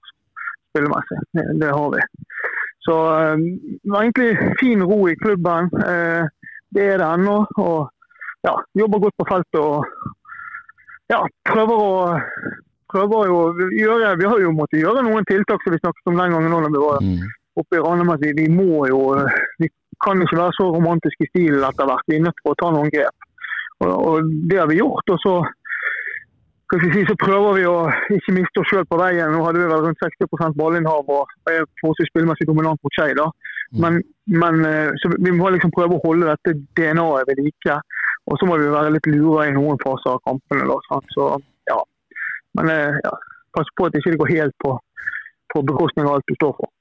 spillemessig. 0.74 1.22
Det, 1.38 1.46
det 1.62 1.72
har 1.74 1.90
vi. 1.96 2.04
Så 2.84 2.96
eh, 3.16 3.36
det 3.84 3.92
var 3.94 4.04
egentlig 4.04 4.56
fin 4.60 4.84
ro 4.84 5.08
i 5.10 5.16
klubben. 5.22 5.70
Eh, 5.88 6.26
Det 6.74 6.84
er 6.90 6.98
det 6.98 7.06
ennå. 7.06 7.36
Og 7.62 7.90
ja, 8.44 8.56
jobber 8.76 9.00
godt 9.06 9.18
på 9.22 9.28
feltet 9.30 9.60
og 9.62 9.86
ja, 11.12 11.20
prøver 11.46 11.78
å 11.84 12.20
prøver 12.94 13.28
jo 13.30 13.38
gjøre, 13.78 14.18
Vi 14.20 14.26
har 14.30 14.40
jo 14.42 14.52
måttet 14.58 14.82
gjøre 14.82 15.04
noen 15.06 15.26
tiltak 15.30 15.62
som 15.64 15.74
vi 15.74 15.80
snakket 15.82 16.10
om 16.12 16.18
den 16.20 16.34
gangen 16.34 16.52
nå 16.52 16.60
når 16.64 16.74
vi 16.74 16.82
var 16.84 17.00
Mm. 17.02 17.30
oppe 17.58 17.78
i 17.78 17.84
Ranheim. 17.86 18.36
Vi, 18.38 18.48
må 18.50 18.88
jo 18.90 19.00
Vi 19.60 19.70
kan 20.04 20.22
ikke 20.22 20.38
være 20.38 20.54
så 20.58 20.66
romantiske 20.74 21.24
i 21.26 21.30
stilen 21.32 21.64
etter 21.64 21.86
hvert. 21.86 22.04
Vi 22.08 22.16
er 22.18 22.26
nødt 22.26 22.36
til 22.42 22.52
å 22.52 22.56
ta 22.60 22.72
noen 22.72 22.90
grep. 22.92 23.16
Og, 23.82 23.92
og 24.08 24.30
Det 24.50 24.58
har 24.60 24.68
vi 24.68 24.78
gjort. 24.82 25.10
og 25.10 25.20
så 25.26 25.34
si, 26.82 27.04
så 27.08 27.16
prøver 27.20 27.58
vi 27.60 27.66
å 27.70 27.78
ikke 28.18 28.36
miste 28.38 28.62
oss 28.62 28.70
sjøl 28.72 28.86
på 28.90 29.00
veien. 29.02 29.32
Nå 29.34 29.44
hadde 29.46 29.62
vi 29.62 29.70
vel 29.70 29.84
rundt 29.86 30.04
60 30.04 30.58
ballinnhav 30.60 31.10
og 31.12 31.52
er 31.52 31.66
forholdsvis 31.82 32.12
spillemessig 32.12 32.48
dominant 32.50 32.80
mot 32.84 32.96
Skei. 32.96 33.14
da. 33.18 33.28
Men, 33.84 34.00
men 34.30 34.66
eh, 34.70 34.92
så 35.02 35.12
vi 35.18 35.34
må 35.34 35.50
liksom 35.54 35.74
prøve 35.74 35.98
å 35.98 36.04
holde 36.06 36.30
dette 36.30 36.56
DNA-et 36.78 37.30
ved 37.30 37.42
like. 37.42 37.80
Og 38.32 38.40
så 38.40 38.48
må 38.48 38.58
vi 38.62 38.72
være 38.72 38.94
litt 38.96 39.10
lure 39.12 39.48
i 39.50 39.56
noen 39.56 39.80
faser 39.84 40.16
av 40.16 40.22
kampene. 40.30 40.70
da? 40.70 41.02
Så 41.16 41.30
ja. 41.72 41.80
Men 42.60 42.70
eh, 42.72 43.02
ja, 43.04 43.14
pass 43.58 43.70
på 43.78 43.88
at 43.88 43.96
det 43.96 44.04
ikke 44.04 44.22
går 44.22 44.34
helt 44.38 44.58
på, 44.64 44.76
på 45.54 45.66
bekostning 45.70 46.08
av 46.08 46.20
alt 46.20 46.30
du 46.30 46.38
står 46.38 46.56
for. 46.60 46.72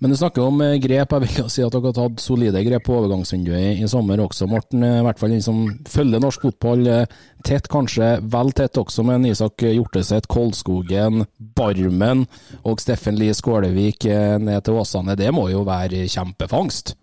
Men 0.00 0.10
du 0.10 0.16
snakker 0.16 0.46
om 0.48 0.60
eh, 0.64 0.78
grep. 0.80 1.12
Jeg 1.12 1.22
vil 1.26 1.40
jo 1.42 1.50
si 1.52 1.64
at 1.64 1.74
dere 1.74 1.90
har 1.90 1.96
tatt 1.98 2.22
solide 2.24 2.62
grep 2.64 2.86
på 2.86 2.94
overgangsvinduet 2.96 3.82
i, 3.82 3.88
sommer 3.90 4.22
også, 4.24 4.48
Morten. 4.48 4.84
Eh, 4.86 5.00
I 5.02 5.04
hvert 5.04 5.20
fall 5.20 5.34
den 5.34 5.44
som 5.44 5.58
følger 5.88 6.22
norsk 6.24 6.46
fotball 6.48 6.88
eh, 6.88 7.18
tett, 7.44 7.68
kanskje 7.68 8.14
vel 8.32 8.54
tett 8.56 8.80
også, 8.80 9.04
med 9.04 9.28
Isak 9.28 9.66
Hjorteseth, 9.68 10.30
Koldskogen, 10.32 11.26
Barmen 11.36 12.24
og 12.64 12.80
Steffen 12.80 13.20
Lie 13.20 13.36
Skålevik 13.36 14.08
ned 14.40 14.64
til 14.64 14.80
Åsane. 14.80 15.18
Det 15.20 15.28
må 15.36 15.50
jo 15.52 15.66
være 15.68 16.06
kjempefangst? 16.08 16.94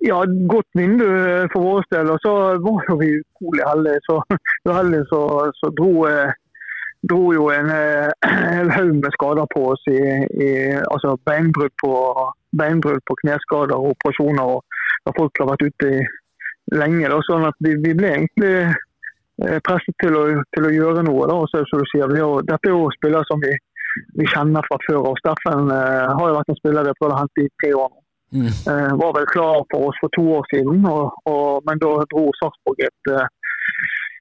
Ja, 0.00 0.22
godt 0.24 0.68
vindu 0.78 1.06
for 1.52 1.64
vår 1.64 1.86
del. 1.92 2.10
Og 2.14 2.20
så 2.22 2.34
var 2.64 2.84
jo 2.88 2.96
vi 3.00 3.10
utrolig 3.18 3.64
heldige. 3.66 4.00
Så, 4.06 4.20
heldige, 4.78 5.04
så, 5.12 5.22
så 5.60 5.72
dro, 5.78 5.92
eh, 6.08 6.32
dro 7.08 7.20
jo 7.34 7.48
en 7.54 7.70
eh, 7.74 8.10
hel 8.56 8.72
haug 8.74 8.96
med 9.02 9.14
skader 9.16 9.48
på 9.54 9.64
oss. 9.74 9.84
I, 9.90 10.00
i, 10.44 10.50
altså 10.90 11.16
beinbrudd 11.28 11.74
på, 11.82 11.92
beinbrudd 12.58 13.04
på 13.06 13.18
kneskader 13.22 13.76
og 13.76 13.94
operasjoner. 13.94 14.56
Og, 14.56 15.14
folk 15.16 15.40
har 15.40 15.48
vært 15.52 15.64
ute 15.70 15.92
i 15.94 16.02
lenge. 16.76 17.08
Da, 17.08 17.20
sånn 17.24 17.48
at 17.48 17.56
vi, 17.64 17.76
vi 17.80 17.94
ble 17.96 18.10
egentlig 18.16 18.52
eh, 18.66 19.58
presset 19.64 19.96
til 20.02 20.18
å, 20.18 20.26
til 20.56 20.68
å 20.68 20.74
gjøre 20.74 21.06
noe. 21.06 21.30
Da. 21.30 21.38
også, 21.46 21.62
så, 21.64 21.70
som 21.70 21.84
du 21.84 21.90
sier, 21.92 22.12
vi 22.12 22.24
og 22.24 22.44
dette 22.50 22.68
er 22.68 22.76
jo 22.76 22.90
spillere 22.98 23.24
som 23.30 23.40
vi 23.44 23.54
vi 24.18 24.26
kjenner 24.34 24.66
fra 24.68 24.78
før. 24.86 25.00
Og 25.10 25.18
Steffen 25.22 25.72
eh, 25.72 26.10
har 26.18 26.28
jo 26.28 26.36
vært 26.36 26.52
en 26.52 26.60
spiller 26.60 26.86
vi 26.86 26.92
har 26.92 27.00
prøvd 27.00 27.14
å 27.14 27.22
hente 27.22 27.44
i 27.44 27.50
tre 27.62 27.72
år 27.78 27.90
nå. 27.90 28.04
Mm. 28.28 28.48
Eh, 28.52 28.90
var 29.00 29.14
vel 29.16 29.28
klar 29.32 29.62
for 29.72 29.88
oss 29.88 29.98
for 30.02 30.12
to 30.12 30.22
år 30.36 30.42
siden, 30.50 30.82
og, 30.84 31.14
og, 31.30 31.62
men 31.64 31.78
da 31.80 31.94
dro 32.10 32.26
Sarpsborg 32.36 32.82
et 32.84 33.12
eh, 33.14 33.30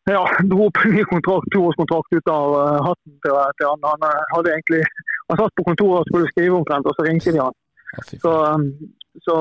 ja, 0.07 0.23
dro 0.49 0.67
opp 0.67 0.77
en 0.85 0.93
ny 0.95 1.03
kontrakt, 1.11 1.49
toårskontrakt 1.53 2.17
ut 2.17 2.29
av 2.31 2.53
eh, 2.59 2.83
hatten 2.87 3.15
til, 3.25 3.39
til 3.59 3.69
han. 3.69 3.87
Han 3.91 4.05
eh, 4.07 4.27
hadde 4.33 4.53
egentlig, 4.53 4.83
han 5.31 5.39
satt 5.41 5.55
på 5.59 5.65
kontoret 5.67 6.03
og 6.03 6.11
skulle 6.11 6.29
skrive 6.31 6.59
omtrent, 6.59 6.87
og 6.87 6.95
så 6.95 7.07
ringte 7.07 7.33
de 7.35 7.41
han. 7.43 7.57
Så, 8.23 8.33
så, 9.25 9.35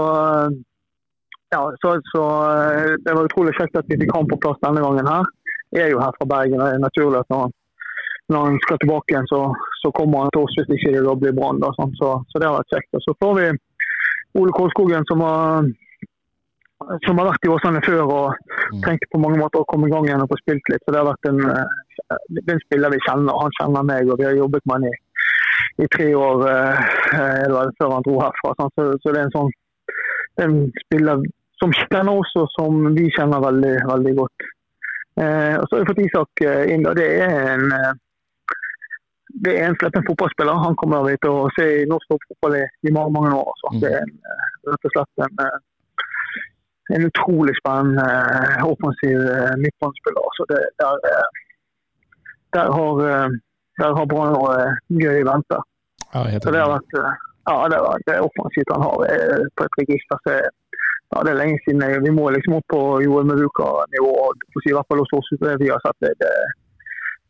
ja, 1.55 1.61
så, 1.83 1.93
så 2.13 2.25
eh, 2.51 2.97
det 3.05 3.15
var 3.15 3.29
utrolig 3.29 3.55
kjekt 3.59 3.79
at 3.79 3.87
vi 3.91 4.01
fikk 4.03 4.15
han 4.17 4.31
på 4.31 4.41
plass 4.43 4.59
denne 4.65 4.83
gangen 4.83 5.13
her. 5.13 5.31
Jeg 5.77 5.87
er 5.87 5.95
jo 5.95 6.03
her 6.03 6.19
fra 6.19 6.29
Bergen, 6.35 6.61
og 6.61 6.67
det 6.67 6.75
er 6.75 6.85
naturlig 6.87 7.23
at 7.23 7.31
når 7.31 7.47
han, 7.47 7.57
når 8.33 8.47
han 8.49 8.61
skal 8.65 8.83
tilbake 8.83 9.13
igjen, 9.13 9.31
så, 9.31 9.41
så 9.83 9.95
kommer 9.95 10.25
han 10.25 10.35
til 10.35 10.47
oss 10.47 10.59
hvis 10.59 10.79
ikke 10.79 10.95
det 10.97 11.17
blir 11.23 11.37
Brann. 11.37 11.63
sånn. 11.79 11.95
Så, 12.01 12.13
så 12.31 12.43
det 12.43 12.49
har 12.49 12.59
vært 12.59 12.75
kjekt. 12.75 12.95
Og 12.99 13.05
så 13.05 13.15
får 13.23 13.35
vi 13.39 13.49
Ole 14.41 14.55
Kolskogen 14.57 15.07
som 15.11 15.23
har, 15.23 15.69
som 17.07 17.19
har 17.19 17.31
vært 17.31 17.47
i 17.47 17.51
Åsane 17.53 17.81
før 17.85 18.03
og 18.05 18.35
Mm. 18.67 18.81
trengte 18.83 19.07
på 19.12 19.21
mange 19.23 19.39
måter 19.39 19.61
å 19.62 19.67
komme 19.71 19.87
i 19.87 19.91
gang 19.91 20.05
igjen 20.09 20.23
og 20.23 20.29
få 20.29 20.37
spilt 20.41 20.69
litt. 20.69 20.83
Så 20.85 20.93
Det 20.93 20.99
har 21.01 21.07
vært 21.15 21.29
en, 21.31 21.41
eh, 21.51 22.53
en 22.53 22.61
spiller 22.67 22.91
vi 22.91 22.99
kjenner, 23.07 23.33
og 23.33 23.43
han 23.43 23.55
kjenner 23.61 23.85
meg. 23.85 24.09
og 24.11 24.19
Vi 24.19 24.25
har 24.25 24.35
jobbet 24.35 24.62
med 24.67 24.75
han 24.75 24.85
i, 24.91 24.95
i 25.85 25.87
tre 25.87 26.09
år 26.15 26.43
eh, 26.49 26.77
er 27.15 27.49
det 27.49 27.75
før 27.79 27.93
han 27.95 28.03
dro 28.03 28.19
herfra. 28.21 28.55
Så, 28.75 28.99
så 29.03 29.12
det 29.12 29.21
er 29.21 29.25
en 29.29 29.37
sånn 29.39 29.53
det 30.37 30.45
er 30.45 30.49
en 30.51 30.73
spiller 30.85 31.23
som 31.62 31.71
kjenner 31.73 32.12
oss, 32.21 32.33
og 32.37 32.49
som 32.59 32.95
vi 32.95 33.07
kjenner 33.17 33.41
veldig, 33.41 33.77
veldig 33.89 34.17
godt. 34.17 34.49
Eh, 35.17 35.55
og 35.57 35.65
så 35.69 35.77
har 35.77 35.85
vi 35.85 35.91
fått 35.93 36.05
Isak 36.05 36.43
eh, 36.45 36.75
inn. 36.75 36.87
og 36.87 36.97
Det 36.97 37.07
er 37.23 37.55
en 37.55 37.73
eh, 37.73 37.93
det 39.43 39.55
er 39.61 39.69
en 39.69 39.77
sleppen 39.81 40.05
fotballspiller. 40.09 40.65
Han 40.65 40.77
kommer 40.77 41.05
vi 41.07 41.17
til 41.23 41.31
å 41.31 41.49
se 41.57 41.65
i 41.83 41.87
norsk 41.89 42.07
fotball 42.29 42.57
i, 42.59 42.65
i 42.89 42.93
mange 42.93 43.12
mange 43.12 43.33
år. 43.37 43.53
Så. 43.62 43.81
Det 43.81 43.91
er 43.93 44.03
en, 44.03 44.12
eh, 44.35 44.45
rett 44.71 44.85
og 44.85 44.93
slett 44.97 45.25
en, 45.27 45.47
eh, 45.47 45.59
en 46.94 47.07
utrolig 47.07 47.55
spennende 47.61 48.07
eh, 48.07 48.66
offensiv 48.72 49.18
eh, 49.37 49.55
midtbanespiller. 49.62 50.29
Så 50.37 50.44
det, 50.51 50.62
der, 50.83 50.94
eh, 51.11 51.29
der 52.57 52.66
har, 52.77 52.94
der 53.81 53.96
har 53.99 54.07
Brann 54.07 54.35
noe 54.37 54.53
gøy 54.88 55.20
i 55.20 55.27
vente. 55.27 55.59
Ja, 56.12 56.22
Så 56.40 56.53
det 56.55 56.62
har 56.62 56.70
vært 56.77 56.94
ja, 57.46 57.57
det, 57.70 57.81
det 58.07 58.20
offensivt 58.22 58.70
han 58.75 58.83
har 58.83 59.03
på 59.55 59.66
et 59.66 59.77
register. 59.81 60.22
Så, 60.25 60.37
ja, 61.11 61.18
det 61.22 61.33
er 61.33 61.40
lenge 61.42 61.59
siden. 61.64 61.85
Vi 62.03 62.14
må 62.14 62.31
liksom 62.35 62.57
opp 62.59 62.66
på 62.72 62.81
Joel 63.05 63.29
Mevuka-nivå. 63.29 64.14
I 64.66 64.75
hvert 64.75 64.88
fall 64.88 65.03
hos 65.03 65.14
oss 65.18 65.31
det 65.42 65.59
vi 65.62 65.70
har 65.70 65.83
sett. 65.85 65.99
Det, 66.03 66.14
det, 66.22 66.33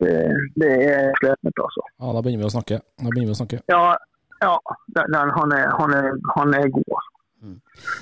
det, 0.01 0.15
det 0.61 0.71
er 0.87 1.11
slepent, 1.19 1.61
altså. 1.65 1.85
Ja, 1.99 2.13
da 2.15 2.23
begynner 2.23 2.45
vi 2.45 2.49
å 2.49 2.55
snakke. 2.55 2.79
Vi 3.03 3.27
å 3.29 3.37
snakke. 3.37 3.61
Ja, 3.69 3.83
ja 4.41 4.55
den, 4.95 5.13
den, 5.13 5.35
han, 5.37 5.53
er, 5.59 5.69
han, 5.77 5.93
er, 5.99 6.09
han 6.37 6.57
er 6.57 6.73
god. 6.79 7.13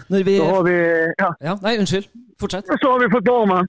Når 0.09 0.23
vi 0.27 0.37
Så 0.37 0.45
har 0.51 0.63
vi, 0.63 0.75
ja, 1.19 1.29
Ja, 1.43 1.57
nei, 1.61 1.75
unnskyld. 1.81 2.07
Fortsett. 2.39 2.65
så 2.81 2.91
har 2.91 2.99
vi 2.99 3.09
fått 3.11 3.27
Barmen. 3.31 3.67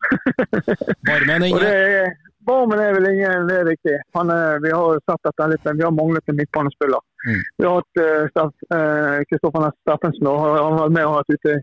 barmen 1.07 1.43
Og 1.43 1.49
inne. 1.49 1.69
er, 1.71 2.15
Barmen 2.47 2.79
er 2.79 2.93
vel 2.95 3.09
ingen, 3.11 3.49
det 3.49 3.57
er 3.61 3.65
riktig. 3.67 3.97
Han 4.15 4.31
vi 4.63 4.71
har 4.71 5.01
sett 5.03 5.23
dette 5.27 5.49
litt, 5.51 5.65
men 5.67 5.79
vi 5.81 5.83
har 5.87 5.95
manglet 5.95 6.29
en 6.31 6.37
midtbanespiller. 6.39 7.03
Mm. 7.27 7.41
Vi 7.59 7.67
har 7.67 7.81
hatt 7.81 8.03
eh, 8.03 8.77
eh, 8.79 9.17
Kristoffer 9.31 9.65
Næss 9.65 9.79
Steffensen, 9.83 10.29
og 10.31 10.39
han 10.45 10.61
har 10.77 10.85
vært 10.85 10.95
med 10.95 11.09
og 11.09 11.17
hatt 11.19 11.35
ute 11.35 11.57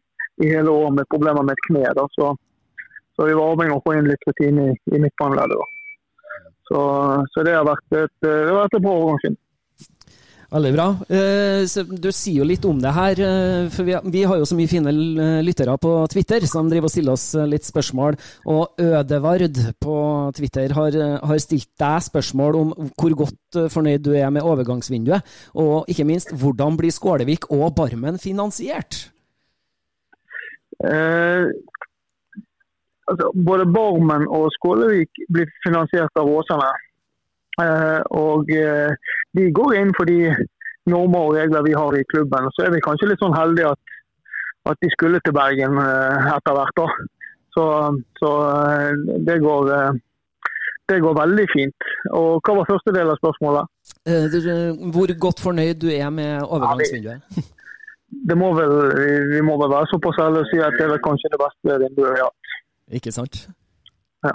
i 0.43 0.49
hele 0.51 0.73
år 0.73 0.91
med 0.97 1.07
problemer 1.13 1.45
med 1.47 1.55
et 1.55 1.63
kne. 1.69 1.85
Da, 1.95 2.03
så, 2.17 2.33
så 3.15 3.29
vi 3.29 3.37
var 3.39 3.53
avhengig 3.53 3.77
av 3.77 3.79
å 3.79 3.85
få 3.87 3.95
inn 3.95 4.11
litt 4.11 4.27
rutine 4.27 4.67
i, 4.73 4.75
i 4.91 4.99
midtbaneleddet. 5.05 5.71
Så, 6.67 6.81
så 7.31 7.43
det 7.47 7.55
har 7.55 7.67
vært 7.67 7.97
et, 8.03 8.17
eh, 8.27 8.41
det 8.43 8.51
har 8.51 8.59
vært 8.65 8.75
et 8.79 8.83
bra 8.83 8.97
overgangsvindu. 8.99 9.39
Veldig 10.53 10.71
bra. 10.75 10.85
Eh, 11.09 11.63
du 11.97 12.11
sier 12.13 12.43
jo 12.43 12.45
litt 12.45 12.65
om 12.69 12.77
det 12.81 12.91
her, 12.93 13.17
eh, 13.25 13.69
for 13.73 13.87
vi, 13.87 14.21
har 14.21 14.37
jo 14.37 14.45
så 14.45 14.57
mye 14.57 14.69
fine 14.69 14.91
eh, 14.93 15.39
lyttere 15.41 15.73
på 15.81 15.93
Twitter 16.13 16.45
som 16.45 16.69
driver 16.69 16.91
og 16.91 16.93
stiller 16.93 17.17
oss 17.17 17.25
litt 17.49 17.65
spørsmål. 17.65 18.19
Og 18.53 18.77
Ødevard 18.77 19.57
på 19.81 19.97
Twitter 20.37 20.75
har, 20.77 20.99
stilt 21.41 21.71
deg 21.81 22.05
spørsmål 22.05 22.59
om 22.59 22.75
hvor 22.93 23.17
godt 23.23 23.59
fornøyd 23.73 24.05
du 24.05 24.11
er 24.13 24.29
med 24.29 24.45
overgangsvinduet. 24.45 25.25
Og 25.57 25.89
ikke 25.89 26.05
minst, 26.05 26.35
hvordan 26.37 26.77
blir 26.77 26.93
Skålevik 26.93 27.49
og 27.49 27.73
Barmen 27.79 28.21
finansiert? 28.21 29.07
Eh, 30.85 31.49
altså, 33.09 33.33
både 33.33 33.65
Barmen 33.73 34.29
og 34.29 34.51
Skålevik 34.59 35.25
blir 35.33 35.49
finansiert 35.65 36.13
av 36.21 36.29
Åsane. 36.29 36.73
Eh, 37.61 38.01
og 38.17 38.49
eh, 38.49 38.93
de 39.37 39.49
går 39.53 39.75
inn 39.77 39.91
for 39.97 40.09
de 40.09 40.33
normer 40.89 41.27
og 41.27 41.35
regler 41.37 41.65
vi 41.67 41.75
har 41.77 41.97
i 41.97 42.05
klubben. 42.11 42.49
Så 42.55 42.65
er 42.65 42.73
vi 42.73 42.81
kanskje 42.83 43.11
litt 43.11 43.21
sånn 43.21 43.35
heldige 43.37 43.73
at, 43.75 43.99
at 44.71 44.79
de 44.81 44.89
skulle 44.93 45.21
til 45.23 45.35
Bergen 45.37 45.77
eh, 45.81 46.31
etter 46.33 46.57
hvert. 46.57 46.81
da. 46.81 46.87
Så, 47.53 47.65
så 48.19 48.31
eh, 48.49 48.91
det, 49.27 49.37
går, 49.45 49.71
eh, 49.77 49.91
det 50.89 50.99
går 51.05 51.17
veldig 51.19 51.47
fint. 51.53 51.89
Og 52.11 52.41
hva 52.41 52.57
var 52.59 52.71
første 52.71 52.95
del 52.95 53.13
av 53.13 53.19
spørsmålet? 53.21 53.73
Eh, 54.09 54.39
Hvor 54.95 55.13
godt 55.27 55.43
fornøyd 55.43 55.83
du 55.83 55.91
er 55.93 56.09
med 56.09 56.41
overgangsvinduet? 56.43 57.21
Det 58.13 58.35
må 58.37 58.51
vel, 58.53 58.69
vi, 59.31 59.39
må 59.41 59.55
vel 59.57 59.71
være 59.71 59.87
såpass 59.89 60.19
ærlige 60.21 60.43
og 60.43 60.49
si 60.51 60.59
at 60.61 60.75
det 60.77 60.85
er 60.85 60.99
kanskje 61.01 61.31
det 61.33 61.39
beste 61.41 61.77
vinduet 61.81 62.11
vi 62.13 62.19
har. 62.21 62.59
Ikke 62.99 63.11
sant? 63.15 63.39
Ja. 64.21 64.33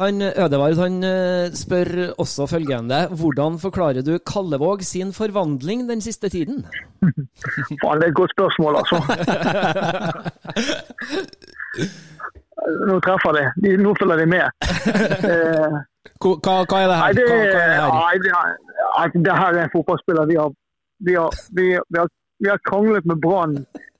Han, 0.00 0.20
Ødevard 0.22 0.76
han 0.76 1.04
eh, 1.08 1.52
spør 1.56 1.88
også 2.20 2.44
følgende. 2.50 2.98
Hvordan 3.16 3.56
forklarer 3.62 4.02
du 4.04 4.18
Kallevåg 4.32 4.82
sin 4.84 5.12
forvandling 5.16 5.86
den 5.88 6.00
siste 6.04 6.28
tiden? 6.28 6.66
Faen, 7.80 7.96
det 8.00 8.04
er 8.04 8.08
et 8.12 8.18
godt 8.20 8.34
spørsmål, 8.36 8.76
altså. 8.82 8.96
Nå 12.88 12.94
treffer 13.04 13.32
de. 13.36 13.42
de 13.64 13.70
nå 13.84 13.90
følger 14.00 14.16
de 14.22 14.26
med. 14.26 14.44
Eh, 15.30 15.72
Hva, 16.22 16.30
hva 16.70 16.76
er 16.82 16.86
det 16.88 16.92
nei, 16.92 17.00
her? 17.00 17.06
det, 17.18 17.24
Hva, 17.28 17.36
hva 17.36 17.42
er 18.12 18.18
det 18.24 18.32
her? 18.36 18.46
nei, 18.96 19.06
det, 19.12 19.12
er- 19.16 19.20
det 19.26 19.34
her 19.40 19.50
er 19.58 19.62
en 19.66 19.74
fotballspiller 19.74 20.24
vi 20.30 20.36
har, 20.40 20.50
vi 21.08 21.14
har, 21.18 21.30
vi, 21.58 21.66
vi 21.92 21.96
har, 22.00 22.08
vi 22.44 22.48
har 22.52 22.60
kranglet 22.68 23.04
med 23.10 23.18
Brann 23.24 23.54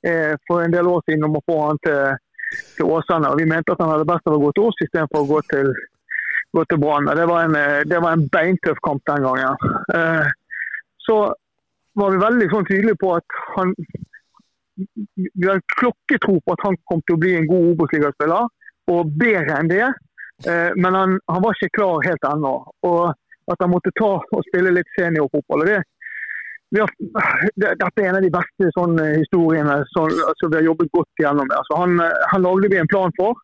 eh, 0.09 0.33
for 0.49 0.57
en 0.65 0.73
del 0.73 0.87
år 0.89 1.01
siden 1.09 1.27
om 1.29 1.37
å 1.37 1.43
få 1.51 1.57
han 1.67 1.79
til, 1.85 1.99
til 2.77 2.87
Åsane. 2.87 3.31
og 3.31 3.41
Vi 3.41 3.49
mente 3.49 3.73
at 3.75 3.83
han 3.83 3.93
hadde 3.93 4.09
best 4.09 4.27
av 4.27 4.37
å 4.37 4.43
gå 4.45 4.53
til 4.57 4.69
oss 4.71 4.83
istedenfor 4.85 5.25
å 5.25 5.31
gå 5.31 5.41
til, 5.53 5.73
gå 6.57 6.65
til 6.71 6.81
Brann. 6.83 7.11
Det 7.19 7.27
var 7.31 7.49
en, 7.49 7.57
det 7.91 8.03
var 8.03 8.17
en 8.17 8.27
beintøff 8.33 8.83
kamp 8.87 9.03
den 9.11 9.27
gangen. 9.27 9.69
Eh, 9.95 10.29
så 11.07 11.17
var 11.97 12.13
vi 12.13 12.25
veldig 12.25 12.51
sånn 12.53 12.69
tydelige 12.69 13.01
på 13.01 13.15
at 13.17 13.41
han 13.57 13.73
vi 14.77 15.47
hadde 15.47 15.65
klokketro 15.81 16.35
på 16.45 16.53
at 16.53 16.65
han 16.67 16.77
kom 16.91 17.01
til 17.07 17.17
å 17.17 17.21
bli 17.23 17.31
en 17.39 17.47
god 17.49 17.71
Obos-ligaspiller, 17.73 18.51
og 18.93 19.15
bedre 19.21 19.55
enn 19.57 19.71
det. 19.73 19.87
Eh, 20.45 20.73
men 20.77 20.99
han, 20.99 21.15
han 21.33 21.45
var 21.45 21.57
ikke 21.57 21.79
klar 21.79 22.05
helt 22.05 22.27
ennå. 22.29 22.53
Og 22.89 23.07
at 23.53 23.63
han 23.63 23.73
måtte 23.73 23.95
ta 23.97 24.11
og 24.21 24.45
spille 24.51 24.75
litt 24.75 24.91
seniorfotball. 24.99 25.65
og 25.65 25.71
det, 25.71 25.81
har, 26.75 26.91
Dette 27.57 28.03
er 28.03 28.09
en 28.09 28.19
av 28.19 28.25
de 28.25 28.31
beste 28.35 28.71
sånn, 28.75 28.99
eh, 29.03 29.19
historiene 29.23 29.83
som 29.93 30.07
altså, 30.11 30.51
vi 30.51 30.59
har 30.59 30.69
jobbet 30.71 30.91
godt 30.93 31.23
igjennom. 31.23 31.47
med. 31.49 31.57
Altså, 31.57 31.81
han, 31.83 32.01
eh, 32.01 32.25
han 32.33 32.43
lagde 32.43 32.71
vi 32.73 32.81
en 32.81 32.93
plan 32.93 33.13
for. 33.19 33.35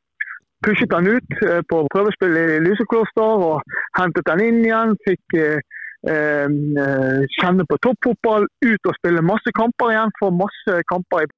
Pushet 0.66 0.92
han 0.94 1.06
ut 1.06 1.30
eh, 1.48 1.62
på 1.70 1.86
prøvespill 1.94 2.36
i 2.38 2.60
Lysekloster 2.62 3.46
og 3.50 3.62
hentet 3.98 4.28
han 4.30 4.42
inn 4.42 4.64
igjen. 4.64 4.96
Fikk 5.06 5.38
eh, 5.38 5.60
eh, 6.08 6.48
eh, 6.84 7.20
kjenne 7.38 7.66
på 7.66 7.78
toppfotball, 7.82 8.46
ut 8.46 8.90
og 8.90 8.98
spille 9.00 9.22
masse 9.22 9.54
kamper 9.58 9.94
igjen. 9.94 10.14
Få 10.20 10.30
masse 10.30 10.82
kamper 10.90 11.26
i 11.26 11.30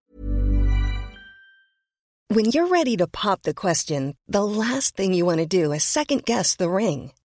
When 2.31 2.47
you're 2.47 2.67
ready 2.67 2.97
to 2.97 3.07
pop 3.07 3.43
the 3.43 3.55
question, 3.55 4.17
the 4.27 4.43
last 4.43 4.97
thing 4.97 5.13
you 5.13 5.27
want 5.27 5.39
to 5.39 5.47
do 5.47 5.73
is 5.73 5.85
second 5.85 6.25
guess. 6.25 6.57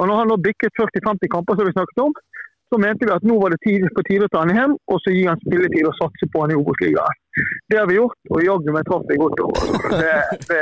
Og 0.00 0.08
når 0.08 0.22
han 0.22 0.30
nå 0.32 0.36
bikket 0.40 0.72
40-50 0.80 1.32
kamper, 1.34 1.58
som 1.58 1.68
vi 1.68 1.76
snakket 1.76 2.02
om, 2.06 2.14
så 2.70 2.78
mente 2.78 3.06
vi 3.06 3.12
at 3.12 3.26
nå 3.26 3.36
var 3.42 3.52
det 3.52 3.60
tid, 3.66 3.84
på 3.96 4.04
tide 4.06 4.26
å 4.28 4.32
ta 4.32 4.44
han 4.44 4.54
hjem 4.54 4.74
og 4.92 4.98
så 5.02 5.12
gi 5.12 5.24
han 5.26 5.40
spilletid 5.42 5.88
og 5.90 5.96
satse 5.98 6.28
på 6.32 6.44
han 6.44 6.52
i 6.54 6.58
Obos-ligaen. 6.58 7.16
Det 7.70 7.80
har 7.80 7.88
vi 7.90 7.98
gjort, 7.98 8.18
og 8.30 8.44
jaggu 8.46 8.74
meg 8.76 8.86
traff 8.86 9.06
vi 9.10 9.18
godt 9.20 9.42
over. 9.44 9.72
Det, 9.90 10.12
det, 10.46 10.60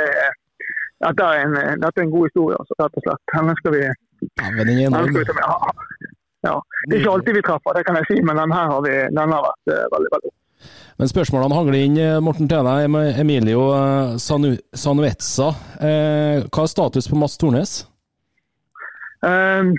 dette, 1.05 1.27
er 1.27 1.43
en, 1.45 1.53
dette 1.83 2.01
er 2.01 2.07
en 2.07 2.15
god 2.15 2.25
historie, 2.31 2.57
altså, 2.57 2.79
rett 2.81 2.97
og 2.97 3.05
slett. 3.05 3.23
Denne 3.35 3.55
skal 3.61 3.75
vi, 3.77 3.83
Ja, 3.85 4.49
men 4.57 4.73
den 4.73 5.13
skal 5.13 5.21
vi 5.21 5.27
ta 5.29 5.37
med. 5.37 6.09
Ja. 6.47 6.55
Det 6.87 6.95
er 6.95 7.01
ikke 7.03 7.13
alltid 7.13 7.37
vi 7.37 7.45
treffer, 7.45 7.77
det 7.77 7.85
kan 7.87 7.99
jeg 7.99 8.09
si, 8.09 8.19
men 8.25 8.41
denne 8.41 8.57
har, 8.57 8.83
vi, 8.87 8.95
denne 9.13 9.37
har 9.37 9.45
vært 9.45 9.73
uh, 9.75 9.85
veldig, 9.93 10.11
veldig. 10.15 10.33
Men 10.99 11.11
spørsmålene 11.13 11.55
hangler 11.55 11.77
inn, 11.79 11.95
eh, 12.03 12.17
Morten 12.19 12.49
Tene. 12.51 12.73
Emilio 13.21 13.69
eh, 13.71 14.17
Sanu, 14.19 14.49
Sanuetza. 14.75 15.53
Hva 15.79 16.65
er 16.65 16.71
status 16.73 17.07
på 17.07 17.15
Mats 17.15 17.37
Tornes? 17.39 17.77
Ehm, 19.27 19.73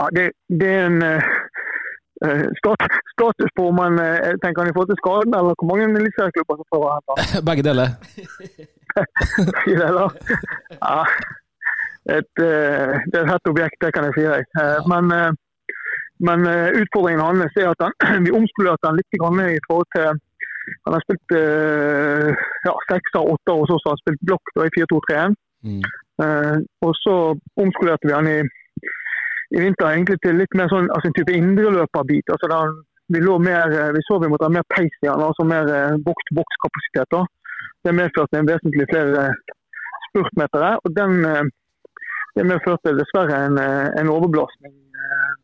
ja, 0.00 0.06
det, 0.16 0.24
det 0.60 0.68
er 0.78 0.86
en 0.86 1.02
eh, 1.02 1.24
eh, 2.24 2.46
stat, 2.60 2.82
status 3.14 3.50
på 3.56 3.68
om 3.70 3.76
man 3.82 4.00
uh, 4.00 4.32
tenker 4.42 4.62
han 4.62 4.70
i 4.70 4.74
forhold 4.74 4.90
til 4.92 5.00
skaden, 5.02 5.34
eller 5.38 5.56
hvor 5.58 5.68
mange 5.70 5.88
eliteserieklubber 6.00 6.58
som 6.60 6.70
prøver 6.72 6.88
å 6.88 6.94
hente 6.96 7.10
han. 7.12 7.44
Begge 7.48 7.66
deler. 7.68 7.88
Sier 9.62 9.84
det. 9.84 10.08
Ja. 10.78 10.96
Et, 12.16 12.32
uh, 12.40 12.96
det 13.08 13.16
er 13.16 13.22
et 13.24 13.32
hett 13.32 13.52
objekt, 13.52 13.78
det 13.84 13.92
kan 13.96 14.08
jeg 14.08 14.16
si 14.16 14.26
deg. 14.28 14.48
Ja. 14.56 14.80
Men, 14.92 15.36
men 16.28 16.48
utfordringen 16.80 17.24
hans 17.24 17.60
er 17.60 17.70
at 17.72 17.84
han, 17.86 17.96
vi 18.26 18.36
omskolerte 18.40 18.88
han 18.88 19.00
litt 19.00 19.20
grann 19.20 19.40
i 19.46 19.62
forhold 19.68 19.88
til 19.96 20.26
Han 20.86 20.94
har 20.94 21.02
spilt 21.02 21.32
ja, 21.32 22.72
seks 22.86 23.16
av 23.18 23.30
åtte 23.32 23.54
år 23.56 23.72
oss, 23.74 23.84
han 23.86 23.96
har 23.96 24.00
spilt 24.04 24.20
blokk 24.28 24.52
i 24.54 24.68
4-2-3-1. 24.76 25.34
Mm. 25.66 25.80
Eh, 26.24 26.56
og 26.86 26.92
så 27.00 27.14
omskolerte 27.62 28.08
vi 28.08 28.16
han 28.16 28.28
i, 28.28 28.38
i 29.56 29.62
vinter 29.62 29.88
egentlig 29.88 30.18
til 30.24 30.40
litt 30.40 30.56
mer 30.58 30.70
sånn, 30.72 30.90
altså 30.94 31.10
en 31.10 31.16
type 31.18 31.36
indreløperbit. 31.36 32.32
Altså 32.34 32.50
der 32.52 32.74
vi, 33.10 33.20
eh, 33.20 33.92
vi 33.96 34.02
så 34.06 34.18
vi 34.22 34.30
måtte 34.32 34.48
ha 34.48 34.54
mer 34.56 34.66
peis 34.74 34.98
i 35.02 35.10
han, 35.10 35.22
altså 35.24 35.46
mer 35.46 35.70
eh, 35.76 35.96
boks-til-boks-kapasitet. 36.06 37.08
da. 37.16 37.24
Det 37.84 37.96
medførte 37.96 38.38
en 38.38 38.50
vesentlig 38.50 38.86
flere 38.92 39.30
spurtmetere. 40.10 40.76
og 40.84 40.94
den 40.96 41.50
det 42.36 42.44
medførte 42.46 42.92
dessverre 42.94 43.36
en, 43.46 43.56
en 43.58 44.10
overblåsning 44.14 44.74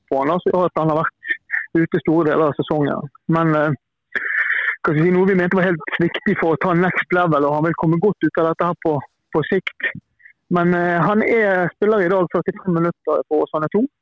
på 0.08 0.20
han, 0.20 0.28
som 0.38 0.52
gjør 0.52 0.68
at 0.68 0.78
han 0.78 0.90
har 0.92 1.00
vært 1.00 1.80
ute 1.82 2.00
store 2.04 2.28
deler 2.28 2.44
av 2.46 2.54
sesongen. 2.54 3.08
Men 3.34 3.50
si, 4.86 5.08
noe 5.10 5.26
vi 5.26 5.34
mente 5.34 5.58
var 5.58 5.66
helt 5.66 5.98
viktig 5.98 6.36
for 6.38 6.54
å 6.54 6.60
ta 6.62 6.76
next 6.78 7.16
level, 7.16 7.48
og 7.48 7.56
han 7.56 7.66
vil 7.66 7.78
komme 7.82 7.98
godt 8.04 8.28
ut 8.28 8.38
av 8.38 8.52
dette 8.52 8.70
her 8.70 8.78
på, 8.86 8.94
på 9.34 9.42
sikt. 9.50 9.90
Men 10.54 10.74
eh, 10.74 10.98
han 11.02 11.22
er 11.26 11.70
spiller 11.74 12.04
i 12.04 12.10
dag 12.12 12.28
45 12.32 12.74
minutter 12.74 13.22
på 13.28 13.42
Åsane 13.42 13.68
han 13.72 13.86
er. 13.86 13.92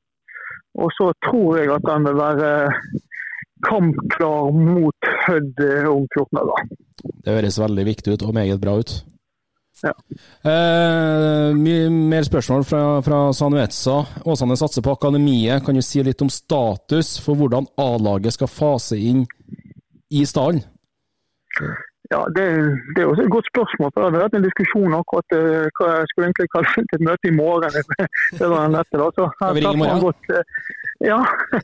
Og 0.75 0.91
så 0.97 1.13
tror 1.23 1.59
jeg 1.61 1.71
at 1.71 1.87
han 1.87 2.07
vil 2.07 2.19
være 2.19 2.51
kampklar 3.65 4.53
mot 4.53 5.11
Hødd 5.27 5.63
eh, 5.65 5.89
om 5.89 6.07
14 6.11 6.41
dager. 6.41 6.71
Det 7.25 7.37
høres 7.37 7.61
veldig 7.61 7.85
viktig 7.87 8.17
ut, 8.17 8.25
og 8.27 8.35
meget 8.37 8.61
bra 8.61 8.77
ut. 8.81 8.95
Ja. 9.83 9.93
Eh, 10.51 11.55
mye 11.57 11.89
mer 11.91 12.27
spørsmål 12.27 12.65
fra, 12.65 12.83
fra 13.05 13.21
Sanuetza. 13.37 13.97
Åsane 14.25 14.57
satser 14.57 14.85
på 14.85 14.95
akademiet. 14.95 15.65
Kan 15.65 15.79
du 15.79 15.83
si 15.85 16.03
litt 16.05 16.23
om 16.25 16.31
status 16.33 17.17
for 17.25 17.39
hvordan 17.39 17.69
A-laget 17.81 18.37
skal 18.37 18.51
fase 18.51 18.99
inn 19.01 19.25
i 20.15 20.25
stallen? 20.29 20.63
Ja, 22.13 22.19
det, 22.37 22.45
det 22.95 23.01
er 23.03 23.09
også 23.11 23.23
et 23.25 23.31
godt 23.33 23.47
spørsmål. 23.49 23.91
for 23.95 24.05
Det 24.05 24.19
har 24.19 24.25
vært 24.27 24.35
en 24.39 24.45
diskusjon 24.45 24.93
akkurat 24.99 25.37
eh, 25.39 25.69
hva 25.79 25.87
jeg 25.95 26.09
skulle 26.11 26.27
egentlig 26.29 26.51
kalle 26.53 26.73
til 26.75 26.99
et 26.99 27.05
møte 27.09 27.31
i 27.31 27.37
morgen. 27.39 27.79
Det 28.41 28.51
var 28.51 28.67
den 28.67 28.77
dette 28.77 29.01
da, 29.01 29.07
så 29.17 29.29
her 29.41 29.57
i 29.61 29.65
man 29.81 30.03
godt, 30.05 30.29
eh, 30.37 30.45
Ja, 31.09 31.21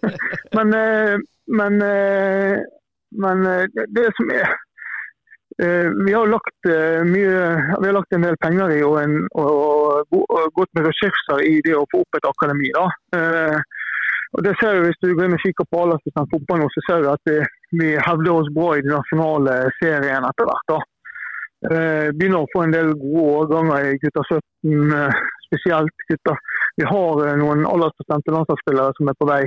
men, 0.56 0.72
eh, 0.80 1.16
men, 1.60 1.72
men 3.24 3.44
det- 3.76 3.88
det 3.98 4.08
som 4.16 4.32
er 4.40 4.48
Vi 6.06 6.12
har 6.14 6.24
lagt 6.30 6.64
mye, 7.04 7.40
vi 7.82 7.86
har 7.88 7.92
lagt 7.92 8.14
en 8.16 8.22
del 8.24 8.36
penger 8.40 8.70
i 8.72 8.82
og, 8.86 8.94
en, 9.02 9.16
og, 9.36 10.06
og 10.08 10.52
gått 10.56 10.70
med 10.78 10.86
ressurser 10.88 11.42
i 11.44 11.58
det 11.66 11.74
å 11.76 11.82
få 11.92 12.00
opp 12.00 12.16
et 12.16 12.28
akademi. 12.30 12.70
da. 12.72 12.86
Og 14.38 14.44
det 14.46 14.54
ser 14.60 14.78
du 14.78 14.86
Hvis 14.86 15.00
du 15.02 15.10
går 15.18 15.26
inn 15.26 15.36
og 15.36 15.42
kikker 15.44 15.66
på 15.68 15.82
A-lagsbestand 15.82 16.30
fotball 16.32 16.62
nå, 16.62 16.68
så 16.72 16.80
ser 16.86 17.02
du 17.04 17.10
at 17.12 17.28
vi, 17.28 17.36
vi 17.70 17.90
hevder 18.06 18.32
oss 18.32 18.54
bra 18.54 18.76
i 18.76 18.82
de 18.84 18.92
nasjonale 18.92 19.56
seriene 19.78 20.30
etter 20.30 20.48
hvert. 20.48 20.72
da. 20.72 20.80
Eh, 21.70 22.08
begynner 22.16 22.42
å 22.42 22.50
få 22.54 22.64
en 22.64 22.72
del 22.74 22.94
gode 22.96 23.24
årganger 23.42 23.90
i 23.90 23.98
gutta 24.02 24.22
17, 24.26 24.92
eh, 24.96 25.18
spesielt 25.46 26.06
gutta. 26.08 26.36
Vi 26.80 26.86
har 26.88 27.26
eh, 27.26 27.36
noen 27.36 27.66
aldersbestemte 27.68 28.32
landslagsspillere 28.32 28.96
som 28.96 29.10
er 29.12 29.18
på 29.18 29.28
vei 29.28 29.42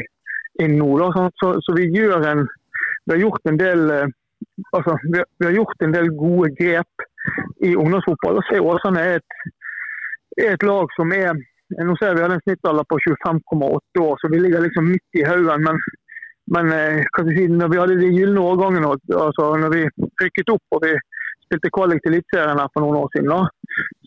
inn 0.61 0.77
nå. 0.77 0.91
da, 1.01 1.29
så, 1.41 1.55
så 1.65 1.75
vi 1.75 1.89
en 1.89 2.45
vi 3.05 3.21
har 3.21 3.57
del 3.57 3.91
altså, 3.91 4.97
vi, 5.03 5.17
har, 5.17 5.25
vi 5.39 5.45
har 5.45 5.57
gjort 5.57 5.81
en 5.81 5.91
del 5.91 6.09
gode 6.15 6.53
grep 6.59 7.07
i 7.65 7.75
ungdomsfotball. 7.75 8.37
og 8.37 8.45
se 8.47 8.59
Åsane 8.59 9.01
er 9.01 9.19
et, 9.19 9.49
er 10.37 10.53
et 10.53 10.63
lag 10.63 10.87
som 10.95 11.11
er 11.11 11.33
nå 11.81 11.95
ser 11.97 12.15
vi 12.15 12.21
har 12.21 12.29
en 12.29 12.41
snittalder 12.43 12.85
på 12.89 12.99
25,8 13.01 14.01
år, 14.03 14.17
så 14.21 14.29
vi 14.29 14.39
ligger 14.39 14.61
liksom 14.61 14.89
midt 14.91 15.19
i 15.19 15.25
haugen. 15.25 15.63
Men, 15.65 15.79
men 16.51 16.71
eh, 16.75 17.01
si, 17.31 17.47
når 17.47 17.71
vi 17.71 17.79
hadde 17.79 17.99
de 18.01 18.11
gylne 18.11 18.43
årgangene, 18.43 18.93
altså 19.15 19.53
når 19.61 19.73
vi 19.73 19.83
rykket 20.21 20.51
opp 20.51 20.75
og 20.75 20.83
vi 20.83 20.93
spilte 21.45 21.71
kvalik 21.75 22.01
til 22.03 22.15
Eliteserien 22.15 22.59
her 22.59 22.71
for 22.73 22.83
noen 22.83 22.99
år 22.99 23.09
siden, 23.13 23.31
da, 23.31 23.41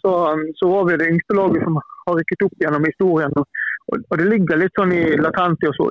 så, 0.02 0.12
så 0.58 0.68
var 0.70 0.86
vi 0.88 0.98
det 1.00 1.10
yngste 1.14 1.38
laget 1.38 1.64
som 1.64 1.80
har 1.80 2.18
rykket 2.20 2.46
opp 2.46 2.62
gjennom 2.64 2.86
historien. 2.88 3.40
Og, 3.40 3.98
og 4.02 4.14
det 4.20 4.28
ligger 4.30 4.60
litt 4.60 4.78
sånn 4.78 4.94
i 4.96 5.02
latent 5.20 5.64
i 5.64 5.70
å 5.70 5.90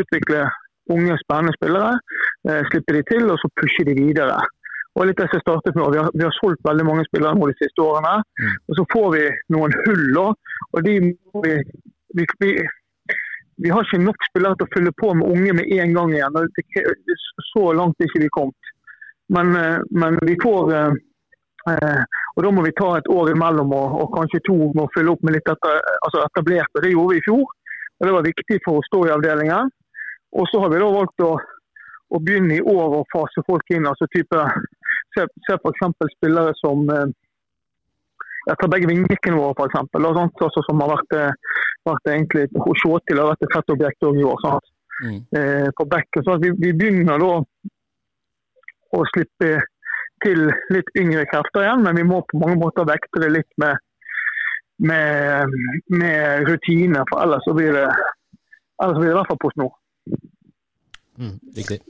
utvikle 0.00 0.46
unge, 0.90 1.18
spennende 1.22 1.56
spillere. 1.56 1.92
Eh, 2.48 2.62
slippe 2.70 2.96
de 2.96 3.04
til, 3.10 3.28
og 3.30 3.38
så 3.42 3.50
pushe 3.60 3.86
de 3.88 3.96
videre. 3.98 4.40
Og 4.98 5.06
litt 5.06 5.20
det 5.20 5.28
som 5.30 5.42
startet 5.44 5.76
med, 5.78 5.94
vi 5.94 6.00
har, 6.02 6.10
vi 6.14 6.26
har 6.26 6.34
solgt 6.40 6.66
veldig 6.66 6.86
mange 6.86 7.06
spillere 7.06 7.38
nå 7.38 7.48
de 7.50 7.56
siste 7.60 7.84
årene. 7.84 8.16
Og 8.66 8.78
så 8.78 8.86
får 8.94 9.08
vi 9.14 9.24
noen 9.54 9.74
hull. 9.84 10.06
da, 10.16 10.26
og 10.74 10.86
de 10.86 10.96
må 11.06 11.44
vi, 11.46 11.56
vi, 12.18 12.26
vi, 12.42 12.54
vi 13.62 13.70
har 13.70 13.84
ikke 13.84 14.00
nok 14.00 14.26
spillere 14.30 14.56
til 14.56 14.66
å 14.66 14.72
fylle 14.74 14.92
på 14.96 15.12
med 15.18 15.28
unge 15.28 15.52
med 15.58 15.72
en 15.76 15.94
gang 15.96 16.14
igjen. 16.14 16.38
Så 17.52 17.64
langt 17.76 18.00
er 18.00 18.08
ikke 18.08 18.24
vi 18.24 18.32
kommet. 18.32 18.70
Men, 19.34 19.52
eh, 19.56 19.78
men 19.90 20.18
vi 20.26 20.36
får 20.42 20.72
eh, 20.74 20.94
eh, 21.70 22.02
og 22.36 22.42
Da 22.44 22.50
må 22.54 22.64
vi 22.64 22.72
ta 22.78 22.88
et 22.96 23.08
år 23.10 23.32
imellom 23.34 23.72
og, 23.76 23.96
og 24.00 24.12
kanskje 24.16 24.40
to 24.46 24.56
med 24.56 24.84
å 24.86 24.90
fylle 24.94 25.12
opp 25.12 25.22
med 25.26 25.34
litt 25.36 25.48
etter, 25.50 25.80
altså 26.06 26.22
etablerte. 26.24 26.82
Det 26.82 26.92
gjorde 26.92 27.14
vi 27.14 27.20
i 27.20 27.24
fjor. 27.26 27.42
og 27.98 28.06
Det 28.06 28.14
var 28.16 28.28
viktig 28.28 28.58
for 28.64 28.78
å 28.78 28.86
stå 28.86 29.00
i 29.06 29.14
avdelingen. 29.14 29.72
Og 30.40 30.46
så 30.48 30.62
har 30.62 30.70
vi 30.72 30.80
da 30.80 30.90
valgt 30.94 31.24
å, 31.26 31.32
å 32.16 32.20
begynne 32.22 32.56
i 32.56 32.64
år 32.74 32.96
å 33.00 33.08
fase 33.12 33.44
folk 33.50 33.74
inn. 33.74 33.88
altså 33.90 34.08
type, 34.14 34.46
Se, 35.10 35.24
se 35.42 35.56
f.eks. 35.58 36.12
spillere 36.14 36.54
som 36.54 36.86
jeg 36.86 38.56
tar 38.60 38.70
begge 38.70 38.88
vingbekkene 38.88 39.40
våre, 39.40 39.66
eksempel, 39.66 40.06
altså, 40.06 40.62
som 40.68 40.80
har 40.84 40.92
vært, 40.94 41.16
vært 41.88 42.12
egentlig, 42.12 42.46
og 42.60 42.76
Sjåtil 42.78 43.20
har 43.20 43.32
vært 43.32 43.46
et 43.46 43.54
fett 43.54 43.74
objekt 43.74 44.06
òg 44.06 44.20
i 44.20 44.26
år. 44.26 44.40
Sånn. 44.44 44.70
Mm. 45.00 45.18
Eh, 45.38 45.68
på 45.76 45.86
bekken. 45.88 46.24
sånn 46.24 46.36
at 46.36 46.44
vi, 46.44 46.52
vi 46.60 46.72
begynner 46.76 47.20
da 47.22 47.30
å 48.96 49.04
slippe 49.14 49.52
til 50.24 50.50
litt 50.74 50.90
yngre 51.00 51.24
krefter 51.30 51.64
igjen, 51.64 51.84
men 51.86 51.96
vi 51.96 52.06
må 52.06 52.20
på 52.28 52.40
mange 52.42 52.58
måter 52.60 52.88
vekte 52.88 53.22
det 53.22 53.30
litt 53.32 53.50
med, 53.62 53.80
med, 54.84 55.54
med 55.88 56.48
rutiner. 56.48 57.06
for 57.08 57.24
ellers 57.24 57.46
så 57.48 57.56
blir 57.56 57.72
det 57.76 57.86
ellers 58.80 58.98
blir 58.98 59.08
det 59.08 59.14
i 59.14 59.18
hvert 59.20 59.30
fall 59.30 59.44
på 59.44 59.52
snor. 59.54 59.78
Mm, 61.20 61.36
riktig. 61.56 61.80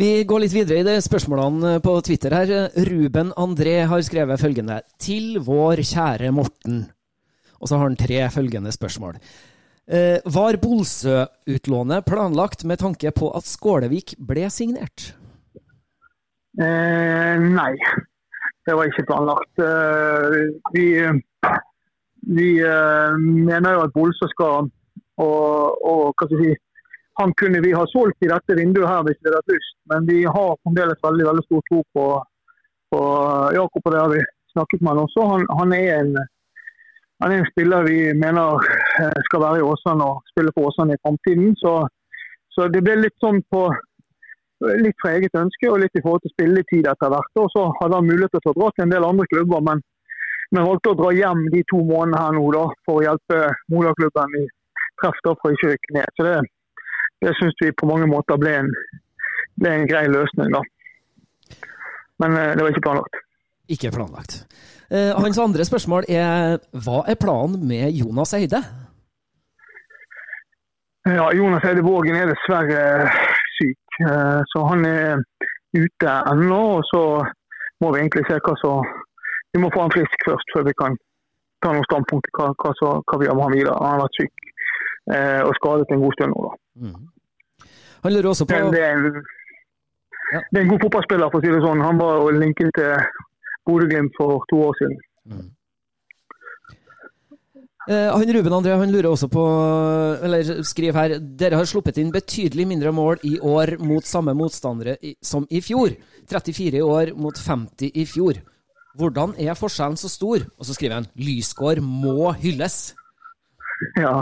Vi 0.00 0.10
går 0.24 0.44
litt 0.44 0.54
videre 0.54 0.80
i 0.80 0.86
de 0.86 0.94
spørsmålene 1.02 1.78
på 1.84 1.96
Twitter 2.06 2.34
her. 2.34 2.52
Ruben 2.88 3.34
André 3.38 3.80
har 3.90 4.02
skrevet 4.06 4.40
følgende 4.40 4.80
Til 5.02 5.40
vår 5.44 5.82
kjære 5.84 6.30
Morten. 6.34 6.84
Og 7.60 7.68
så 7.68 7.76
har 7.76 7.88
han 7.88 7.98
tre 8.00 8.24
følgende 8.32 8.72
spørsmål. 8.72 9.20
Eh, 9.90 10.18
var 10.24 10.56
Bolsø-utlånet 10.62 12.06
planlagt 12.06 12.64
med 12.64 12.80
tanke 12.80 13.10
på 13.10 13.30
at 13.36 13.48
Skålevik 13.48 14.14
ble 14.18 14.46
signert? 14.52 15.10
Eh, 16.60 17.36
nei, 17.40 17.72
det 18.66 18.76
var 18.76 18.88
ikke 18.88 19.06
planlagt. 19.08 19.62
Eh, 19.62 20.36
vi, 20.76 20.86
vi 22.38 22.48
eh, 22.62 23.18
mener 23.18 23.76
jo 23.76 23.84
at 23.86 23.96
Bolsø 23.96 24.30
skal 24.32 24.70
og, 25.20 25.84
og 25.84 26.02
hva 26.16 26.26
skal 26.26 26.38
vi 26.38 26.50
si, 26.50 26.58
Han 27.20 27.34
kunne 27.36 27.60
vi 27.60 27.74
ha 27.76 27.82
solgt 27.90 28.24
i 28.24 28.30
dette 28.30 28.56
vinduet 28.56 28.88
her 28.88 29.02
hvis 29.04 29.18
vi 29.20 29.28
hadde 29.28 29.40
hatt 29.42 29.52
lyst, 29.52 29.74
men 29.92 30.06
vi 30.08 30.20
har 30.24 30.54
fremdeles 30.62 31.02
veldig 31.04 31.26
veldig 31.26 31.42
stor 31.44 31.64
tro 31.66 31.80
på, 31.96 32.04
på 32.94 33.00
Jakob, 33.58 33.82
og 33.84 33.92
det 33.92 34.00
har 34.00 34.12
vi 34.14 34.22
snakket 34.54 34.80
med 34.80 34.94
han 34.94 35.02
også. 35.02 35.26
Han, 35.32 35.44
han 35.58 35.74
er 35.76 35.90
en 35.98 36.14
han 37.20 37.32
er 37.32 37.42
en 37.42 37.50
spiller 37.52 37.84
vi 37.84 37.98
mener 38.16 38.64
eh, 39.00 39.20
skal 39.28 39.42
være 39.44 39.60
i 39.60 39.64
Åsane 39.70 40.04
og 40.08 40.22
spille 40.32 40.52
for 40.56 40.70
Åsane 40.70 40.96
i 40.96 41.02
framtiden. 41.04 41.52
Så, 41.62 41.74
så, 42.54 42.68
det 42.72 42.80
ble 42.86 42.96
litt 43.02 43.16
sånn 43.20 43.42
på 43.52 43.66
litt 44.84 44.96
fra 45.00 45.14
eget 45.16 45.36
ønske 45.36 45.68
og 45.68 45.82
litt 45.82 45.96
i 45.96 46.02
forhold 46.04 46.24
til 46.24 46.32
spilletid 46.34 46.88
etter 46.88 47.12
hvert. 47.12 47.42
Og 47.42 47.48
så 47.52 47.66
hadde 47.80 48.00
han 48.00 48.08
mulighet 48.08 48.36
til 48.38 48.52
å 48.52 48.56
dra 48.60 48.70
til 48.72 48.86
en 48.86 48.94
del 48.94 49.08
andre 49.08 49.28
klubber, 49.32 49.64
men, 49.68 49.84
men 50.52 50.68
valgte 50.68 50.94
å 50.94 50.98
dra 51.02 51.12
hjem 51.16 51.44
de 51.52 51.62
to 51.72 51.82
månedene 51.84 52.24
her 52.24 52.34
nå 52.38 52.46
da, 52.56 52.64
for 52.88 53.00
å 53.00 53.04
hjelpe 53.04 53.42
moderklubben 53.72 54.40
i 54.40 54.46
treff 55.00 55.22
da, 55.28 55.36
for 55.42 55.56
ikke 55.56 55.68
å 55.68 55.74
rykke 55.74 55.96
ned. 55.96 56.16
Så 56.16 56.28
det, 56.28 56.36
det 57.24 57.36
syns 57.36 57.64
vi 57.64 57.72
på 57.76 57.88
mange 57.88 58.08
måter 58.08 58.40
ble 58.40 58.56
en, 58.62 58.74
ble 59.60 59.76
en 59.76 59.88
grei 59.92 60.06
løsning. 60.08 60.56
da. 60.56 60.64
Men 62.20 62.36
eh, 62.36 62.52
det 62.56 62.64
var 62.64 62.72
ikke 62.72 62.88
planlagt. 62.88 63.24
Ikke 63.70 63.92
planlagt. 63.94 64.42
Eh, 64.90 65.12
hans 65.22 65.38
andre 65.38 65.64
spørsmål 65.64 66.08
er 66.10 66.56
hva 66.82 67.02
er 67.06 67.18
planen 67.22 67.62
med 67.62 67.92
Jonas 67.94 68.32
Eide? 68.34 68.58
Ja, 71.06 71.28
Jonas 71.30 71.66
Eide 71.68 71.84
Vågen 71.86 72.18
er 72.18 72.26
dessverre 72.32 73.06
syk, 73.54 74.00
eh, 74.02 74.40
så 74.50 74.64
han 74.66 74.82
er 74.88 75.22
ute 75.78 76.16
ennå. 76.32 76.58
Og 76.80 76.82
så 76.90 77.02
må 77.80 77.92
vi 77.92 78.02
egentlig 78.02 78.26
se 78.26 78.40
hva 78.42 78.56
som 78.62 78.90
Vi 79.50 79.58
må 79.58 79.66
få 79.74 79.80
han 79.82 79.90
frisk 79.90 80.20
først, 80.28 80.52
før 80.54 80.62
vi 80.68 80.72
kan 80.78 80.92
ta 81.58 81.72
noen 81.74 81.86
standpunkt 81.88 82.22
til 82.28 82.36
hva, 82.38 82.52
hva, 82.62 82.70
så, 82.78 82.90
hva 83.02 83.16
vi 83.18 83.26
gjør 83.26 83.34
med 83.34 83.44
han 83.48 83.56
videre. 83.56 83.78
Han 83.82 83.96
har 83.96 84.02
vært 84.04 84.18
syk 84.20 84.44
eh, 85.14 85.40
og 85.42 85.54
skadet 85.58 85.90
en 85.90 86.04
god 86.04 86.14
stund 86.14 86.34
nå. 86.36 86.44
da. 86.44 86.52
Mm. 86.84 87.72
Han 88.04 88.14
lurer 88.14 88.28
også 88.30 88.46
på... 88.46 88.54
Men 88.54 88.70
det 88.74 88.84
er, 88.86 88.94
en, 88.94 89.24
det 90.38 90.60
er 90.60 90.62
en 90.62 90.70
god 90.70 90.84
fotballspiller, 90.84 91.32
for 91.32 91.42
å 91.42 91.42
si 91.42 91.50
det 91.50 91.64
sånn. 91.66 91.82
Han 91.82 91.98
var 91.98 92.30
linket 92.38 92.70
til 92.78 92.94
Bodø-Glimt 93.68 94.14
for 94.18 94.44
to 94.50 94.60
år 94.68 94.78
siden. 94.80 95.00
Mm. 95.30 95.48
Eh, 97.88 98.10
han 98.12 98.32
Ruben 98.34 98.52
André 98.52 98.76
han 98.76 98.92
lurer 98.92 99.08
også 99.08 99.26
på, 99.32 99.42
eller 100.22 100.62
skriver 100.68 100.98
her 100.98 101.14
Dere 101.18 101.56
har 101.56 101.66
sluppet 101.68 101.96
inn 101.98 102.12
betydelig 102.12 102.66
mindre 102.68 102.92
mål 102.92 103.22
i 103.24 103.38
år 103.40 103.78
mot 103.80 104.04
samme 104.04 104.34
motstandere 104.36 104.98
i, 105.02 105.14
som 105.22 105.46
i 105.50 105.62
fjor. 105.64 105.96
34 106.30 106.78
i 106.78 106.84
år 106.84 107.14
mot 107.16 107.38
50 107.38 107.96
i 107.96 108.04
fjor. 108.06 108.42
Hvordan 109.00 109.32
er 109.40 109.56
forskjellen 109.56 109.96
så 109.96 110.10
stor? 110.12 110.44
Og 110.58 110.68
så 110.68 110.76
skriver 110.76 111.00
han 111.00 111.10
Lysgård 111.16 111.82
må 111.84 112.32
hylles. 112.42 112.80
Ja, 113.96 114.18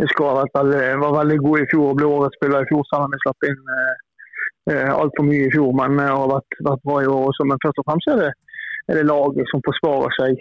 Lysgård 0.00 0.38
var 0.56 1.18
veldig, 1.18 1.36
god 1.44 1.58
i 1.60 1.66
fjor 1.68 1.90
og 1.90 1.98
ble 1.98 2.06
årets 2.08 2.38
spiller 2.38 2.64
i 2.64 2.68
fjor, 2.70 2.86
selv 2.88 3.04
om 3.04 3.12
vi 3.12 3.18
slapp 3.20 3.44
inn 3.44 3.74
eh, 3.74 3.98
eh 4.72 4.92
altfor 4.94 5.26
mye 5.28 5.50
i 5.50 5.52
fjor. 5.52 5.68
Men 5.76 5.98
det 6.00 6.06
har 6.08 6.30
vært, 6.30 6.56
vært 6.64 6.86
bra 6.88 6.96
i 7.02 7.10
år 7.12 7.26
også. 7.28 7.44
Men 7.50 7.60
først 7.60 7.82
og 7.82 7.86
fremst 7.90 8.08
er 8.08 8.22
det 8.22 8.30
er 8.92 9.00
det 9.00 9.08
laget 9.08 9.48
som 9.50 9.62
forsvarer 9.64 10.16
seg 10.18 10.40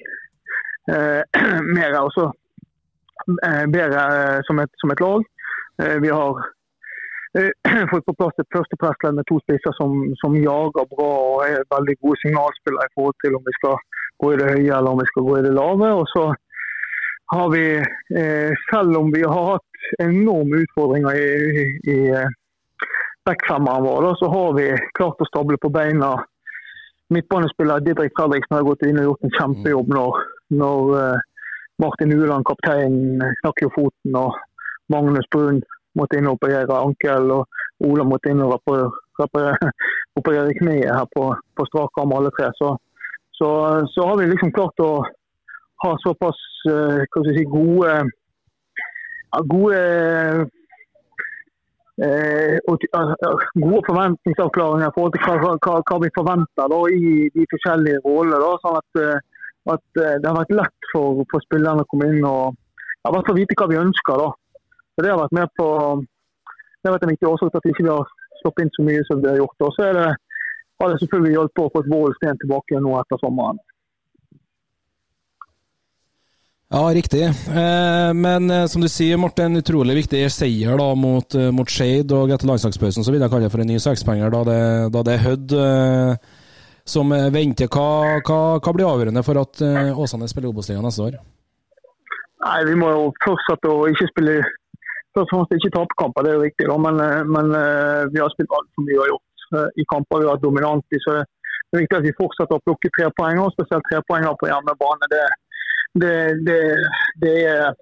eh, 0.91 1.21
mer 1.75 1.99
også, 2.01 2.27
eh, 3.47 3.63
bedre 3.71 4.07
eh, 4.17 4.39
som 4.47 4.59
et, 4.63 4.73
som 4.83 4.91
et 4.91 5.03
lag. 5.03 5.23
Eh, 5.81 5.97
vi 6.03 6.11
har 6.11 6.43
eh, 7.39 7.87
fått 7.91 8.05
på 8.09 8.17
plass 8.19 8.43
et 8.43 8.53
førstepressledd 8.57 9.17
med 9.19 9.27
to 9.29 9.39
spisser 9.45 9.75
som, 9.79 9.95
som, 10.21 10.37
jager 10.37 10.89
bra 10.91 11.09
og 11.31 11.45
er 11.47 11.67
veldig 11.71 11.97
gode 12.03 12.19
signalspillere 12.25 12.89
i 12.89 12.95
forhold 12.95 13.19
til 13.23 13.39
om 13.39 13.47
vi 13.47 13.57
skal 13.59 13.79
gå 14.21 14.33
i 14.33 14.39
det 14.41 14.49
høye 14.51 14.77
eller 14.77 14.91
om 14.93 15.01
vi 15.01 15.09
skal 15.11 15.27
gå 15.29 15.37
i 15.39 15.45
det 15.47 15.53
lave. 15.55 15.93
Og 16.01 16.07
så 16.11 16.27
har 17.31 17.49
vi, 17.55 17.65
eh, 18.19 18.51
selv 18.67 18.97
om 18.99 19.11
vi 19.15 19.23
har 19.23 19.51
hatt 19.53 19.67
enorme 20.03 20.65
utfordringer 20.65 21.15
i, 21.15 21.29
i, 21.61 21.95
i 21.95 21.99
backfemmeren 23.25 23.85
vår, 23.87 24.15
så 24.19 24.27
har 24.33 24.53
vi 24.57 24.67
klart 24.97 25.21
å 25.21 25.29
stable 25.29 25.57
på 25.61 25.71
beina 25.73 26.15
midtbanespiller 27.11 27.83
Didrik 27.83 28.15
Fredriksen 28.17 28.57
har 28.57 28.67
gått 28.67 28.85
inn 28.87 28.99
og 29.01 29.09
gjort 29.09 29.27
en 29.27 29.35
kjempejobb 29.37 29.91
når, 29.95 30.21
når 30.61 30.93
uh, 30.95 31.25
Martin 31.81 32.13
Uland, 32.15 32.45
kapteinen, 32.47 33.23
knakk 33.41 33.63
jo 33.65 33.71
foten. 33.75 34.15
og 34.15 34.37
Magnus 34.91 35.27
Brun 35.33 35.61
måtte 35.97 36.19
inn 36.19 36.29
og 36.29 36.37
operere 36.39 36.79
ankel. 36.79 37.31
og 37.37 37.87
Ola 37.87 38.05
måtte 38.05 38.31
inn 38.31 38.43
og 38.45 38.57
operere, 38.59 39.71
operere 40.19 40.55
kneet 40.59 40.91
her 40.93 41.07
på, 41.15 41.27
på 41.57 41.67
strak 41.71 42.01
arm, 42.01 42.15
alle 42.15 42.31
tre. 42.37 42.51
Så, 42.59 42.75
så, 43.37 43.49
så, 43.93 44.07
har 44.07 44.19
vi 44.19 44.29
liksom 44.31 44.53
klart 44.55 44.83
å 44.85 44.91
ha 45.83 45.93
såpass 46.03 46.41
uh, 46.69 47.21
si, 47.27 47.45
gode, 47.49 47.95
gode 49.49 49.81
eh, 52.05 52.57
gode 53.65 53.81
forventningsavklaringer 53.89 54.89
i 54.89 54.95
forhold 54.95 55.13
til 55.15 55.25
hva, 55.25 55.55
hva, 55.57 55.75
hva 55.87 55.99
vi 56.03 56.13
forventer 56.17 56.71
da, 56.73 56.79
i 56.89 57.29
de 57.35 57.47
forskjellige 57.53 58.01
rollene. 58.05 58.53
sånn 58.63 58.79
at, 58.79 59.01
eh, 59.01 59.19
at, 59.75 59.85
eh, 60.01 60.17
det 60.21 60.29
har 60.29 60.39
vært 60.39 60.55
lett 60.61 60.89
for, 60.93 61.21
for 61.31 61.45
spillerne 61.47 61.85
å 61.85 61.89
komme 61.91 62.09
inn 62.11 62.25
og 62.25 62.55
ja, 62.55 63.11
hvert 63.11 63.29
fall 63.29 63.39
vite 63.39 63.57
hva 63.57 63.69
vi 63.71 63.81
ønsker. 63.81 64.25
da. 64.25 64.31
Så 64.95 65.05
Det 65.05 65.13
har 65.13 65.21
vært 65.21 65.37
med 65.39 65.53
på 65.57 65.67
det 66.81 66.89
har 66.89 66.95
vært 66.97 67.03
en 67.05 67.13
viktig 67.13 67.29
årsak 67.29 67.51
til 67.51 67.59
at 67.59 67.65
vi 67.67 67.71
ikke 67.75 67.89
har 67.93 68.13
sluppet 68.41 68.63
inn 68.63 68.71
så 68.73 68.83
mye 68.85 69.01
som 69.05 69.19
vi 69.21 69.29
har 69.29 69.37
gjort. 69.37 69.65
Og 69.67 69.75
så 69.75 69.89
har 69.91 70.89
det 70.89 71.01
selvfølgelig 71.01 71.35
hjulpet 71.35 71.61
å 71.61 71.73
få 71.73 71.81
et 71.83 71.91
Vålesten 71.93 72.39
tilbake 72.41 72.79
nå 72.81 72.95
etter 72.97 73.21
sommeren. 73.21 73.59
Ja, 76.73 76.85
riktig. 76.93 77.23
Eh, 77.23 78.13
men 78.13 78.51
eh, 78.51 78.65
som 78.65 78.81
du 78.81 78.87
sier, 78.87 79.17
Morten, 79.19 79.59
utrolig 79.59 79.97
viktig 79.97 80.21
seier 80.31 80.77
da 80.79 80.93
mot, 80.95 81.35
eh, 81.35 81.49
mot 81.51 81.67
Skeid. 81.67 82.13
Og 82.15 82.31
etter 82.31 82.47
landslagspausen 82.47 83.03
så 83.03 83.11
vil 83.11 83.19
jeg 83.19 83.31
kalle 83.33 83.49
det 83.49 83.51
for 83.51 83.63
en 83.63 83.67
ny 83.67 83.75
sekspenger, 83.83 84.31
da 84.31 84.43
da 84.93 85.01
det 85.03 85.17
er 85.17 85.25
Hødd 85.25 85.55
som 86.87 87.11
venter. 87.35 87.67
Hva, 87.67 88.21
hva, 88.23 88.39
hva, 88.63 88.73
blir 88.77 88.87
avgjørende 88.87 89.23
for 89.27 89.41
at 89.41 89.59
Åsane 89.99 90.31
spiller 90.31 90.49
Obos-ligaen 90.49 90.87
neste 90.87 91.09
år? 91.09 91.19
Nei, 92.45 92.55
Vi 92.71 92.79
må 92.79 92.89
jo 92.95 93.03
fortsette 93.27 93.67
å 93.67 93.85
ikke 93.91 94.07
spille 94.13 94.39
Først 95.11 95.27
og 95.27 95.41
fremst 95.41 95.53
ikke 95.57 95.73
tape 95.75 95.95
kamper, 95.99 96.23
det 96.23 96.31
er 96.31 96.37
jo 96.37 96.43
riktig. 96.45 96.65
Da, 96.71 96.75
men, 96.79 97.01
men 97.35 97.49
vi 98.13 98.19
har 98.23 98.31
spilt 98.31 98.53
altfor 98.55 98.85
mye 98.87 99.01
og 99.03 99.09
gjort 99.09 99.73
i 99.75 99.83
kamper. 99.91 100.21
Vi 100.21 100.29
har 100.29 100.37
vært 100.37 100.45
dominante. 100.45 100.99
så 101.03 101.17
Det 101.19 101.75
er 101.75 101.81
viktig 101.83 101.97
at 101.97 102.05
vi 102.05 102.13
fortsetter 102.15 102.55
å 102.55 102.63
plukke 102.63 102.91
tre 102.95 103.09
poeng, 103.19 103.41
og 103.43 103.51
spesielt 103.51 103.83
tre 103.91 103.99
poenger 104.07 104.37
på 104.39 104.47
hjemmebane. 104.47 105.09
det 105.11 105.19
er 105.19 105.35
det, 105.93 106.17
det, 106.47 106.59
det 107.21 107.33
er 107.51 107.73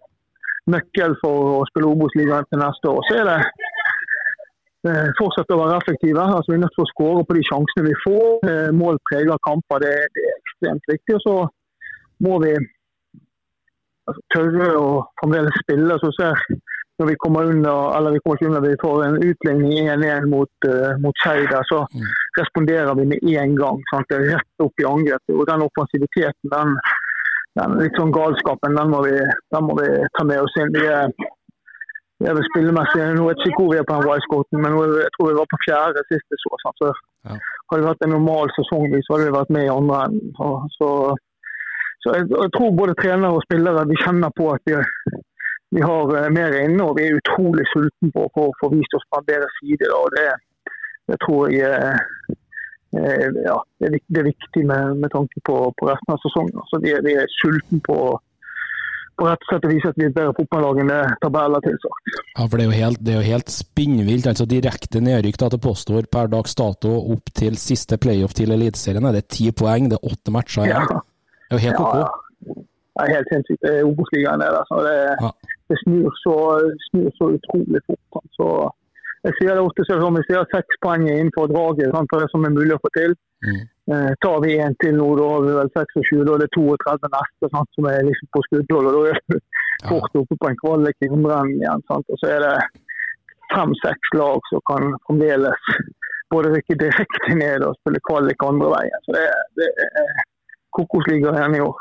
nøkkel 0.69 1.15
for 1.21 1.59
å 1.59 1.67
spille 1.69 1.91
Obos-ligaen 1.91 2.47
til 2.49 2.61
neste 2.61 2.91
år. 2.91 3.05
Så 3.07 3.19
er 3.19 3.29
det 3.29 3.37
eh, 4.89 5.11
fortsette 5.19 5.55
å 5.55 5.61
være 5.61 5.77
effektive. 5.81 6.25
Altså, 6.25 6.51
vi 6.51 6.57
er 6.57 6.65
nødt 6.65 6.75
til 6.77 6.85
å 6.85 6.91
skåre 6.93 7.27
på 7.27 7.37
de 7.37 7.45
sjansene 7.49 7.87
vi 7.89 7.95
får. 8.05 8.49
Eh, 8.49 8.71
mål 8.81 8.99
preger 9.11 9.45
kamper, 9.47 9.85
det, 9.85 9.93
det, 10.15 10.25
er 10.25 10.41
ekstremt 10.41 10.91
viktig. 10.93 11.19
Og 11.19 11.23
så 11.25 11.37
må 12.25 12.41
vi 12.45 12.55
altså, 12.57 14.25
tørre 14.35 14.73
å 14.79 14.89
fremdeles 15.21 15.63
spille. 15.63 16.01
Så 16.03 16.13
ser 16.17 16.43
når 16.99 17.07
vi 17.07 17.19
kommer 17.23 17.47
under, 17.47 17.97
eller 17.97 18.11
vi 18.11 18.19
kommer 18.19 18.35
ikke 18.35 18.47
under, 18.49 18.63
vi 18.65 18.81
får 18.81 18.97
en 19.05 19.21
utligning 19.23 19.85
1-1 19.87 20.25
mot, 20.27 20.49
uh, 20.67 20.97
mot 20.99 21.21
Skeid, 21.23 21.53
så 21.69 21.85
mm. 21.95 22.09
responderer 22.41 22.97
vi 22.99 23.05
med 23.13 23.23
en 23.23 23.53
gang. 23.55 23.79
Sant? 23.87 24.09
Det 24.11 24.17
er 24.17 24.33
rett 24.33 24.65
opp 24.65 24.83
i 24.83 24.87
angrep. 24.89 25.31
Og 25.31 25.45
den 25.47 25.63
offensiviteten 25.63 26.51
den 26.51 26.73
den 27.59 27.91
sånn 27.97 28.15
galskapen, 28.15 28.77
den 28.77 28.89
må, 28.93 29.03
vi, 29.05 29.15
den 29.53 29.67
må 29.67 29.75
vi 29.79 29.87
ta 30.17 30.25
med 30.27 30.41
oss 30.43 30.57
inn. 30.59 30.73
Vi 30.75 30.85
er, 30.87 31.13
vi 32.19 32.27
er 32.29 32.41
spillemessig 32.49 33.05
Nå 33.15 33.29
vet 33.29 33.45
ikke 33.45 33.63
hvor 33.63 33.71
vi 33.73 33.79
er 33.81 33.87
på 33.87 33.95
den 33.97 34.09
Wisecoaten, 34.09 34.61
men 34.63 34.77
jeg 34.99 35.13
tror 35.15 35.31
vi 35.31 35.37
var 35.39 35.49
på 35.53 35.61
fjerde 35.67 36.05
siste 36.09 36.41
så. 36.43 36.59
så. 36.63 36.73
Så 36.81 36.91
ja. 37.29 37.39
Hadde 37.69 37.81
det 37.83 37.89
vært 37.91 38.05
en 38.05 38.15
normal 38.15 38.53
sesong, 38.55 38.85
så 39.05 39.15
hadde 39.15 39.29
vi 39.29 39.37
vært 39.37 39.55
med 39.55 39.67
i 39.67 39.73
andre 39.73 40.03
enden. 40.09 40.69
Så, 40.77 40.91
så 42.03 42.15
jeg, 42.17 42.29
jeg, 42.33 42.51
tror 42.55 42.77
både 42.77 42.97
trenere 42.97 43.37
og 43.37 43.45
spillere 43.45 43.87
vi 43.89 43.99
kjenner 44.03 44.33
på 44.39 44.51
at 44.55 44.69
vi, 44.69 44.77
vi 45.77 45.83
har 45.85 46.15
eh, 46.17 46.29
mer 46.33 46.55
inne, 46.63 46.85
og 46.85 46.97
vi 46.97 47.07
er 47.07 47.19
utrolig 47.19 47.67
sultne 47.73 48.13
på 48.15 48.25
å 48.25 48.53
få 48.61 48.71
vist 48.73 48.95
oss 48.97 49.05
på 49.11 49.21
en 49.21 49.29
bedre 49.29 49.51
side. 49.59 49.91
Og 49.93 50.09
det, 50.17 50.29
det 51.11 51.19
tror 51.25 51.53
jeg 51.53 51.69
Eh, 51.69 52.37
ja, 52.93 53.57
det, 53.79 53.89
er, 53.89 53.99
er 54.19 54.27
viktig 54.31 54.63
med, 54.65 54.97
med 55.03 55.11
tanke 55.13 55.41
på, 55.45 55.59
på, 55.77 55.89
resten 55.89 56.15
av 56.15 56.23
sesongen. 56.23 56.57
Altså, 56.63 56.81
vi, 56.83 56.93
er, 56.95 57.03
vi 57.05 57.13
er 57.21 57.29
sultne 57.35 57.79
på, 57.85 57.97
på 59.19 59.27
rett 59.27 59.43
og 59.45 59.51
slett 59.51 59.67
å 59.67 59.71
vise 59.73 59.91
at 59.91 59.99
vi 59.99 60.07
er 60.07 60.11
et 60.11 60.15
bedre 60.17 60.33
fotballag 60.39 60.81
enn 60.81 60.91
det 60.93 61.01
tabeller 61.23 61.65
tilsagt. 61.65 62.13
Ja, 62.15 62.47
for 62.47 62.55
Det 62.57 62.65
er 62.65 62.71
jo 62.71 62.79
helt, 62.79 63.03
det 63.05 63.13
er 63.13 63.19
jo 63.21 63.27
helt 63.35 63.53
spinnvilt. 63.53 64.31
altså 64.31 64.47
Direkte 64.49 65.03
nedrykk 65.05 65.37
til 65.43 65.61
påstår 65.67 66.09
per 66.11 66.31
dags 66.33 66.57
dato 66.57 66.95
opp 67.13 67.29
til 67.37 67.59
siste 67.61 67.99
playoff 68.01 68.33
til 68.37 68.55
Eliteserien. 68.55 69.05
Er 69.11 69.19
det 69.19 69.27
ti 69.35 69.51
poeng, 69.51 69.91
det 69.91 69.99
er 69.99 70.09
åtte 70.09 70.33
matcher 70.33 70.65
igjen. 70.65 70.89
Ja. 70.89 71.03
Det 71.49 71.55
er 71.55 71.59
jo 71.59 71.65
helt 71.67 71.79
Ja, 71.79 71.85
ok. 71.85 71.95
ja. 72.01 72.65
Er 72.99 73.13
helt 73.15 73.29
sinnssykt. 73.31 73.61
Det 73.63 73.71
er 73.77 73.85
Obos-ligaen 73.87 74.41
der. 74.41 74.57
Altså. 74.59 74.81
Det, 74.83 74.97
Ja. 75.21 75.29
det 75.69 75.77
snur, 75.83 76.09
så, 76.23 76.35
snur 76.89 77.09
så 77.15 77.29
utrolig 77.37 77.81
fort. 77.87 78.25
Så 78.35 78.47
jeg 79.27 79.33
sier 79.39 79.55
det 79.57 79.63
ofte 79.63 79.83
selv 79.87 80.05
om 80.07 80.17
jeg 80.19 80.37
har 80.37 80.47
seks 80.53 80.79
poeng 80.83 81.03
innenfor 81.07 81.49
draget 81.51 81.91
sant, 81.95 82.09
for 82.11 82.23
det 82.23 82.29
som 82.31 82.45
er 82.47 82.55
mulig 82.55 82.75
å 82.77 82.83
få 82.85 82.91
til, 82.97 83.15
Mm. 83.39 83.59
eh, 83.95 84.11
tar 84.19 84.41
vi 84.43 84.57
en 84.59 84.73
til 84.83 84.97
nå, 84.99 85.05
da 85.15 85.27
har 85.31 85.41
vi 85.45 85.51
vel 85.55 85.69
26, 85.71 86.25
da 86.27 86.33
er 86.35 86.41
det 86.43 86.49
32 86.55 87.07
neste 87.13 87.49
sant, 87.53 87.69
som 87.75 87.85
er 87.87 88.01
liksom 88.03 88.27
på 88.35 88.41
skuddhold. 88.47 88.87
og 88.89 88.93
Da 88.95 89.11
er 89.13 89.21
vi 89.29 89.37
fort 89.87 90.17
oppe 90.19 90.35
på 90.41 90.49
en 90.49 90.57
kvalik 90.59 90.97
i 90.99 91.07
omdreining 91.07 91.61
igjen. 91.61 91.83
Sant? 91.87 92.05
Og 92.11 92.19
så 92.19 92.33
er 92.35 92.39
det 92.43 92.57
fem-seks 93.53 94.11
lag 94.19 94.39
som 94.51 94.59
kan 94.69 94.91
fremdeles 95.07 95.69
både 96.33 96.51
rykke 96.57 96.77
direkte 96.83 97.37
ned 97.39 97.63
og 97.63 97.77
spille 97.79 98.03
kvalik 98.09 98.43
andre 98.45 98.73
veien. 98.75 98.99
Så 99.07 99.15
det, 99.15 99.23
det 99.57 99.69
er 100.03 100.11
kokosliga 100.75 101.31
igjen 101.33 101.55
i 101.57 101.63
år. 101.63 101.79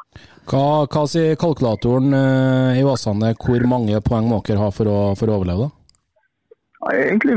Hva, 0.49 0.63
hva 0.89 1.03
sier 1.11 1.35
kalkulatoren 1.43 2.15
eh, 2.17 2.79
i 2.81 2.87
Vassane, 2.87 3.35
hvor 3.35 3.67
mange 3.69 3.99
poeng 4.07 4.31
må 4.31 4.41
dere 4.47 4.63
ha 4.63 4.71
for 4.71 4.89
å, 4.89 4.99
for 5.19 5.29
å 5.29 5.41
overleve? 5.41 5.67
da? 5.69 5.75
Ja, 6.79 6.95
egentlig 6.95 7.37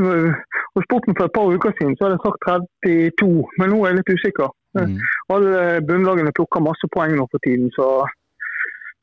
hos 0.74 0.84
sporten 0.86 1.16
for 1.18 1.26
et 1.26 1.36
par 1.36 1.50
uker 1.50 1.74
siden 1.76 1.96
så 1.96 2.06
hadde 2.06 2.18
jeg 2.18 2.26
sagt 2.26 2.44
32, 3.18 3.30
men 3.58 3.72
nå 3.72 3.80
er 3.82 3.92
jeg 3.92 4.00
litt 4.00 4.12
usikker. 4.16 4.52
Mm. 4.78 4.98
Alle 5.34 5.62
bunnlagene 5.88 6.34
plukker 6.36 6.64
masse 6.64 6.88
poeng 6.94 7.16
nå 7.18 7.26
for 7.32 7.42
tiden, 7.46 7.68
så, 7.76 7.88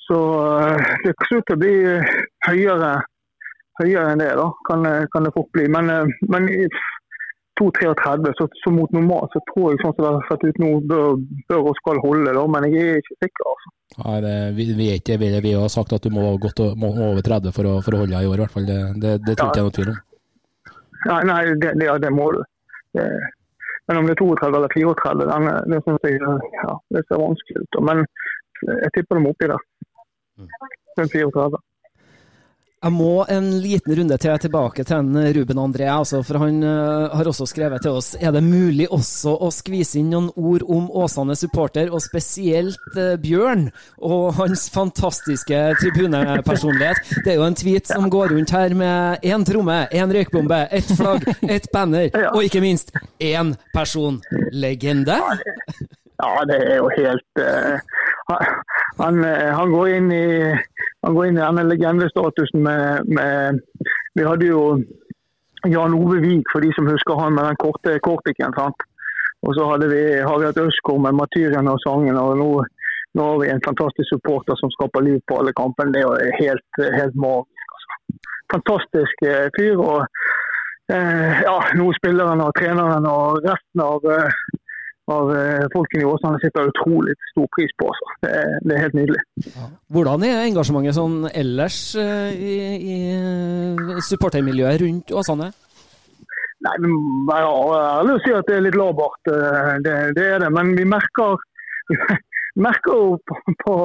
så 0.07 0.19
eh, 0.65 0.93
det 1.05 1.13
ser 1.27 1.41
ut 1.41 1.49
til 1.49 1.57
å 1.57 1.63
bli 1.63 1.73
høyere, 2.47 2.93
høyere 3.83 4.13
enn 4.13 4.23
det. 4.23 4.31
da, 4.39 4.47
kan, 4.69 4.87
kan 5.13 5.27
det 5.27 5.35
fort 5.35 5.51
bli. 5.53 5.67
Men, 5.75 5.91
eh, 5.93 6.15
men 6.31 6.49
i 6.49 6.63
2-33, 7.59 8.33
så, 8.39 8.47
så 8.63 8.73
mot 8.73 8.91
normalt, 8.95 9.35
så 9.35 9.43
tror 9.51 9.73
jeg 9.73 9.83
sånn 9.83 9.95
som 9.97 10.05
det 10.05 10.15
har 10.15 10.27
sett 10.31 10.47
ut 10.47 10.61
nå, 10.63 10.73
bør, 10.89 11.19
bør 11.51 11.71
og 11.73 11.79
skal 11.83 12.01
holde. 12.07 12.33
da, 12.33 12.47
Men 12.55 12.69
jeg 12.71 12.95
er 12.95 13.03
ikke 13.03 13.19
sikker. 13.27 13.53
altså. 13.53 13.73
Nei, 13.99 14.19
det, 14.23 14.35
vi, 14.55 14.71
vi, 14.77 14.91
ikke, 14.95 15.17
vi, 15.21 15.33
vi 15.43 15.55
har 15.59 15.71
sagt 15.73 15.93
at 15.97 16.05
du 16.05 16.13
må, 16.15 16.31
godt, 16.41 16.63
må 16.79 16.93
over 17.11 17.25
30 17.25 17.53
for 17.53 17.67
å, 17.67 17.79
for 17.85 17.97
å 17.97 18.05
holde 18.05 18.15
deg 18.15 18.25
i 18.25 18.31
år, 18.31 18.39
i 18.39 18.45
hvert 18.45 18.55
fall. 18.55 18.69
Det, 18.69 18.79
det, 19.03 19.17
det 19.27 19.35
tror 19.35 19.51
ikke 19.51 19.59
jeg 19.59 19.65
er 19.65 19.69
noe 19.69 19.81
tvil 19.81 19.91
om. 19.93 20.05
Nei, 21.07 21.19
nei 21.29 21.41
det, 21.55 21.73
det, 21.79 21.85
ja, 21.85 21.97
det 22.01 22.11
må 22.11 22.31
du. 22.35 22.41
Men 23.87 23.97
om 23.97 24.05
det 24.05 24.13
er 24.17 24.21
32 24.21 24.57
eller 24.57 24.73
34, 24.75 25.27
den, 25.31 25.47
det 25.71 25.79
syns 25.85 26.03
jeg 26.05 26.19
ja, 26.19 26.73
det 26.93 27.05
ser 27.07 27.21
vanskelig 27.21 27.63
ut. 27.63 27.79
Men 27.87 28.03
jeg 28.67 28.91
tipper 28.93 29.17
dem 29.17 29.29
oppi 29.31 29.49
der. 29.49 29.63
Den 30.99 31.09
34. 31.09 31.61
Jeg 32.79 32.95
må 32.95 33.25
en 33.27 33.47
liten 33.59 33.91
runde 33.91 34.15
til 34.23 34.37
tilbake 34.39 34.85
til 34.87 35.01
en 35.01 35.17
Ruben 35.35 35.57
André, 35.59 35.89
altså, 35.91 36.21
for 36.23 36.39
han 36.39 36.61
uh, 36.63 37.11
har 37.11 37.27
også 37.27 37.43
skrevet 37.49 37.83
til 37.83 37.97
oss. 37.99 38.13
Er 38.15 38.31
det 38.31 38.39
mulig 38.45 38.85
også 38.87 39.33
å 39.35 39.49
skvise 39.51 39.97
inn 39.99 40.13
noen 40.13 40.29
ord 40.39 40.63
om 40.63 40.85
Åsane 41.01 41.35
supporter, 41.35 41.91
og 41.91 41.99
spesielt 42.05 42.79
uh, 42.95 43.17
Bjørn 43.19 43.67
og 43.97 44.31
hans 44.39 44.69
fantastiske 44.71 45.59
tribunepersonlighet? 45.81 47.03
Det 47.25 47.33
er 47.33 47.41
jo 47.41 47.49
en 47.49 47.59
tweet 47.59 47.91
som 47.91 48.07
går 48.07 48.31
rundt 48.31 48.55
her 48.55 48.77
med 48.79 49.27
én 49.27 49.43
tromme, 49.43 49.81
én 49.91 50.15
røykbombe, 50.15 50.61
ett 50.71 50.95
flagg, 50.95 51.27
ett 51.51 51.67
banner, 51.75 52.07
og 52.35 52.47
ikke 52.47 52.63
minst 52.63 52.95
én 53.19 53.57
person. 53.75 54.23
Legende? 54.55 55.19
Ja, 55.19 56.31
det 56.47 56.63
er 56.63 56.77
jo 56.79 56.87
helt 56.95 57.43
uh, 57.43 57.99
han, 59.03 59.19
han 59.27 59.75
går 59.75 59.97
inn 59.99 60.11
i 60.15 60.27
han 61.05 61.15
går 61.15 61.29
inn 61.29 61.37
i 61.37 61.43
denne 61.43 61.63
legendestatusen 61.63 62.63
med, 62.63 63.07
med 63.07 63.61
Vi 64.17 64.25
hadde 64.25 64.49
jo 64.49 64.63
Jan 65.67 65.95
Ove 65.95 66.19
Vik, 66.23 66.47
for 66.51 66.63
de 66.63 66.71
som 66.75 66.87
husker 66.87 67.19
han 67.19 67.35
med 67.35 67.45
den 67.47 67.59
korte 67.59 67.99
kortiken. 68.03 68.53
sant? 68.55 68.83
Og 69.47 69.55
så 69.55 69.67
hadde 69.71 69.87
vi, 69.91 70.03
har 70.19 70.39
vi 70.39 70.47
hatt 70.47 70.59
Øskår 70.59 70.99
med 71.05 71.15
martyrene 71.19 71.71
og 71.71 71.79
sangen. 71.85 72.17
og 72.17 72.37
nå, 72.39 72.49
nå 73.15 73.27
har 73.29 73.39
vi 73.41 73.51
en 73.51 73.65
fantastisk 73.67 74.09
supporter 74.11 74.59
som 74.59 74.71
skaper 74.75 75.05
liv 75.07 75.19
på 75.27 75.39
alle 75.39 75.55
kampene. 75.55 75.93
Det 75.93 76.01
er 76.01 76.07
jo 76.07 76.35
helt, 76.41 76.81
helt 76.99 77.15
magisk. 77.15 77.75
altså. 77.75 78.19
Fantastisk 78.55 79.25
eh, 79.31 79.47
fyr. 79.55 79.77
og 79.79 79.99
eh, 80.95 81.43
ja, 81.47 81.57
nå 81.79 81.91
spilleren 81.99 82.43
og 82.43 82.55
treneren 82.59 83.07
og 83.07 83.39
resten 83.47 83.85
av 83.85 84.11
eh, 84.11 84.39
av 85.13 85.31
eh, 85.35 85.65
folkene 85.73 86.03
i 86.03 86.07
Åsane 86.09 86.39
setter 86.43 86.69
utrolig 86.69 87.15
stor 87.31 87.47
pris 87.55 87.73
på. 87.79 87.87
Altså. 87.91 88.15
Det, 88.23 88.33
er, 88.41 88.53
det 88.65 88.75
er 88.75 88.83
helt 88.85 88.97
nydelig. 88.97 89.23
Hvordan 89.95 90.25
er 90.27 90.43
engasjementet 90.43 90.97
sånn 90.97 91.17
ellers 91.31 91.79
eh, 91.99 92.29
i, 92.35 92.55
i 92.77 92.97
eh, 93.15 93.99
supportermiljøet 94.09 94.81
rundt 94.83 95.13
Åsane? 95.21 95.49
Nei, 96.59 96.75
Jeg 96.83 97.39
er 97.39 97.49
ærlig 97.79 98.15
å 98.17 98.23
si 98.23 98.33
at 98.35 98.49
det 98.49 98.57
er 98.57 98.65
litt 98.65 98.77
labert, 98.79 99.29
det, 99.85 99.93
det 100.17 100.25
er 100.33 100.41
det. 100.43 100.49
Men 100.51 100.73
vi 100.75 100.87
merker, 100.91 101.37
vi 101.87 101.99
merker 102.67 102.97
jo 102.99 103.13
på, 103.23 103.37
på 103.63 103.77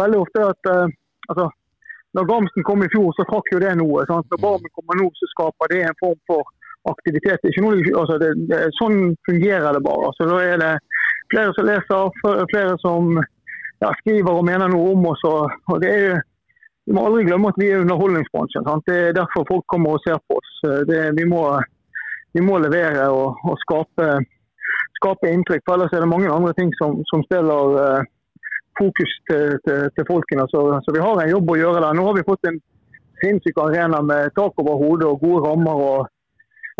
veldig 0.00 0.22
ofte 0.22 0.46
at 0.48 0.70
altså, 0.72 1.50
når 2.16 2.28
Gamsten 2.28 2.64
kom 2.64 2.84
i 2.84 2.90
fjor, 2.92 3.12
så 3.16 3.26
trakk 3.28 3.52
jo 3.52 3.60
det 3.60 3.76
noe. 3.80 4.06
Sant? 4.08 4.28
Når 4.32 4.40
Barmen 4.40 4.72
kommer 4.76 4.98
nå, 5.00 5.10
så 5.16 5.28
skaper 5.34 5.72
det 5.72 5.82
en 5.84 6.00
form 6.00 6.18
for 6.28 6.48
aktivitet. 6.90 7.44
Noe, 7.62 7.78
altså 7.98 8.18
det, 8.22 8.32
det, 8.50 8.64
sånn 8.78 9.14
fungerer 9.28 9.76
det 9.76 9.82
bare. 9.84 10.10
Altså, 10.10 10.26
da 10.30 10.40
er 10.42 10.60
det 10.62 10.72
flere 11.32 11.54
som 11.56 11.68
leser, 11.68 12.46
flere 12.52 12.76
som 12.82 13.14
ja, 13.82 13.90
skriver 14.02 14.38
og 14.38 14.46
mener 14.46 14.70
noe 14.72 14.92
om 14.94 15.08
oss. 15.12 15.24
Og, 15.28 15.56
og 15.72 15.82
det 15.82 15.90
er 15.92 16.02
jo, 16.06 16.16
vi 16.86 16.96
må 16.96 17.06
aldri 17.06 17.26
glemme 17.28 17.52
at 17.52 17.60
vi 17.62 17.70
er 17.70 17.84
underholdningsbransjen. 17.84 18.66
Sant? 18.66 18.86
Det 18.88 18.98
er 18.98 19.18
derfor 19.18 19.46
folk 19.48 19.66
kommer 19.70 19.96
og 19.96 20.02
ser 20.06 20.18
på 20.26 20.38
oss. 20.40 20.54
Det, 20.88 21.02
vi, 21.18 21.26
må, 21.30 21.44
vi 22.34 22.42
må 22.44 22.58
levere 22.62 23.06
og, 23.14 23.38
og 23.46 23.60
skape, 23.62 24.08
skape 24.98 25.30
inntrykk. 25.30 25.64
For 25.66 25.76
ellers 25.76 25.94
er 25.94 26.02
det 26.04 26.10
mange 26.10 26.32
andre 26.32 26.54
ting 26.58 26.74
som, 26.80 26.98
som 27.10 27.22
stiller 27.28 27.78
uh, 27.78 28.10
fokus 28.80 29.14
til, 29.30 29.54
til, 29.66 29.86
til 29.94 30.08
folkene. 30.10 30.48
Så, 30.50 30.64
så 30.82 30.94
vi 30.94 31.04
har 31.04 31.22
en 31.22 31.34
jobb 31.36 31.54
å 31.54 31.60
gjøre 31.60 31.84
der. 31.84 31.94
Nå 31.94 32.08
har 32.08 32.18
vi 32.18 32.26
fått 32.26 32.50
en 32.50 32.58
sinnssyk 33.22 33.58
arena 33.62 34.02
med 34.02 34.34
tak 34.34 34.58
over 34.58 34.80
hodet 34.82 35.06
og 35.06 35.22
gode 35.22 35.46
rammer. 35.46 35.86
og 35.92 36.10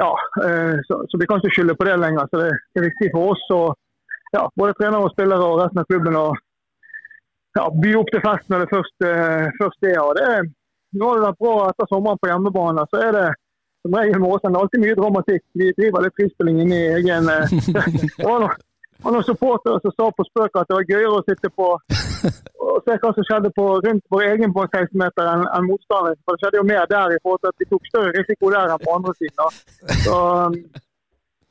ja, 0.01 0.11
eh, 0.47 0.78
så, 0.88 1.03
så 1.11 1.18
vi 1.20 1.26
kan 1.28 1.40
ikke 1.43 1.53
skylde 1.57 1.74
på 1.76 1.84
det 1.88 1.99
lenger. 2.01 2.28
Så 2.30 2.40
det, 2.40 2.51
det 2.72 2.80
er 2.82 2.88
viktig 2.88 3.11
for 3.14 3.34
oss 3.34 3.43
og 3.53 3.74
ja, 4.32 4.47
både 4.57 4.72
trenere 4.78 5.05
og 5.05 5.12
spillere 5.12 5.45
og 5.45 5.59
resten 5.61 5.82
av 5.82 5.88
klubben 5.90 6.16
å 6.16 6.26
ja, 7.59 7.66
by 7.82 7.90
opp 8.01 8.09
til 8.14 8.22
fest 8.24 8.49
når 8.49 8.62
det 8.64 8.70
først, 8.72 8.97
eh, 9.05 9.49
først 9.61 9.88
er. 9.90 9.99
Og 10.01 10.14
det, 10.16 10.24
er- 10.38 10.51
nå 10.97 11.09
har 11.11 11.18
det 11.20 11.26
vært 11.26 11.43
bra 11.45 11.55
etter 11.70 11.88
sommeren 11.90 12.20
på 12.22 12.28
hjemmebane. 12.30 12.86
Så 12.93 13.01
er 13.05 13.12
det 13.16 13.26
som 13.82 13.95
regel 13.99 14.20
med 14.22 14.30
Åsane 14.36 14.61
alltid 14.61 14.80
mye 14.84 14.97
dramatikk. 14.97 15.43
Vi 15.59 15.70
driver 15.76 16.05
litt 16.07 16.16
frispilling 16.20 16.61
inne 16.64 16.76
i 16.80 16.90
egen 17.01 17.28
eh, 19.03 19.09
Det 19.09 19.13
noen, 19.13 19.27
supportere 19.27 19.83
som 19.83 19.95
sa 19.97 20.09
på 20.15 20.27
spøk 20.31 20.57
at 20.61 20.71
det 20.71 20.79
var 20.79 20.89
gøyere 20.89 21.19
å 21.19 21.27
sitte 21.27 21.51
på 21.51 21.69
og 22.73 22.87
se 22.87 22.97
hva 23.03 23.11
som 23.17 23.27
skjedde 23.27 23.51
på, 23.57 23.67
rundt 23.85 24.05
vår 24.15 24.25
egen 24.31 24.55
på 24.55 24.65
16 24.69 24.95
meter 25.03 25.29
enn 25.29 25.45
en 25.45 25.69
motstander. 25.69 26.17
For 26.25 26.35
det 26.35 26.45
skjedde 26.45 26.61
jo 26.61 26.71
mer 26.71 26.89
der 26.91 27.15
i 27.15 27.21
forhold 27.23 27.43
til 27.43 27.53
at 27.53 27.61
de 27.61 27.69
tok 27.71 27.91
større 27.91 28.15
risiko 28.17 28.51
der 28.55 28.73
enn 28.73 28.83
på 28.83 28.97
andre 28.97 29.15
siden. 29.19 29.37
Da. 29.43 29.49
Så, 30.07 30.17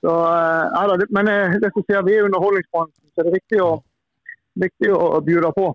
så, 0.02 0.18
eh, 0.32 0.66
ja, 0.76 0.84
da, 0.90 1.08
men 1.18 1.32
eh, 1.32 1.58
det 1.62 1.72
som 1.76 1.86
sier, 1.86 2.04
vi 2.08 2.18
er 2.18 2.28
underholdningsbransjen, 2.30 3.08
så 3.12 3.26
det 3.26 3.34
er 3.34 3.38
viktig 3.38 3.64
å, 3.64 3.72
viktig 4.66 4.94
å 4.96 5.22
bjude 5.28 5.52
på. 5.58 5.68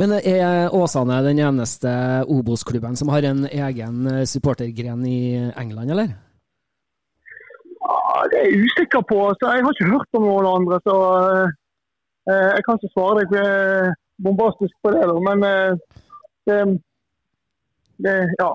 Men 0.00 0.16
er 0.20 0.74
Åsane 0.74 1.20
den 1.26 1.42
eneste 1.42 1.94
Obos-klubben 2.30 2.96
som 3.00 3.12
har 3.14 3.26
en 3.28 3.44
egen 3.50 4.06
eh, 4.10 4.24
supportergren 4.30 5.04
i 5.10 5.18
England, 5.52 5.96
eller? 5.96 6.14
Ja, 8.14 8.22
det 8.30 8.38
er 8.38 8.46
jeg 8.46 8.62
usikker 8.66 9.02
på. 9.10 9.18
Så 9.38 9.50
jeg 9.50 9.64
har 9.66 9.74
ikke 9.74 9.90
hørt 9.90 10.18
om 10.18 10.26
noen 10.28 10.46
andre. 10.56 10.78
så 10.86 10.96
eh, 12.30 12.50
Jeg 12.54 12.64
kan 12.64 12.78
ikke 12.78 12.94
svare 12.94 13.20
deg 13.20 13.36
eh, 13.42 13.94
bombastisk 14.22 14.74
på 14.82 14.94
det. 14.94 15.02
Da. 15.10 15.16
Men 15.28 15.46
eh, 15.50 15.72
det, 16.46 16.58
det, 18.06 18.16
ja. 18.38 18.50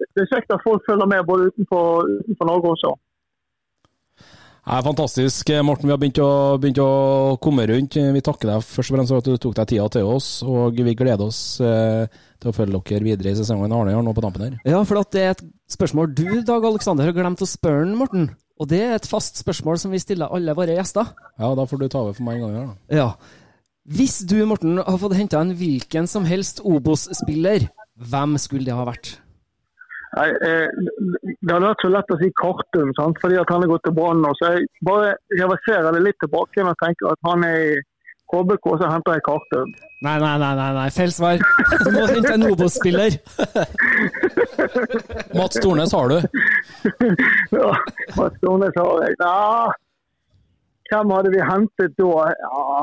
det 0.00 0.24
er 0.24 0.30
kjekt 0.32 0.54
at 0.56 0.64
folk 0.64 0.84
følger 0.88 1.10
med 1.12 1.26
både 1.28 1.50
utenfor, 1.50 2.08
utenfor 2.22 2.48
Norge 2.48 2.72
også. 2.72 2.94
er 4.72 4.84
fantastisk, 4.88 5.52
Morten. 5.68 5.90
Vi 5.90 5.92
har 5.92 6.00
begynt 6.00 6.24
å, 6.24 6.32
begynt 6.62 6.80
å 6.80 6.90
komme 7.44 7.68
rundt. 7.68 8.00
Vi 8.16 8.24
takker 8.24 8.54
deg 8.54 8.64
først 8.64 8.94
og 8.94 8.96
fremst 8.96 9.12
for 9.12 9.20
at 9.20 9.28
du 9.28 9.36
tok 9.44 9.58
deg 9.60 9.74
tida 9.74 9.88
til 9.92 10.08
oss, 10.08 10.30
og 10.40 10.80
vi 10.88 10.96
gleder 10.96 11.26
oss 11.28 11.42
eh, 11.60 12.06
til 12.40 12.48
å 12.48 12.56
følge 12.56 12.80
dere 12.88 13.10
videre 13.10 13.34
i 13.34 13.42
sesongen. 13.42 13.76
Arne 13.76 13.92
har 13.92 14.06
nå 14.06 14.16
på 14.16 14.24
tampen 14.24 14.48
her. 14.48 14.56
Ja, 14.64 14.80
for 14.88 15.04
at 15.04 15.12
det 15.12 15.26
er 15.26 15.36
et 15.36 15.44
spørsmål 15.76 16.14
du, 16.16 16.30
Dag 16.48 16.64
Aleksander, 16.64 17.12
har 17.12 17.20
glemt 17.20 17.44
å 17.44 17.50
spørre 17.50 17.92
Morten. 17.92 18.32
Og 18.60 18.68
det 18.70 18.80
er 18.84 18.96
et 18.96 19.08
fast 19.08 19.40
spørsmål 19.40 19.78
som 19.80 19.94
vi 19.94 20.00
stiller 20.02 20.32
alle 20.32 20.54
våre 20.56 20.76
gjester. 20.76 21.08
Ja, 21.40 21.52
da 21.58 21.64
får 21.66 21.80
du 21.80 21.88
ta 21.88 22.02
over 22.04 22.16
for 22.16 22.26
meg 22.26 22.38
en 22.38 22.44
gang 22.46 22.56
her, 22.58 22.66
da. 22.68 22.98
Ja. 22.98 23.08
Hvis 23.82 24.20
du, 24.28 24.36
Morten, 24.46 24.78
har 24.78 24.98
fått 25.00 25.16
henta 25.18 25.40
en 25.42 25.56
hvilken 25.58 26.06
som 26.06 26.26
helst 26.28 26.60
Obos-spiller, 26.62 27.66
hvem 27.98 28.36
skulle 28.38 28.68
det 28.68 28.76
ha 28.76 28.84
vært? 28.86 29.16
Nei, 30.12 30.28
eh, 30.28 30.68
Det 31.42 31.50
hadde 31.50 31.70
vært 31.70 31.82
så 31.82 31.90
lett 31.90 32.12
å 32.12 32.18
si 32.20 32.28
Kartum, 32.38 32.92
sant? 32.98 33.18
fordi 33.22 33.38
at 33.40 33.48
han 33.50 33.64
er 33.64 33.70
gått 33.72 33.82
til 33.88 33.94
Brann. 33.96 34.22
Så 34.38 34.50
jeg 34.52 34.68
bare 34.84 35.16
reverserer 35.40 35.90
det 35.96 36.02
litt 36.04 36.18
tilbake 36.20 36.62
og 36.62 36.76
tenker 36.82 37.10
at 37.10 37.18
han 37.26 37.44
er 37.48 37.56
i 37.72 37.80
KBK, 38.32 38.66
så 38.80 38.88
henter 38.88 39.18
jeg 39.18 39.24
Kartøv. 39.26 39.72
Nei, 40.02 40.16
nei, 40.18 40.32
nei, 40.40 40.52
nei, 40.58 40.70
nei. 40.78 40.88
feil 40.94 41.12
svar. 41.14 41.42
Du 41.84 41.90
må 41.94 42.06
hente 42.08 42.32
en 42.32 42.46
Obos-spiller. 42.48 43.18
Mats 45.38 45.60
Tornes 45.62 45.92
har 45.92 46.10
du. 46.10 46.18
ja, 47.58 47.70
Mats 48.16 48.40
Tornes 48.42 48.78
har 48.80 49.04
jeg. 49.04 49.18
Ja, 49.20 49.68
hvem 50.90 51.14
hadde 51.16 51.32
vi 51.34 51.44
hentet 51.52 51.94
da? 52.00 52.26
Ja. 52.46 52.82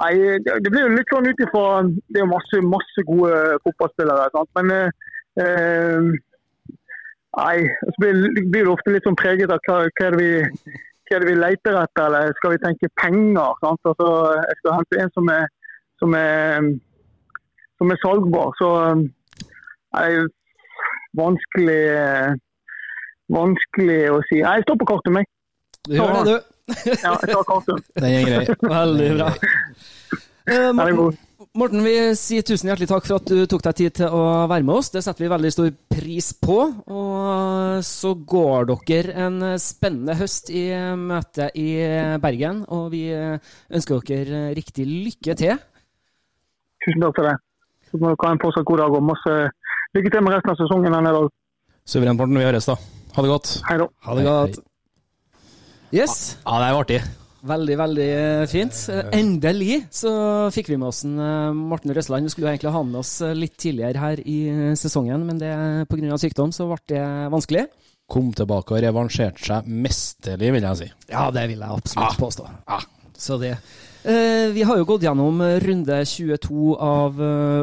Nei, 0.00 0.12
det 0.46 0.70
blir 0.70 0.86
jo 0.86 0.96
litt 0.96 1.10
sånn 1.12 1.26
ut 1.26 1.40
ifra 1.42 1.62
Det 1.82 2.20
er 2.20 2.22
jo 2.22 2.30
masse, 2.30 2.60
masse 2.64 3.04
gode 3.08 3.60
fotballspillere. 3.66 4.28
Sant? 4.34 4.50
Men 4.56 4.74
eh, 4.76 5.08
eh, 5.44 6.10
Nei, 7.38 7.56
så 7.86 7.94
blir 8.02 8.16
det 8.18 8.44
blir 8.50 8.64
det 8.66 8.72
ofte 8.72 8.92
litt 8.94 9.04
sånn 9.06 9.18
preget 9.18 9.52
av 9.54 9.60
hva, 9.68 9.84
hva, 9.86 10.06
er 10.08 10.16
det 10.16 10.18
vi, 10.18 10.78
hva 11.10 11.18
er 11.18 11.24
det 11.24 11.30
vi 11.32 11.38
leter 11.40 11.78
etter, 11.80 12.04
eller 12.06 12.36
skal 12.38 12.54
vi 12.54 12.60
tenke 12.62 12.92
penger? 13.02 13.56
Sant? 13.64 13.80
Altså, 13.90 14.10
jeg 14.38 14.58
skal 14.60 14.76
hente 14.78 15.00
en 15.02 15.16
som 15.16 15.32
er, 15.34 15.48
som 15.98 16.14
er, 16.18 16.68
som 17.80 17.90
er 17.90 17.98
salgbar. 18.04 18.54
Så 18.60 18.70
er 19.98 20.20
vanskelig 21.18 21.80
eh, 21.90 22.38
vanskelig 23.34 24.00
å 24.14 24.20
si. 24.28 24.40
Nei, 24.44 24.56
jeg 24.58 24.66
står 24.66 24.78
på 24.80 24.88
kartet, 24.90 25.14
meg. 25.18 25.28
Du 25.88 25.96
gjør 25.96 26.14
det, 26.18 26.22
du. 26.28 26.36
Ja, 26.90 27.16
jeg 27.16 27.34
tar 27.34 27.46
kartet. 27.48 27.90
Den 28.02 28.08
er 28.10 28.28
grei. 28.28 28.56
Veldig 28.62 29.10
bra. 29.16 29.32
Eh, 30.50 30.70
Morten, 30.76 31.18
Morten, 31.58 31.80
vi 31.82 31.96
sier 32.14 32.44
tusen 32.46 32.68
hjertelig 32.70 32.86
takk 32.86 33.06
for 33.08 33.18
at 33.18 33.26
du 33.26 33.40
tok 33.50 33.64
deg 33.64 33.74
tid 33.80 33.94
til 33.98 34.12
å 34.14 34.46
være 34.46 34.62
med 34.62 34.76
oss. 34.76 34.92
Det 34.94 35.00
setter 35.02 35.24
vi 35.24 35.30
veldig 35.32 35.50
stor 35.50 35.72
pris 35.90 36.28
på. 36.38 36.58
Og 36.94 37.80
så 37.82 38.12
går 38.14 38.70
dere 38.86 39.16
en 39.26 39.40
spennende 39.58 40.14
høst 40.20 40.52
i 40.54 40.68
møte 40.94 41.48
i 41.58 41.72
Bergen, 42.22 42.62
og 42.70 42.92
vi 42.94 43.02
ønsker 43.10 44.06
dere 44.06 44.44
riktig 44.54 44.86
lykke 44.86 45.34
til. 45.42 45.58
Tusen 46.86 47.02
takk 47.02 47.18
for 47.18 47.32
det. 47.32 47.36
Så 47.90 47.98
må 47.98 48.12
dere 48.14 48.28
ha 48.28 48.34
en 48.36 48.42
fortsatt 48.46 48.70
god 48.70 48.84
dag 48.84 48.98
og 49.00 49.08
masse 49.10 49.38
lykke 49.98 50.14
til 50.14 50.22
med 50.22 50.38
resten 50.38 50.54
av 50.54 50.60
sesongen. 50.62 50.94
denne 51.00 51.16
dag. 51.18 51.32
Suverent, 51.82 52.22
Morten. 52.22 52.38
Vi 52.38 52.46
høres, 52.46 52.70
da. 52.70 52.78
Ha 53.16 53.26
det 53.26 53.34
godt. 53.34 53.56
Hei 53.66 53.82
da. 53.82 53.90
Ha 54.06 54.20
det 54.20 54.28
godt. 54.28 54.62
Yes. 55.90 56.20
Ja, 56.46 56.62
det 56.62 56.68
er 56.68 56.76
jo 56.76 56.84
artig. 56.86 57.02
Veldig, 57.40 57.76
veldig 57.80 58.08
fint. 58.52 58.76
Eh, 58.92 59.06
Endelig 59.16 59.78
så 59.96 60.10
fikk 60.52 60.68
vi 60.68 60.76
med 60.76 60.90
oss 60.90 61.04
en 61.08 61.14
eh, 61.24 61.52
Morten 61.56 61.94
Røsland. 61.96 62.28
Vi 62.28 62.32
skulle 62.34 62.48
jo 62.50 62.52
egentlig 62.52 62.72
ha 62.74 62.82
med 62.84 62.98
oss 63.00 63.14
eh, 63.24 63.32
litt 63.36 63.54
tidligere 63.60 64.02
her 64.02 64.20
i 64.28 64.38
sesongen, 64.76 65.24
men 65.24 65.40
det 65.40 65.52
pga. 65.88 66.18
sykdom 66.20 66.52
så 66.52 66.68
ble 66.68 66.80
det 66.92 67.04
vanskelig. 67.32 67.64
Kom 68.10 68.32
tilbake 68.36 68.74
og 68.76 68.82
revansjerte 68.84 69.46
seg 69.46 69.68
mesterlig, 69.70 70.52
vil 70.56 70.66
jeg 70.68 70.80
si. 70.82 70.90
Ja, 71.12 71.30
det 71.32 71.46
vil 71.48 71.62
jeg 71.62 71.78
absolutt 71.78 72.10
Ah. 72.10 72.18
påstå. 72.18 72.48
Så 73.20 73.38
det. 73.40 73.54
Vi 74.02 74.62
har 74.64 74.78
jo 74.80 74.86
gått 74.88 75.02
gjennom 75.04 75.40
runde 75.60 75.98
22 76.08 76.74
av 76.80 77.18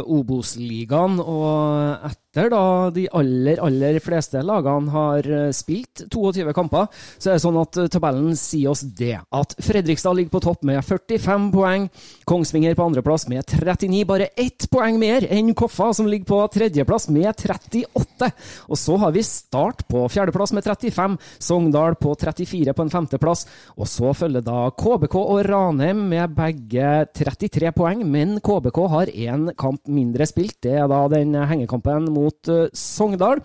Obos-ligaen, 0.05 1.17
og 1.19 2.05
etter 2.37 2.51
da 2.53 2.89
de 2.93 3.07
aller, 3.17 3.59
aller 3.63 3.97
fleste 4.03 4.41
lagene 4.45 4.91
har 4.93 5.25
eh, 5.25 5.49
spilt 5.55 6.03
22 6.13 6.53
kamper, 6.55 6.87
så 7.17 7.31
er 7.31 7.37
det 7.37 7.43
sånn 7.43 7.57
at 7.59 7.79
eh, 7.81 7.89
tabellen 7.91 8.35
sier 8.37 8.73
oss 8.73 8.83
det. 8.97 9.15
At 9.33 9.55
Fredrikstad 9.63 10.17
ligger 10.17 10.35
på 10.35 10.43
topp 10.45 10.65
med 10.67 10.83
45 10.85 11.49
poeng, 11.53 11.87
Kongsvinger 12.27 12.75
på 12.77 12.85
andreplass 12.85 13.27
med 13.31 13.45
39, 13.49 14.03
bare 14.09 14.29
ett 14.37 14.67
poeng 14.71 14.99
mer 15.01 15.25
enn 15.33 15.53
Koffa, 15.57 15.89
som 15.97 16.09
ligger 16.09 16.29
på 16.29 16.41
tredjeplass 16.53 17.09
med 17.13 17.31
38. 17.33 18.31
Og 18.67 18.79
så 18.79 18.99
har 19.01 19.15
vi 19.15 19.25
Start 19.27 19.83
på 19.89 20.03
fjerdeplass 20.11 20.53
med 20.55 20.65
35, 20.65 21.17
Sogndal 21.43 21.97
på 21.99 22.13
34 22.19 22.73
på 22.73 22.85
en 22.85 22.93
femteplass, 22.93 23.45
og 23.75 23.89
så 23.89 24.13
følger 24.17 24.45
da 24.45 24.67
KBK 24.77 25.17
og 25.19 25.41
Ranheim 25.47 26.05
med 26.11 26.35
begge 26.37 27.07
33 27.17 27.73
poeng, 27.75 28.05
men 28.07 28.37
KBK 28.43 28.81
har 28.93 29.11
én 29.11 29.49
kamp 29.57 29.83
mindre 29.91 30.27
spilt. 30.29 30.59
Det 30.63 30.77
er 30.77 30.87
da 30.91 31.03
den 31.11 31.35
hengekampen 31.47 32.09
mot 32.13 32.26
eh, 32.51 32.67
Sogndal. 32.73 33.41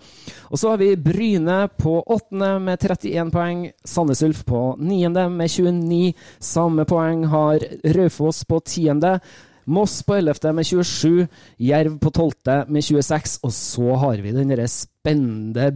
Og 0.49 0.59
så 0.59 0.73
har 0.73 0.81
vi 0.81 0.95
Bryne 0.99 1.67
på 1.79 1.95
åttende 2.01 2.57
med 2.63 2.81
31 2.81 3.31
poeng, 3.33 3.63
Sandnes 3.85 4.23
Ulf 4.25 4.43
på 4.45 4.65
niende 4.79 5.29
med 5.31 5.51
29. 5.51 6.13
Samme 6.43 6.85
poeng 6.89 7.25
har 7.31 7.63
Raufoss 7.95 8.43
på 8.49 8.59
tiende. 8.65 9.17
Moss 9.65 10.01
på 10.03 10.15
11. 10.15 10.51
med 10.53 10.65
27, 10.67 11.27
Jerv 11.57 11.99
på 11.99 12.11
12. 12.11 12.65
med 12.67 12.83
26, 12.83 13.39
og 13.43 13.53
så 13.55 13.95
har 14.01 14.21
vi 14.23 14.33
den 14.35 14.51
derre 14.51 14.67
spennende 14.67 15.69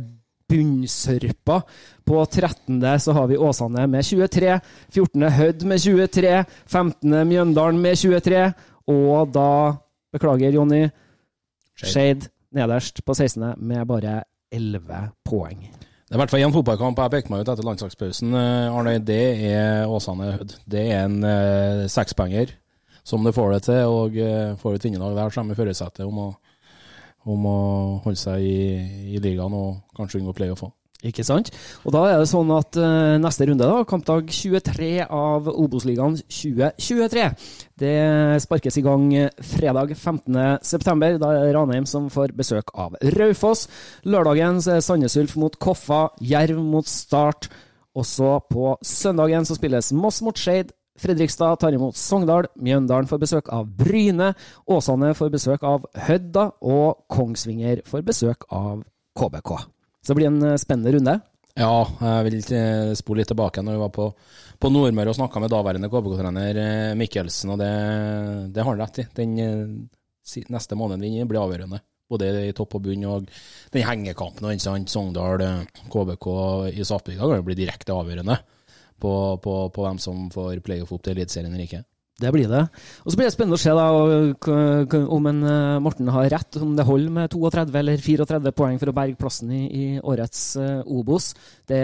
bunnsørpa. 0.48 1.62
På 2.08 2.26
13. 2.26 3.00
så 3.00 3.12
har 3.12 3.28
vi 3.28 3.38
Åsane 3.38 3.88
med 3.88 4.06
23, 4.06 4.60
14. 4.92 5.24
Hødd 5.40 5.66
med 5.68 5.80
23, 5.80 6.46
15. 6.66 7.28
Mjøndalen 7.28 7.82
med 7.82 7.98
23, 7.98 8.54
og 8.88 9.34
da, 9.36 9.50
beklager 10.14 10.56
Jonny, 10.56 10.88
Skeid 11.78 12.30
nederst 12.56 13.04
på 13.06 13.16
16. 13.16 13.54
med 13.58 13.88
bare 13.90 14.22
11 14.54 15.10
poeng. 15.28 15.68
Det 16.08 16.16
er 16.16 16.16
i 16.16 16.22
hvert 16.22 16.32
fall 16.32 16.46
én 16.46 16.54
fotballkamp 16.56 17.00
jeg 17.04 17.12
pekte 17.12 17.32
meg 17.34 17.42
ut 17.44 17.50
etter 17.52 17.66
landslagspausen. 17.68 18.32
eh, 18.40 18.72
Arne, 18.72 18.94
det 19.04 19.24
er 19.50 19.90
Åsane 19.92 20.32
Hødd. 20.38 20.54
Det 20.64 20.84
er 20.88 21.04
en 21.04 21.18
eh, 21.28 21.88
sekspenger 21.92 22.54
som 23.04 23.24
du 23.24 23.34
får 23.36 23.52
det 23.52 23.62
til. 23.68 23.82
Og 23.92 24.16
eh, 24.16 24.56
får 24.56 24.78
et 24.78 24.88
vinnerlag 24.88 25.18
der, 25.18 25.30
så 25.30 25.42
er 25.42 25.50
de 25.50 25.52
i 25.58 25.60
førersetet 25.60 26.06
om, 26.08 26.22
om 27.28 27.50
å 27.52 27.58
holde 28.06 28.22
seg 28.22 28.40
i, 28.40 28.60
i 29.18 29.20
ligaen 29.20 29.52
og 29.58 29.82
kanskje 30.00 30.22
unngå 30.22 30.36
playoff 30.38 30.64
òg. 30.70 30.72
Ikke 31.06 31.22
sant? 31.26 31.52
Og 31.86 31.94
da 31.94 32.02
er 32.10 32.18
det 32.18 32.30
sånn 32.32 32.50
at 32.56 32.78
uh, 32.82 33.18
neste 33.22 33.46
runde, 33.46 33.68
da, 33.70 33.84
kampdag 33.86 34.32
23 34.34 35.06
av 35.06 35.46
Obos-ligaen 35.52 36.18
2023, 36.26 37.28
det 37.78 37.94
sparkes 38.42 38.80
i 38.80 38.84
gang 38.86 39.06
fredag 39.46 39.94
15.9. 39.94 41.20
Da 41.22 41.30
er 41.36 41.46
det 41.46 41.54
Ranheim 41.54 41.86
som 41.90 42.10
får 42.14 42.34
besøk 42.38 42.74
av 42.74 42.98
Raufoss. 43.14 43.68
Lørdagen 44.10 44.58
så 44.66 44.80
er 44.80 44.84
Sandnes 44.86 45.20
Ulf 45.22 45.38
mot 45.38 45.60
Koffa, 45.62 46.08
Jerv 46.18 46.64
mot 46.66 46.90
Start. 46.90 47.52
Og 47.98 48.06
så 48.06 48.34
på 48.50 48.74
søndagen 48.86 49.46
så 49.46 49.58
spilles 49.58 49.94
Moss 49.94 50.24
mot 50.26 50.38
Skeid. 50.38 50.74
Fredrikstad 50.98 51.60
tar 51.62 51.78
imot 51.78 51.98
Sogndal, 51.98 52.50
Mjøndalen 52.58 53.06
får 53.06 53.22
besøk 53.22 53.54
av 53.54 53.70
Bryne, 53.78 54.32
Åsane 54.66 55.14
får 55.18 55.30
besøk 55.34 55.66
av 55.68 55.86
Hødda, 56.08 56.50
og 56.66 57.06
Kongsvinger 57.14 57.86
får 57.86 58.06
besøk 58.08 58.50
av 58.50 58.82
KBK. 59.18 59.77
Så 60.06 60.14
det 60.14 60.20
blir 60.20 60.30
en 60.30 60.44
eh, 60.44 60.60
spennende 60.62 60.94
runde. 60.96 61.20
Ja, 61.58 61.88
jeg 62.02 62.26
vil 62.28 62.40
eh, 62.54 62.94
spole 62.98 63.24
litt 63.24 63.32
tilbake 63.32 63.64
når 63.66 63.78
vi 63.78 63.82
var 63.82 63.94
på, 63.96 64.08
på 64.62 64.70
Nordmøre 64.70 65.14
og 65.14 65.18
snakka 65.18 65.42
med 65.42 65.52
daværende 65.54 65.90
KBK-trener 65.90 66.60
eh, 66.64 66.96
Mikkelsen, 67.00 67.56
og 67.56 67.62
det, 67.62 67.72
det 68.54 68.64
har 68.64 68.72
han 68.72 68.84
rett 68.84 69.02
i. 69.02 69.08
Den 69.18 69.38
neste 70.54 70.78
måneden 70.78 71.08
vi 71.08 71.26
blir 71.26 71.42
avgjørende. 71.42 71.82
Både 72.08 72.30
i 72.48 72.54
topp 72.56 72.78
og 72.78 72.86
bunn, 72.86 73.04
og 73.10 73.26
den 73.74 73.84
hengekampen 73.84 74.48
og 74.48 74.62
Sogndal, 74.88 75.44
KBK 75.92 76.28
i 76.72 76.86
Saftbygda 76.88 77.26
kan 77.26 77.42
jo 77.42 77.48
bli 77.50 77.58
direkte 77.58 77.96
avgjørende 77.96 78.38
på, 79.02 79.12
på, 79.44 79.56
på 79.74 79.84
hvem 79.84 80.00
som 80.00 80.30
får 80.32 80.62
playoff 80.64 80.94
opp 80.96 81.04
til 81.04 81.18
Eliteserien 81.18 81.52
eller 81.52 81.66
ikke. 81.66 81.84
Det 82.18 82.32
blir 82.34 82.48
det. 82.50 82.64
Og 83.06 83.12
Så 83.14 83.18
blir 83.18 83.28
det 83.28 83.34
spennende 83.36 83.58
å 83.60 83.62
se 83.62 83.74
da, 83.78 83.84
om 85.14 85.28
en 85.30 85.42
eh, 85.46 85.80
Morten 85.86 86.08
har 86.10 86.30
rett, 86.34 86.58
om 86.58 86.72
det 86.78 86.86
holder 86.88 87.14
med 87.14 87.30
32 87.30 87.78
eller 87.78 88.02
34 88.02 88.54
poeng 88.58 88.80
for 88.82 88.90
å 88.90 88.96
berge 88.98 89.20
plassen 89.20 89.52
i, 89.54 89.62
i 89.70 89.84
årets 90.02 90.42
uh, 90.58 90.82
Obos. 90.90 91.30
Det, 91.70 91.82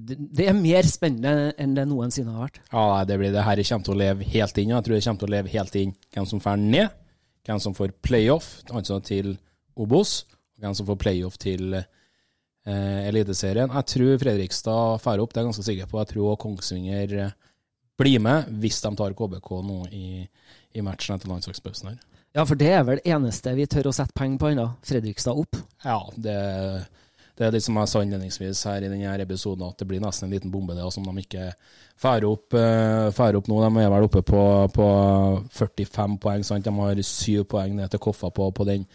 det 0.00 0.48
er 0.48 0.56
mer 0.56 0.88
spennende 0.88 1.52
enn 1.60 1.76
det 1.76 1.84
noensinne 1.90 2.32
har 2.32 2.46
vært. 2.46 2.62
Ja, 2.72 3.04
det 3.04 3.20
blir 3.20 3.34
det 3.36 3.44
her 3.44 3.60
kommer 3.68 3.90
til 3.90 3.96
å 3.96 4.00
leve 4.00 4.30
helt 4.32 4.62
inn. 4.62 4.72
Jeg 4.72 4.86
tror 4.86 4.96
det 4.96 5.04
kommer 5.04 5.24
til 5.26 5.28
å 5.28 5.36
leve 5.36 5.54
helt 5.58 5.78
inn 5.82 5.94
hvem 6.16 6.30
som 6.32 6.44
får 6.46 6.64
ned, 6.64 6.98
hvem 7.44 7.60
som 7.60 7.76
får 7.76 7.94
playoff, 8.00 8.50
altså 8.72 9.02
til 9.04 9.34
Obos, 9.76 10.22
og 10.56 10.64
hvem 10.64 10.78
som 10.78 10.88
får 10.88 11.02
playoff 11.04 11.36
til 11.42 11.76
eh, 11.76 13.00
Eliteserien. 13.10 13.72
Jeg 13.76 13.92
tror 13.92 14.20
Fredrikstad 14.22 15.02
drar 15.04 15.20
opp, 15.20 15.34
det 15.34 15.42
er 15.42 15.44
jeg 15.44 15.52
ganske 15.52 15.66
sikker 15.68 15.90
på. 15.90 16.00
Jeg 16.00 16.14
tror 16.14 16.38
Kongsvinger 16.40 17.18
eh, 17.26 17.34
blir 18.00 18.22
med 18.22 18.50
hvis 18.62 18.80
de 18.82 18.90
tar 18.98 19.14
KBK 19.16 19.50
nå 19.66 19.78
i, 19.94 20.24
i 20.74 20.82
matchen 20.84 21.16
etter 21.16 21.30
landslagspausen 21.30 21.92
her. 21.92 22.02
Ja, 22.34 22.42
for 22.42 22.58
det 22.58 22.72
er 22.74 22.82
vel 22.82 22.98
det 22.98 23.12
eneste 23.14 23.54
vi 23.54 23.68
tør 23.70 23.92
å 23.92 23.94
sette 23.94 24.16
penger 24.18 24.40
på 24.42 24.50
ennå. 24.50 24.66
Fredrikstad 24.82 25.38
opp. 25.38 25.58
Ja, 25.84 26.00
det, 26.18 26.34
det 27.38 27.46
er 27.46 27.54
litt 27.54 27.66
som 27.66 27.78
jeg 27.78 27.90
sa 27.92 28.02
innledningsvis 28.02 28.64
her 28.66 28.82
i 28.82 28.90
denne 28.90 29.14
episoden, 29.22 29.68
at 29.68 29.78
det 29.78 29.86
blir 29.90 30.02
nesten 30.02 30.26
en 30.26 30.34
liten 30.34 30.50
bombe 30.50 30.74
det, 30.74 30.86
som 30.90 31.06
de 31.06 31.22
ikke 31.22 31.52
får 32.02 32.26
opp, 32.26 32.56
eh, 32.58 33.10
fær 33.14 33.38
opp 33.38 33.50
nå. 33.50 33.60
De 33.62 33.84
er 33.84 33.92
vel 33.94 34.08
oppe 34.08 34.24
på, 34.26 34.42
på 34.74 34.88
45 35.54 36.18
poeng, 36.22 36.42
sant? 36.46 36.66
de 36.66 36.74
har 36.74 37.04
syv 37.06 37.46
poeng 37.54 37.78
ned 37.78 37.94
til 37.94 38.02
Koffa 38.02 38.32
på, 38.34 38.50
på 38.50 38.66
den 38.66 38.88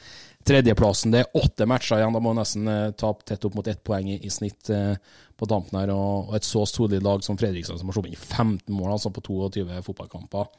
tredjeplassen. 0.47 1.13
Det 1.13 1.23
er 1.23 1.41
åtte 1.41 1.67
matcher 1.69 1.99
igjen, 1.99 2.15
Da 2.15 2.21
må 2.23 2.33
nesten 2.37 2.69
ta 2.69 2.93
tape 3.07 3.27
tett 3.27 3.45
opp 3.45 3.57
mot 3.59 3.67
ett 3.67 3.83
poeng 3.83 4.09
i, 4.09 4.19
i 4.25 4.31
snitt 4.33 4.71
eh, 4.73 4.95
på 5.39 5.49
tampen 5.49 5.79
her. 5.79 5.93
Og, 5.95 6.31
og 6.31 6.39
et 6.39 6.47
så 6.47 6.65
solid 6.69 7.05
lag 7.05 7.23
som 7.25 7.37
Fredrikstad, 7.39 7.79
som 7.79 7.91
har 7.91 7.97
sluppet 7.97 8.15
inn 8.15 8.19
15 8.19 8.75
mål 8.75 8.95
altså 8.95 9.13
på 9.13 9.23
22 9.27 9.83
fotballkamper, 9.85 10.51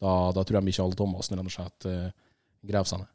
da, 0.00 0.12
da 0.32 0.44
tror 0.44 0.60
jeg 0.60 0.68
Michael 0.70 0.96
Thomassen 0.96 1.36
rett 1.36 1.50
og 1.50 1.52
slett 1.52 1.88
uh, 1.90 2.12
graver 2.64 2.88
seg 2.88 3.02
ned. 3.02 3.10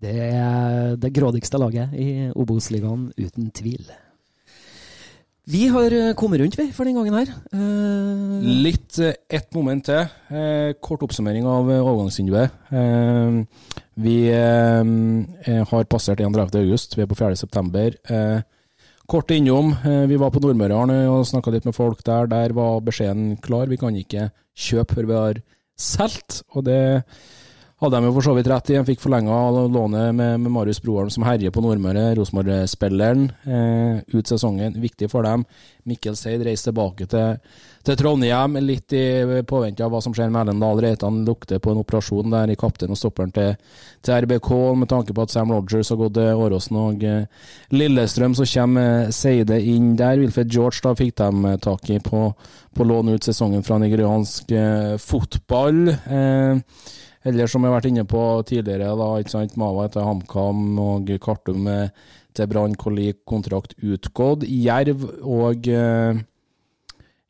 Det 0.00 0.14
er 0.30 0.94
det 0.96 1.10
grådigste 1.12 1.60
laget 1.60 1.92
i 1.92 2.30
Obos-ligaen, 2.32 3.10
uten 3.20 3.50
tvil. 3.52 3.90
Vi 5.50 5.66
har 5.72 5.92
eh, 5.92 6.12
kommet 6.14 6.40
rundt, 6.40 6.56
vi, 6.58 6.68
for 6.72 6.86
den 6.86 6.96
gangen 6.98 7.16
her. 7.16 7.30
Uh... 7.52 8.40
Litt 8.64 8.98
eh, 9.02 9.16
ett 9.28 9.50
moment 9.56 9.82
til. 9.88 10.04
Eh, 10.30 10.72
kort 10.84 11.02
oppsummering 11.02 11.48
av 11.48 11.70
eh, 11.72 11.80
overgangsvinduet. 11.80 12.58
Eh, 12.70 13.40
vi 14.00 14.16
har 14.30 15.84
passert 15.90 16.20
31. 16.20 16.56
august, 16.62 16.96
vi 16.96 17.04
er 17.04 17.10
på 17.10 17.18
4. 17.18 17.36
september. 17.36 17.96
kort 19.10 19.30
innom. 19.30 19.74
vi 20.08 20.16
var 20.16 20.30
på 20.30 20.40
Nordmøre 20.40 20.78
og 21.10 21.26
snakka 21.26 21.50
litt 21.50 21.66
med 21.66 21.74
folk 21.74 22.04
der. 22.06 22.26
Der 22.30 22.54
var 22.56 22.80
beskjeden 22.80 23.36
klar. 23.42 23.66
Vi 23.66 23.76
kan 23.76 23.96
ikke 23.96 24.30
kjøpe 24.54 24.94
før 24.94 25.08
vi 25.08 25.18
har 25.18 25.42
solgt. 25.80 26.42
Og 26.54 26.64
det 26.64 26.80
hadde 27.80 27.96
de 27.96 28.08
jo 28.10 28.14
for 28.16 28.26
så 28.26 28.34
vidt 28.36 28.48
rett 28.50 28.70
i. 28.70 28.76
De 28.76 28.84
fikk 28.90 29.00
forlenga 29.00 29.36
lånet 29.72 30.12
med, 30.12 30.40
med, 30.42 30.52
Marius 30.52 30.82
Broholm, 30.84 31.10
som 31.12 31.24
herjer 31.24 31.52
på 31.54 31.62
Nordmøre. 31.64 32.10
Rosenborg-spilleren. 32.18 33.28
Eh, 33.48 34.02
ut 34.12 34.28
sesongen. 34.28 34.76
Viktig 34.82 35.08
for 35.12 35.24
dem. 35.24 35.46
Mikkel 35.88 36.18
Seid 36.18 36.44
reiser 36.44 36.70
tilbake 36.70 37.08
til, 37.10 37.38
til, 37.86 37.96
Trondheim, 37.96 38.58
litt 38.64 38.92
i 38.92 39.42
påvente 39.48 39.84
av 39.84 39.92
hva 39.92 40.00
som 40.04 40.14
skjer 40.16 40.28
med 40.32 40.42
Erlend 40.42 40.62
Dahl 40.64 40.82
Reitan. 40.84 41.22
Lukter 41.26 41.60
på 41.62 41.72
en 41.72 41.80
operasjon 41.80 42.32
der 42.34 42.52
i 42.52 42.58
kaptein 42.60 42.92
og 42.92 43.00
stopperen 43.00 43.32
til, 43.34 43.54
til, 44.04 44.26
RBK, 44.26 44.50
med 44.82 44.90
tanke 44.92 45.16
på 45.16 45.24
at 45.24 45.32
Sam 45.32 45.52
Rogers 45.54 45.92
har 45.92 46.00
gått 46.00 46.16
til 46.18 46.44
Åråsen 46.44 46.80
og 46.80 47.04
eh, 47.06 47.48
Lillestrøm, 47.72 48.36
så 48.36 48.48
kommer 48.52 49.06
eh, 49.06 49.12
Seide 49.16 49.60
inn 49.64 49.94
der. 49.98 50.20
Wilfred 50.20 50.52
George 50.52 50.84
da 50.84 50.94
fikk 50.98 51.16
de 51.22 51.56
tak 51.64 51.90
i 51.90 51.98
på, 52.04 52.28
på 52.76 52.88
lån 52.88 53.14
ut 53.14 53.26
sesongen 53.26 53.64
fra 53.66 53.80
nigeriansk 53.82 54.52
eh, 54.52 54.94
fotball. 55.00 55.86
Eh, 55.90 56.86
eller 57.30 57.50
som 57.52 57.64
jeg 57.64 57.68
har 57.68 57.80
vært 57.80 57.90
inne 57.90 58.06
på 58.08 58.22
tidligere, 58.48 58.94
da, 58.96 59.10
ikke 59.20 59.34
sant, 59.34 59.58
Mava 59.60 59.90
til 59.92 60.06
HamKam 60.06 60.78
og 60.80 61.10
Kartum 61.20 61.68
til 62.36 62.48
Brann 62.50 62.76
kontrakt 62.78 63.74
utgått. 63.82 64.44
Jerv 64.46 65.04
og 65.26 65.68
eh, 65.68 66.20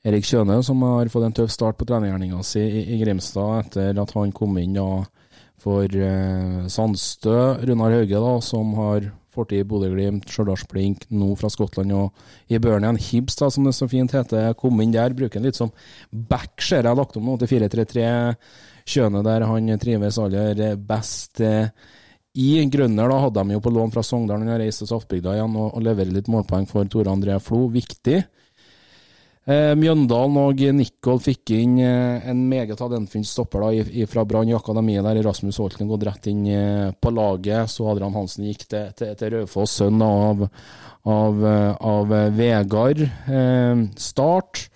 Erik 0.00 0.24
Kjøne, 0.24 0.62
som 0.64 0.80
har 0.86 1.10
fått 1.12 1.26
en 1.26 1.34
tøff 1.36 1.50
start 1.52 1.76
på 1.76 1.84
trenergjerninga 1.88 2.40
si 2.46 2.62
i, 2.62 2.84
i, 2.94 2.98
Grimstad 3.02 3.66
etter 3.66 3.98
at 4.00 4.14
han 4.16 4.32
kom 4.32 4.56
inn 4.56 4.78
da 4.78 4.86
for 5.60 5.84
eh, 5.84 6.68
Sandstø. 6.72 7.36
Runar 7.68 7.92
Hauge, 7.98 8.22
da, 8.24 8.30
som 8.40 8.72
har 8.78 9.10
fortid 9.30 9.60
i 9.60 9.66
Bodø-Glimt, 9.68 10.24
Stjørdals-Blink, 10.32 11.04
nå 11.12 11.28
fra 11.38 11.50
Skottland 11.52 11.92
og 11.94 12.24
i 12.48 12.58
Burnian 12.62 12.96
Hibs, 12.96 13.36
da, 13.38 13.50
som 13.52 13.68
det 13.68 13.76
så 13.76 13.90
fint 13.92 14.16
heter, 14.16 14.54
kom 14.58 14.80
inn 14.80 14.96
der. 14.96 15.12
Bruker 15.16 15.36
han 15.36 15.50
litt 15.50 15.60
som 15.60 15.74
back, 16.10 16.56
ser 16.64 16.88
jeg, 16.88 16.96
lagt 16.96 17.20
om 17.20 17.28
nå 17.28 17.36
til 17.42 17.52
4-3-3. 17.52 18.08
Kjøne 18.90 19.22
der 19.22 19.44
han 19.46 19.68
trives 19.84 20.18
aller 20.18 20.64
best. 20.80 21.44
I 22.40 22.50
Grønner 22.72 23.12
da 23.12 23.22
hadde 23.26 23.44
de 23.44 23.58
jo 23.58 23.62
på 23.68 23.76
lån 23.76 23.92
fra 23.92 24.02
Sogndal, 24.06 24.40
han 24.40 24.54
har 24.54 24.64
reist 24.64 24.80
til 24.80 24.88
Saftbygda 24.94 25.36
igjen 25.36 25.60
og, 25.60 25.74
og 25.76 25.84
leverer 25.84 26.16
litt 26.16 26.32
målpoeng 26.32 26.64
for 26.70 26.88
Tore 26.88 27.12
André 27.12 27.36
Flo. 27.44 27.66
Viktig. 27.74 28.22
Eh, 29.48 29.72
Mjøndalen 29.78 30.36
og 30.36 30.60
Nicol 30.76 31.20
fikk 31.24 31.54
inn 31.56 31.78
eh, 31.80 32.26
en 32.28 32.42
meget 32.50 32.76
talentfull 32.76 33.24
stopper 33.24 33.64
da, 33.64 34.04
fra 34.10 34.24
Brann 34.28 34.50
i 34.50 34.56
akademiet. 34.56 35.04
der 35.06 35.22
Rasmus 35.24 35.58
Holten 35.62 35.88
gått 35.88 36.04
rett 36.04 36.28
inn 36.28 36.44
eh, 36.46 36.90
på 36.92 37.12
laget. 37.14 37.70
Så 37.72 37.88
Adrian 37.88 38.14
Hansen 38.14 38.44
gikk 38.50 38.66
til, 38.68 38.92
til, 38.98 39.16
til 39.16 39.34
Raufoss, 39.38 39.78
sønn 39.80 40.04
av, 40.04 40.44
av, 41.08 41.42
av 41.80 42.14
Vegard. 42.36 43.06
Start. 43.96 44.66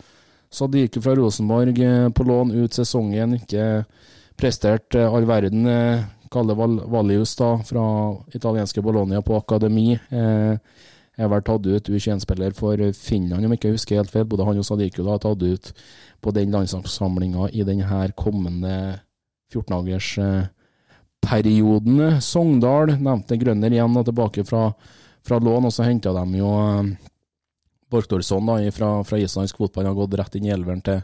Sadiku 0.54 1.00
fra 1.02 1.16
Rosenborg 1.18 1.80
på 2.14 2.24
lån 2.24 2.52
ut 2.54 2.76
sesongen. 2.76 3.36
Ikke 3.42 3.84
prestert 4.38 4.94
all 4.94 5.26
verden. 5.28 5.66
Kalle 6.34 6.54
Vallius 6.56 7.36
da, 7.36 7.58
fra 7.62 7.84
italienske 8.34 8.82
Bologna 8.82 9.22
på 9.22 9.36
akademi. 9.36 9.92
Eh, 9.92 10.56
er 11.16 11.28
vel 11.30 11.42
tatt 11.46 11.66
ut 11.66 11.88
U21-spiller 11.90 12.52
for 12.56 12.76
Finland, 12.98 13.44
om 13.44 13.50
jeg 13.52 13.58
ikke 13.60 13.76
husker 13.76 13.96
helt 14.00 14.12
feil. 14.12 14.30
Både 14.30 14.46
han 14.48 14.60
og 14.60 14.66
Sadiku 14.66 15.00
er 15.06 15.22
tatt 15.22 15.42
ut 15.42 15.64
på 16.24 16.28
den 16.34 16.48
landslagssamlinga 16.54 17.42
i 17.52 17.62
denne 17.66 18.00
kommende 18.18 18.74
14-dagersperioden. 19.54 21.98
Sogndal 22.24 22.86
nevnte 22.98 23.40
Grønner 23.40 23.70
igjen 23.72 23.98
og 24.00 24.06
tilbake 24.08 24.42
fra, 24.48 24.62
fra 25.24 25.36
lån, 25.38 25.66
og 25.68 25.72
så 25.74 25.82
henta 25.86 26.10
de 26.16 26.24
jo 26.40 26.50
Borgdorsson 27.94 28.46
da, 28.46 28.72
fra, 28.72 29.04
fra 29.04 29.18
islandsk 29.22 29.56
fotball 29.60 29.86
har 29.86 29.94
gått 29.94 30.16
rett 30.18 30.34
inn 30.38 30.48
i 30.48 30.52
elveren 30.54 30.82
til, 30.84 31.02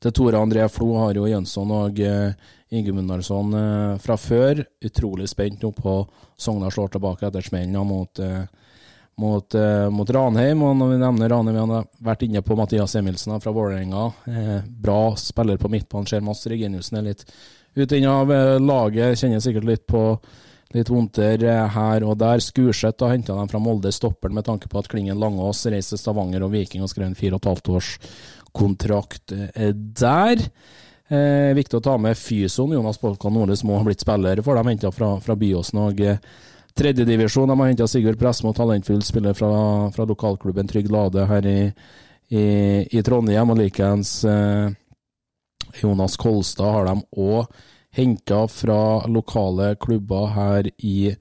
til 0.00 0.14
Tore 0.16 0.40
André 0.40 0.64
Flo. 0.72 0.94
Har 1.02 1.18
jo 1.18 1.28
Jønsson 1.28 1.72
og 1.76 2.00
uh, 2.00 2.32
Ingemundarsson 2.72 3.56
uh, 3.56 3.98
fra 4.00 4.16
før. 4.20 4.64
Utrolig 4.86 5.28
spent 5.30 5.62
nå 5.64 5.72
på 5.76 5.98
Sogndal 6.40 6.72
slår 6.72 6.94
tilbake 6.94 7.28
etter 7.28 7.44
smellen 7.44 7.86
mot, 7.86 8.22
uh, 8.24 8.44
mot, 9.18 9.54
uh, 9.54 9.88
mot, 9.90 10.10
Ranheim. 10.10 10.62
Og 10.66 10.76
når 10.78 10.92
vi 10.92 11.00
nevner 11.02 11.32
Ranheim, 11.32 11.56
vi 11.56 11.74
har 11.74 11.88
vært 12.10 12.26
inne 12.26 12.44
på 12.46 12.58
Mathias 12.58 12.94
Emilsen 13.00 13.40
fra 13.40 13.54
Vålerenga. 13.56 14.10
bra 14.66 15.16
spiller 15.16 15.58
på 15.58 15.72
midtbanen. 15.72 16.06
Ser 16.06 16.20
Mads 16.24 16.46
Reginiussen 16.46 17.00
er 17.00 17.08
litt 17.10 17.26
ute 17.74 17.98
inne 17.98 18.14
av 18.22 18.60
laget. 18.60 19.18
Kjenner 19.18 19.42
sikkert 19.44 19.68
litt 19.68 19.86
på 19.86 20.04
Litt 20.70 20.86
vondter 20.86 21.42
her 21.74 22.04
og 22.06 22.18
der. 22.20 22.38
Skurseth 22.38 23.02
har 23.02 23.10
henta 23.10 23.34
dem 23.34 23.48
fra 23.50 23.58
Molde, 23.58 23.90
stopperen 23.90 24.36
med 24.36 24.46
tanke 24.46 24.68
på 24.70 24.78
at 24.78 24.86
Klingen 24.86 25.18
Langås 25.18 25.64
reiser 25.66 25.98
Stavanger 25.98 26.44
og 26.46 26.52
Viking 26.54 26.84
og 26.84 26.92
skrev 26.92 27.08
en 27.08 27.18
fire 27.18 27.34
og 27.34 27.42
et 27.42 27.48
halvt 27.50 27.70
års 27.74 27.88
kontrakt 28.54 29.34
eh, 29.34 29.72
der. 29.74 30.44
Eh, 31.10 31.50
viktig 31.58 31.80
å 31.80 31.82
ta 31.82 31.96
med 31.98 32.18
Fyson. 32.18 32.76
Jonas 32.76 33.00
Polkan 33.02 33.34
Nordnes 33.34 33.64
må 33.66 33.80
ha 33.80 33.86
blitt 33.86 34.04
spiller 34.04 34.42
for 34.46 34.58
dem, 34.58 34.70
henta 34.70 34.92
fra, 34.94 35.16
fra 35.24 35.34
Byåsen 35.38 35.82
og 35.82 36.02
eh, 36.06 36.22
tredjedivisjon. 36.74 37.48
De 37.48 37.58
har 37.58 37.70
henta 37.70 37.88
Sigurd 37.88 38.18
Pressmo, 38.18 38.52
talentfull 38.54 39.02
spiller 39.02 39.34
fra, 39.34 39.90
fra, 39.94 40.04
lokalklubben 40.04 40.68
Trygg 40.68 40.90
Lade 40.90 41.26
her 41.26 41.46
i, 41.46 41.72
i, 42.28 42.44
i 42.98 43.02
Trondheim. 43.02 43.50
Og 43.50 43.60
likeens 43.60 44.20
eh, 44.24 44.70
Jonas 45.82 46.16
Kolstad 46.20 46.72
har 46.76 46.90
de 46.90 46.96
òg 47.20 47.60
henta 47.96 48.44
fra 48.48 49.06
lokale 49.10 49.74
klubber 49.82 50.30
her 50.36 50.70
i 50.78 51.14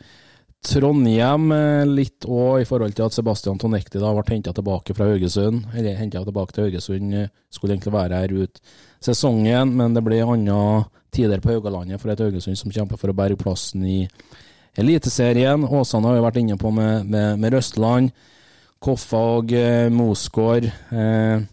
Trondheim. 0.65 1.51
Eh, 1.55 1.85
litt 1.87 2.27
òg 2.27 2.61
i 2.63 2.67
forhold 2.67 2.97
til 2.97 3.07
at 3.07 3.15
Sebastian 3.15 3.59
Tonekti 3.61 4.01
da 4.01 4.11
ble 4.13 4.27
henta 4.27 4.53
tilbake 4.55 4.95
fra 4.97 5.07
Haugesund. 5.09 5.69
Eller 5.73 5.97
henta 5.99 6.23
tilbake 6.25 6.55
til 6.55 6.67
Haugesund, 6.67 7.15
eh, 7.15 7.33
skulle 7.49 7.77
egentlig 7.77 7.95
være 7.95 8.21
her 8.21 8.35
ut 8.43 8.61
sesongen, 9.01 9.75
men 9.79 9.95
det 9.95 10.03
ble 10.03 10.19
andre 10.25 10.85
tider 11.15 11.41
på 11.41 11.55
Haugalandet 11.55 12.01
for 12.01 12.11
et 12.11 12.21
Haugesund 12.21 12.57
som 12.59 12.71
kjemper 12.71 12.99
for 12.99 13.09
å 13.09 13.17
berge 13.17 13.39
plassen 13.39 13.85
i 13.87 14.03
Eliteserien. 14.77 15.63
Åsane 15.65 16.09
har 16.09 16.19
vi 16.19 16.25
vært 16.25 16.41
inne 16.43 16.57
på 16.59 16.71
med, 16.75 17.07
med, 17.09 17.39
med 17.39 17.55
Røstland. 17.55 18.11
Koffa 18.79 19.23
og 19.39 19.53
eh, 19.55 19.87
Mosgård. 19.91 20.69
Eh, 20.69 21.47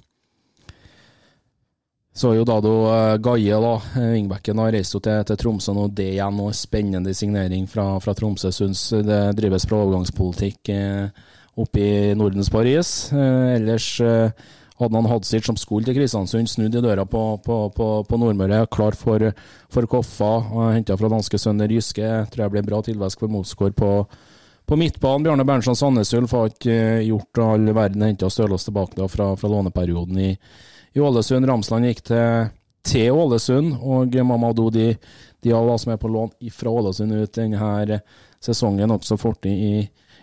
så 2.16 2.30
jo 2.32 2.46
Dado 2.48 2.70
uh, 2.88 3.18
Gaie, 3.20 3.56
da, 3.60 3.74
Vingbekken 4.14 4.60
har 4.62 4.70
reist 4.72 4.94
til, 4.96 5.24
til, 5.28 5.36
Tromsø 5.36 5.74
nå. 5.76 5.82
Det 5.92 6.14
igjen 6.14 6.38
noe 6.38 6.54
spennende 6.56 7.12
signering 7.12 7.66
fra, 7.68 7.90
fra 8.00 8.14
Tromsø. 8.16 8.48
Syns 8.56 8.88
det 9.04 9.18
drives 9.36 9.66
fra 9.68 9.82
overgangspolitikk 9.82 10.70
eh, 10.72 11.26
oppe 11.60 11.82
i 11.82 12.14
Nordens 12.16 12.48
Paris. 12.52 13.10
Eh, 13.12 13.56
ellers 13.58 13.90
eh, 14.00 14.32
hadde 14.78 14.98
han 14.98 15.08
Hadzic 15.10 15.48
som 15.48 15.56
skulle 15.60 15.88
til 15.88 15.96
Kristiansund, 15.96 16.50
snudd 16.52 16.76
i 16.76 16.84
døra 16.84 17.06
på, 17.08 17.24
på, 17.44 17.58
på, 17.76 17.90
på 18.08 18.20
Nordmøre. 18.20 18.66
Klar 18.72 18.98
for, 18.98 19.24
for 19.72 19.88
Koffa. 19.90 20.30
Henta 20.76 20.98
fra 21.00 21.10
danske 21.12 21.40
Sønder 21.40 21.72
Jyske. 21.72 22.12
Tror 22.32 22.46
jeg 22.46 22.54
blir 22.54 22.66
bra 22.66 22.82
tilvæsk 22.84 23.24
for 23.24 23.32
motskår 23.32 23.74
på, 23.78 23.90
på 24.68 24.80
midtbanen. 24.80 25.24
Bjarne 25.26 25.48
Berntsen 25.48 25.78
Sandnesulf 25.78 26.36
har 26.36 26.52
ikke 26.52 26.76
eh, 26.76 27.04
gjort 27.08 27.44
all 27.48 27.68
verden. 27.72 28.04
Henta 28.08 28.30
Stølås 28.30 28.68
tilbake 28.68 28.98
da, 29.00 29.08
fra, 29.10 29.32
fra 29.40 29.52
låneperioden 29.52 30.24
i 30.28 30.32
i 30.96 31.00
Ålesund. 31.00 31.46
Ramsland 31.46 31.86
gikk 31.90 32.02
til, 32.08 32.48
til 32.86 33.12
Ålesund, 33.12 33.74
og 33.84 34.16
Mamadou 34.24 34.70
Di 34.72 34.88
Diala, 35.44 35.76
som 35.78 35.92
er 35.92 36.00
på 36.00 36.08
lån 36.08 36.32
fra 36.52 36.72
Ålesund 36.72 37.12
ut 37.12 37.36
denne 37.36 38.00
sesongen, 38.42 38.94
også 38.94 39.18
fortid 39.20 39.52
i, 39.52 39.82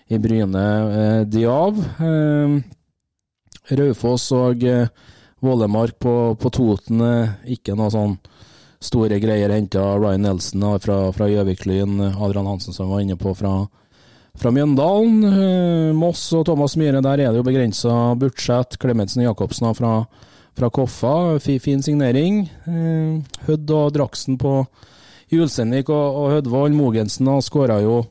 i 0.10 0.20
Bryne 0.22 0.64
eh, 0.98 1.20
Diav. 1.30 1.78
Eh, 1.78 2.58
Raufoss 3.72 4.32
og 4.36 4.64
eh, 4.68 4.88
Vålemark 5.44 6.00
på, 6.00 6.36
på 6.40 6.52
Toten, 6.56 7.02
eh, 7.04 7.54
ikke 7.56 7.76
noe 7.80 7.92
sånn 7.94 8.18
store 8.84 9.20
greier 9.24 9.54
henta. 9.54 9.84
Ryan 10.00 10.28
Nelson 10.28 10.66
fra, 10.84 10.98
fra 11.16 11.30
Gjøvik-Lyn, 11.32 12.02
Adrian 12.14 12.50
Hansen 12.50 12.76
som 12.76 12.92
var 12.92 13.04
inne 13.04 13.18
på 13.20 13.34
fra, 13.38 13.54
fra 14.40 14.52
Mjøndalen. 14.56 15.20
Eh, 15.30 15.90
Moss 15.96 16.26
og 16.36 16.46
Thomas 16.50 16.78
Myhre, 16.80 17.04
der 17.04 17.24
er 17.24 17.32
det 17.32 17.42
jo 17.42 17.48
begrensa 17.48 17.98
budsjett. 18.20 18.80
Klemetsen 18.82 19.24
og 19.24 19.32
Jacobsen 19.32 19.72
fra, 19.80 19.94
fra 20.58 20.72
Koffa. 20.74 21.16
Fin 21.44 21.84
signering. 21.86 22.44
Eh, 22.68 23.38
Hødd 23.48 23.72
og 23.76 23.94
Draksen 23.96 24.40
på 24.42 24.62
Julsenvik 25.34 25.90
og, 25.90 26.20
og 26.24 26.36
Hødvold. 26.38 26.76
Mogensen 26.78 27.32
har 27.32 27.44
skåra 27.44 27.80
jo 27.84 28.04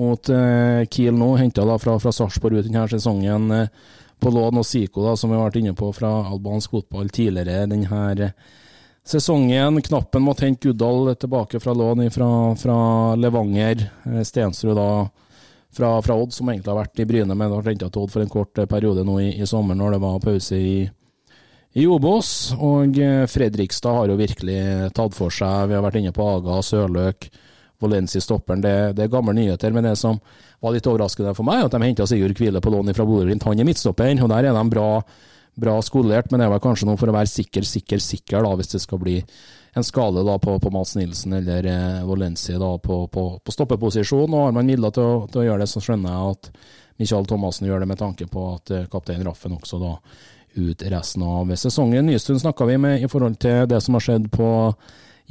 mot 0.00 0.28
eh, 0.32 0.84
Kiel 0.88 1.16
nå, 1.18 1.34
henta 1.36 1.66
fra, 1.78 1.98
fra 2.00 2.12
Sarpsborg 2.14 2.60
ut 2.60 2.68
denne 2.68 2.86
sesongen 2.88 3.50
eh, 3.52 3.90
på 4.22 4.32
lån. 4.32 4.60
Og 4.62 4.66
Siko, 4.66 5.02
da, 5.04 5.16
som 5.18 5.32
vi 5.32 5.38
har 5.38 5.48
vært 5.50 5.60
inne 5.60 5.76
på 5.78 5.90
fra 5.96 6.14
albansk 6.30 6.78
fotball 6.78 7.10
tidligere 7.12 7.66
denne 7.70 8.30
sesongen. 9.04 9.82
Knappen 9.82 10.22
måtte 10.22 10.46
hente 10.46 10.70
Guddal 10.70 11.14
tilbake 11.18 11.60
fra 11.60 11.74
lån 11.74 12.06
fra, 12.14 12.30
fra 12.56 12.78
Levanger. 13.18 13.88
Stensrud 14.24 14.78
da 14.78 14.88
fra, 15.72 16.02
fra, 16.02 16.14
Odd, 16.14 16.32
som 16.32 16.48
egentlig 16.48 16.70
har 16.70 16.82
vært 16.82 17.00
i 17.00 17.06
Bryne, 17.08 17.34
men 17.34 17.52
har 17.52 17.64
henta 17.64 17.88
til 17.88 18.04
Odd 18.04 18.12
for 18.12 18.24
en 18.24 18.32
kort 18.32 18.58
eh, 18.60 18.68
periode 18.68 19.04
nå 19.08 19.18
i, 19.22 19.30
i 19.40 19.48
sommer, 19.48 19.78
når 19.78 19.96
det 19.96 20.02
var 20.04 20.20
pause 20.20 20.58
i, 20.58 20.74
i 21.80 21.86
Obos. 21.88 22.52
Og 22.58 22.98
eh, 23.00 23.24
Fredrikstad 23.30 23.96
har 23.96 24.12
jo 24.12 24.18
virkelig 24.20 24.60
tatt 24.96 25.16
for 25.16 25.32
seg. 25.32 25.70
Vi 25.70 25.78
har 25.78 25.84
vært 25.84 25.98
inne 26.02 26.12
på 26.14 26.28
Aga, 26.36 26.60
Sørløk, 26.66 27.30
Valenci 27.82 28.20
stopperen. 28.20 28.62
Det, 28.62 28.76
det, 28.98 29.06
er 29.06 29.14
gamle 29.14 29.34
nyheter. 29.38 29.72
Men 29.72 29.88
det 29.88 29.96
som 30.00 30.20
var 30.62 30.74
litt 30.74 30.86
overraskende 30.86 31.34
for 31.34 31.46
meg, 31.48 31.64
at 31.66 31.74
de 31.74 31.82
henta 31.82 32.06
Sigurd 32.06 32.36
Kvile 32.38 32.62
på 32.62 32.70
lån 32.70 32.94
fra 32.94 33.06
Bodø-Glimt. 33.08 33.46
Han 33.48 33.58
er 33.58 33.66
midtstopper, 33.66 34.14
og 34.22 34.30
der 34.30 34.48
er 34.48 34.54
de 34.54 34.62
bra, 34.70 34.90
bra 35.58 35.74
skolert. 35.82 36.30
Men 36.30 36.44
det 36.44 36.52
var 36.52 36.62
kanskje 36.62 36.86
noe 36.88 37.00
for 37.00 37.10
å 37.10 37.16
være 37.16 37.30
sikker, 37.30 37.66
sikker, 37.66 38.02
sikker, 38.02 38.46
da, 38.46 38.54
hvis 38.58 38.74
det 38.76 38.82
skal 38.84 39.02
bli 39.02 39.18
en 39.74 39.86
skade 39.86 40.22
da 40.26 40.36
på, 40.38 40.58
på 40.60 40.70
Mats 40.70 40.94
Nilsen 40.98 41.32
eller 41.32 41.64
eh, 41.64 42.02
Valenci 42.04 42.58
da 42.60 42.74
på, 42.78 43.06
på, 43.08 43.24
på 43.42 43.54
stoppeposisjon. 43.54 44.28
Og 44.28 44.46
har 44.46 44.54
man 44.54 44.68
midler 44.68 44.92
til 44.94 45.26
til 45.32 45.42
å, 45.42 45.46
gjøre 45.48 45.64
det, 45.64 45.70
så 45.72 45.82
skjønner 45.82 46.12
jeg 46.12 46.36
at 46.36 46.50
Michael 47.00 47.26
Thomassen 47.26 47.66
gjør 47.66 47.82
det 47.82 47.88
med 47.88 47.98
tanke 47.98 48.28
på 48.30 48.46
at 48.52 48.74
eh, 48.74 48.88
kaptein 48.92 49.24
Raffen 49.26 49.56
også 49.56 49.80
da 49.82 49.96
ut 50.52 50.84
resten 50.92 51.24
av 51.24 51.54
sesongen. 51.56 52.06
Nystuen 52.06 52.40
snakka 52.42 52.68
vi 52.68 52.76
med 52.78 53.02
i 53.02 53.08
forhold 53.08 53.38
til 53.40 53.64
det 53.70 53.80
som 53.80 53.96
har 53.96 54.04
skjedd 54.04 54.28
på 54.34 54.50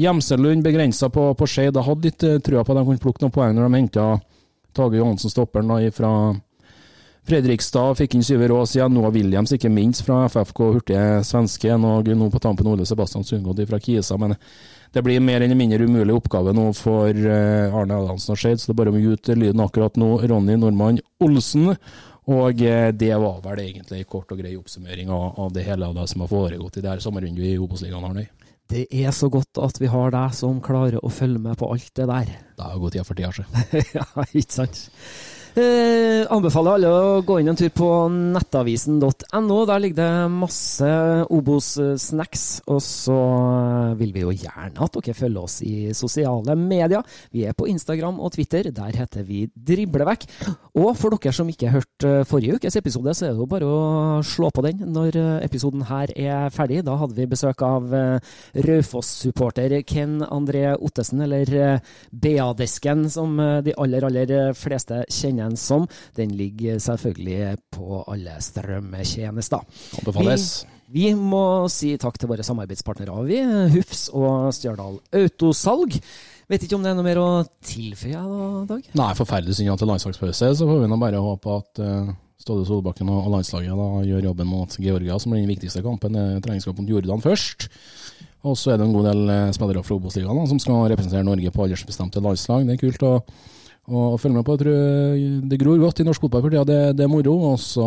Gjemselund, 0.01 0.63
begrensa 0.65 1.11
på, 1.13 1.27
på 1.37 1.47
Skeid. 1.47 1.75
Jeg 1.75 1.85
hadde 1.85 2.07
litt 2.07 2.25
uh, 2.25 2.37
trua 2.41 2.63
på 2.65 2.73
at 2.73 2.79
de 2.79 2.85
kunne 2.87 3.03
plukke 3.03 3.21
noen 3.21 3.33
poeng 3.35 3.53
når 3.53 3.67
de 3.67 3.77
henta 3.77 4.05
Tage 4.75 4.99
Johansen, 4.99 5.33
stopperen, 5.33 5.91
fra 5.95 6.11
Fredrikstad 7.27 7.99
fikk 7.99 8.15
inn 8.17 8.23
Syver 8.25 8.51
Aas 8.55 8.73
igjen, 8.75 8.95
Noah 8.97 9.13
Williams 9.13 9.53
ikke 9.53 9.69
minst 9.69 10.01
fra 10.07 10.23
FFK, 10.25 10.61
hurtige 10.77 11.21
svensken, 11.27 11.85
og 11.85 12.09
nå 12.09 12.29
på 12.33 12.41
tampen 12.41 12.69
Ole 12.71 12.87
Sebastian 12.89 13.25
Sundgodt 13.27 13.61
fra 13.69 13.79
Kisa. 13.79 14.17
Men 14.17 14.33
det 14.91 15.03
blir 15.05 15.21
mer 15.23 15.45
eller 15.45 15.55
mindre 15.55 15.85
umulig 15.85 16.15
oppgave 16.17 16.53
nå 16.57 16.65
for 16.75 17.13
eh, 17.13 17.69
Arne 17.77 17.99
Adamsen 18.01 18.33
og 18.33 18.41
Skeid, 18.41 18.59
så 18.59 18.71
det 18.71 18.75
er 18.75 18.79
bare 18.81 18.93
å 18.93 18.97
mute 18.97 19.37
lyden 19.37 19.61
akkurat 19.63 20.01
nå. 20.01 20.15
Ronny 20.25 20.57
Normann 20.57 20.99
Olsen. 21.21 21.75
Og 22.31 22.61
eh, 22.65 22.89
det 22.89 23.13
var 23.21 23.39
vel 23.45 23.63
egentlig 23.67 24.01
en 24.01 24.09
kort 24.09 24.33
og 24.33 24.41
grei 24.41 24.57
oppsummering 24.57 25.13
av 25.13 25.53
det 25.53 25.65
hele 25.67 25.87
av 25.87 25.97
det 25.97 26.09
som 26.09 26.25
har 26.25 26.31
foregått 26.31 26.81
i 26.81 26.83
det 26.83 26.95
her 26.95 27.05
sommerrundet 27.05 27.53
i 27.53 27.57
Obos-ligaen. 27.61 28.09
Arnøy. 28.09 28.27
Det 28.71 28.85
er 28.89 29.11
så 29.11 29.27
godt 29.29 29.59
at 29.59 29.77
vi 29.81 29.89
har 29.91 30.13
deg 30.13 30.35
som 30.35 30.61
klarer 30.63 31.01
å 31.03 31.09
følge 31.11 31.41
med 31.43 31.57
på 31.59 31.69
alt 31.73 31.91
det 31.97 32.07
der. 32.07 32.29
Det 32.69 32.79
god 32.79 32.91
tida 32.95 33.03
for 33.07 33.17
tida, 33.17 33.31
ja, 33.95 34.05
ikke 34.33 34.53
sant. 34.53 34.81
Eh, 35.51 36.23
anbefaler 36.31 36.77
alle 36.77 36.89
å 36.91 37.23
gå 37.27 37.41
inn 37.41 37.51
en 37.51 37.57
tur 37.59 37.71
på 37.75 37.87
nettavisen.no. 38.11 39.57
Der 39.67 39.81
ligger 39.83 39.97
det 39.99 40.31
masse 40.31 40.91
Obos-snacks. 41.27 42.45
Og 42.71 42.79
så 42.85 43.17
vil 43.99 44.13
vi 44.15 44.23
jo 44.23 44.31
gjerne 44.31 44.79
at 44.85 44.95
dere 44.95 45.17
følger 45.17 45.41
oss 45.43 45.57
i 45.67 45.91
sosiale 45.97 46.55
medier. 46.55 47.03
Vi 47.35 47.43
er 47.49 47.57
på 47.57 47.67
Instagram 47.67 48.21
og 48.23 48.31
Twitter. 48.37 48.71
Der 48.71 48.95
heter 48.95 49.27
vi 49.27 49.43
Driblevekk. 49.51 50.27
Og 50.79 50.93
for 50.95 51.17
dere 51.17 51.35
som 51.35 51.49
ikke 51.51 51.73
hørte 51.73 52.13
forrige 52.29 52.61
ukes 52.61 52.79
episode, 52.79 53.11
så 53.17 53.27
er 53.27 53.35
det 53.35 53.43
jo 53.43 53.49
bare 53.51 53.67
å 53.67 54.21
slå 54.23 54.53
på 54.55 54.63
den 54.63 54.85
når 54.95 55.19
episoden 55.43 55.83
her 55.89 56.13
er 56.15 56.47
ferdig. 56.53 56.85
Da 56.87 56.95
hadde 57.01 57.17
vi 57.17 57.27
besøk 57.27 57.61
av 57.65 57.91
eh, 57.91 58.31
Raufoss-supporter 58.67 59.75
Ken 59.87 60.21
André 60.23 60.63
Ottesen, 60.77 61.21
eller 61.25 61.51
eh, 61.57 61.93
BA-desken, 62.11 63.07
som 63.11 63.35
eh, 63.39 63.59
de 63.65 63.75
aller, 63.81 64.07
aller 64.07 64.55
fleste 64.57 65.03
kjenner 65.11 65.40
den 65.41 65.57
som. 65.59 65.87
Den 66.17 66.35
ligger 66.37 66.79
selvfølgelig 66.81 67.57
på 67.73 68.03
alle 68.07 68.37
strømmetjenester. 68.43 69.65
Anbefales. 70.01 70.51
Vi, 70.63 70.77
vi 70.91 71.13
må 71.15 71.45
si 71.71 71.93
takk 71.99 72.19
til 72.19 72.31
våre 72.31 72.45
samarbeidspartnere, 72.45 73.23
vi. 73.27 73.41
Hufs 73.77 74.09
og 74.13 74.51
Stjørdal 74.55 75.01
Autosalg. 75.21 75.99
Vet 76.51 76.65
ikke 76.65 76.75
om 76.75 76.83
det 76.83 76.91
er 76.91 76.97
noe 76.97 77.07
mer 77.07 77.19
å 77.21 77.29
tilføye, 77.63 78.21
Dag? 78.67 78.87
Nei, 78.99 79.11
forferdelig 79.15 79.55
synd 79.55 79.71
til 79.79 79.87
landslagspause. 79.87 80.49
Så 80.59 80.67
får 80.67 80.81
vi 80.81 80.89
nå 80.91 80.97
bare 80.99 81.21
håpe 81.23 81.53
at 81.61 81.79
uh, 81.79 82.09
Ståle 82.41 82.65
Solbakken 82.67 83.11
og 83.13 83.29
landslaget 83.31 83.77
da, 83.77 83.87
gjør 84.09 84.27
jobben 84.31 84.49
mot 84.49 84.75
Georgia, 84.81 85.15
som 85.21 85.31
blir 85.31 85.45
den 85.45 85.53
viktigste 85.53 85.83
kampen. 85.85 86.17
Treningskampen 86.43 86.83
mot 86.83 86.91
Jordan 86.91 87.23
først. 87.23 87.69
Og 88.43 88.57
så 88.57 88.73
er 88.73 88.81
det 88.81 88.87
en 88.89 88.95
god 88.97 89.07
del 89.11 89.23
uh, 89.29 89.53
spillere 89.55 89.85
fra 89.85 89.95
Obos-ligaen 89.95 90.51
som 90.51 90.59
skal 90.59 90.89
representere 90.91 91.23
Norge 91.23 91.53
på 91.55 91.63
aldersbestemte 91.67 92.23
landslag. 92.25 92.67
Det 92.67 92.75
er 92.75 92.83
kult. 92.83 93.07
og 93.07 93.60
og 93.89 94.19
følg 94.21 94.37
med 94.37 94.45
på. 94.45 94.55
Jeg 94.55 94.63
tror 94.63 95.49
det 95.49 95.59
gror 95.61 95.81
godt 95.81 96.01
i 96.01 96.07
norsk 96.07 96.21
fotball 96.21 96.45
for 96.45 96.53
tida. 96.53 96.65
Det, 96.67 96.79
det, 96.97 97.05
er 97.05 97.11
moro. 97.11 97.35
Og 97.51 97.59
så 97.59 97.85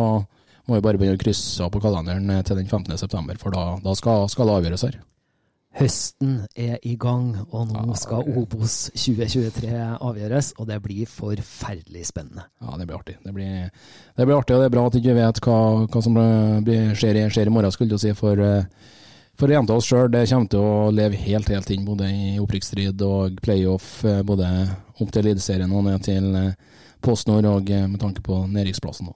må 0.67 0.77
vi 0.77 0.83
bare 0.83 0.99
begynne 0.99 1.17
å 1.17 1.21
krysse 1.21 1.63
av 1.63 1.71
på 1.73 1.81
kalenderen 1.83 2.31
til 2.45 2.59
den 2.59 2.67
15.9, 2.67 3.37
for 3.41 3.55
da, 3.55 3.75
da 3.83 3.93
skal, 3.97 4.25
skal, 4.31 4.49
det 4.49 4.57
avgjøres 4.59 4.87
her. 4.87 4.97
Høsten 5.75 6.35
er 6.55 6.77
i 6.87 6.93
gang, 6.95 7.33
og 7.51 7.73
nå 7.73 7.97
skal 7.99 8.27
Obos 8.31 8.75
2023 8.95 9.71
avgjøres. 9.99 10.53
Og 10.59 10.69
det 10.69 10.79
blir 10.83 11.09
forferdelig 11.11 12.05
spennende. 12.11 12.47
Ja, 12.63 12.77
det 12.79 12.87
blir 12.87 12.99
artig. 12.99 13.17
Det 13.23 13.33
blir, 13.35 13.71
det 14.15 14.27
blir 14.27 14.37
artig, 14.37 14.55
og 14.55 14.63
det 14.63 14.69
er 14.69 14.75
bra 14.77 14.85
at 14.87 14.95
vi 14.95 15.03
ikke 15.03 15.17
vet 15.19 15.41
hva, 15.43 15.57
hva 15.91 16.03
som 16.05 16.19
skjer 16.19 17.21
i, 17.21 17.25
skjer, 17.31 17.51
i 17.51 17.55
morgen, 17.55 17.75
skulle 17.75 17.95
du 17.95 18.01
si. 18.01 18.13
for... 18.17 18.45
For 19.35 19.51
av 19.51 19.71
oss 19.75 19.89
sjøl, 19.89 20.07
det 20.13 20.23
kommer 20.29 20.47
til 20.47 20.63
å 20.63 20.91
leve 20.95 21.19
helt 21.25 21.49
helt 21.51 21.71
inn 21.75 21.83
både 21.87 22.07
i 22.07 22.37
opprykksstrid 22.39 23.01
og 23.03 23.41
playoff, 23.43 23.89
eh, 24.07 24.21
både 24.23 24.47
opp 24.95 25.11
til 25.11 25.25
Eliteserien 25.25 25.73
og 25.75 25.83
ned 25.89 26.05
til 26.07 26.29
eh, 26.39 26.53
PostNord, 27.03 27.47
og 27.49 27.69
eh, 27.69 27.83
med 27.89 27.99
tanke 27.99 28.23
på 28.23 28.45
nedrykksplassen. 28.47 29.11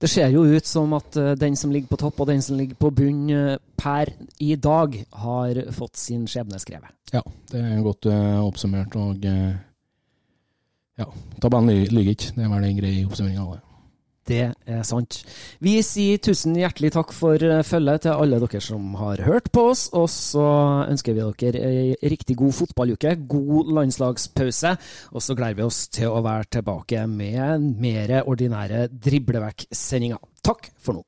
Det 0.00 0.08
ser 0.10 0.32
jo 0.32 0.46
ut 0.48 0.66
som 0.68 0.96
at 0.96 1.16
den 1.38 1.54
som 1.56 1.70
ligger 1.72 1.92
på 1.92 2.00
topp 2.00 2.24
og 2.24 2.28
den 2.28 2.42
som 2.42 2.56
ligger 2.58 2.76
på 2.76 2.90
bunn 2.92 3.30
per 3.78 4.10
i 4.42 4.56
dag, 4.56 4.96
har 5.22 5.60
fått 5.72 5.96
sin 5.96 6.26
skjebne 6.28 6.58
skrevet. 6.60 6.90
Ja, 7.14 7.22
det 7.52 7.62
er 7.62 7.84
godt 7.84 8.10
oppsummert. 8.10 8.98
Og 9.00 9.24
ja, 10.98 11.06
tabellen 11.40 11.86
lyver 11.94 12.10
ikke. 12.12 12.34
Det 12.34 12.44
er 12.44 12.52
vel 12.52 12.66
en 12.68 12.82
grei 12.82 12.92
oppsummering 13.06 13.38
av 13.46 13.54
det. 13.54 13.62
Det 14.24 14.44
er 14.48 14.84
sant. 14.88 15.18
Vi 15.64 15.76
sier 15.84 16.20
tusen 16.22 16.56
hjertelig 16.56 16.94
takk 16.94 17.12
for 17.12 17.40
eh, 17.44 17.64
følget 17.66 18.06
til 18.06 18.16
alle 18.16 18.40
dere 18.40 18.60
som 18.64 18.94
har 19.00 19.20
hørt 19.26 19.50
på 19.52 19.66
oss. 19.72 19.86
Og 19.92 20.08
så 20.12 20.46
ønsker 20.88 21.16
vi 21.16 21.26
dere 21.44 21.64
ei 21.64 22.12
riktig 22.14 22.38
god 22.40 22.56
fotballuke, 22.56 23.16
god 23.28 23.72
landslagspause. 23.80 24.76
Og 25.12 25.24
så 25.24 25.36
gleder 25.36 25.60
vi 25.60 25.68
oss 25.68 25.84
til 25.92 26.12
å 26.12 26.22
være 26.24 26.48
tilbake 26.58 27.04
med 27.10 27.68
mer 27.84 28.16
ordinære 28.22 28.86
driblevekk-sendinger. 28.94 30.22
Takk 30.44 30.72
for 30.80 31.00
nå. 31.00 31.04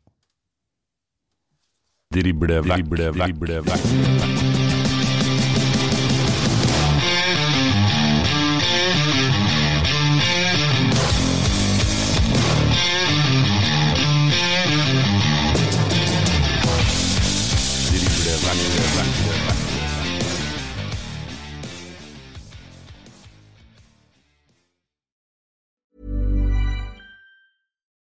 Driblevekk, 2.16 2.86
driblevekk, 2.86 3.42
driblevekk. 3.42 4.65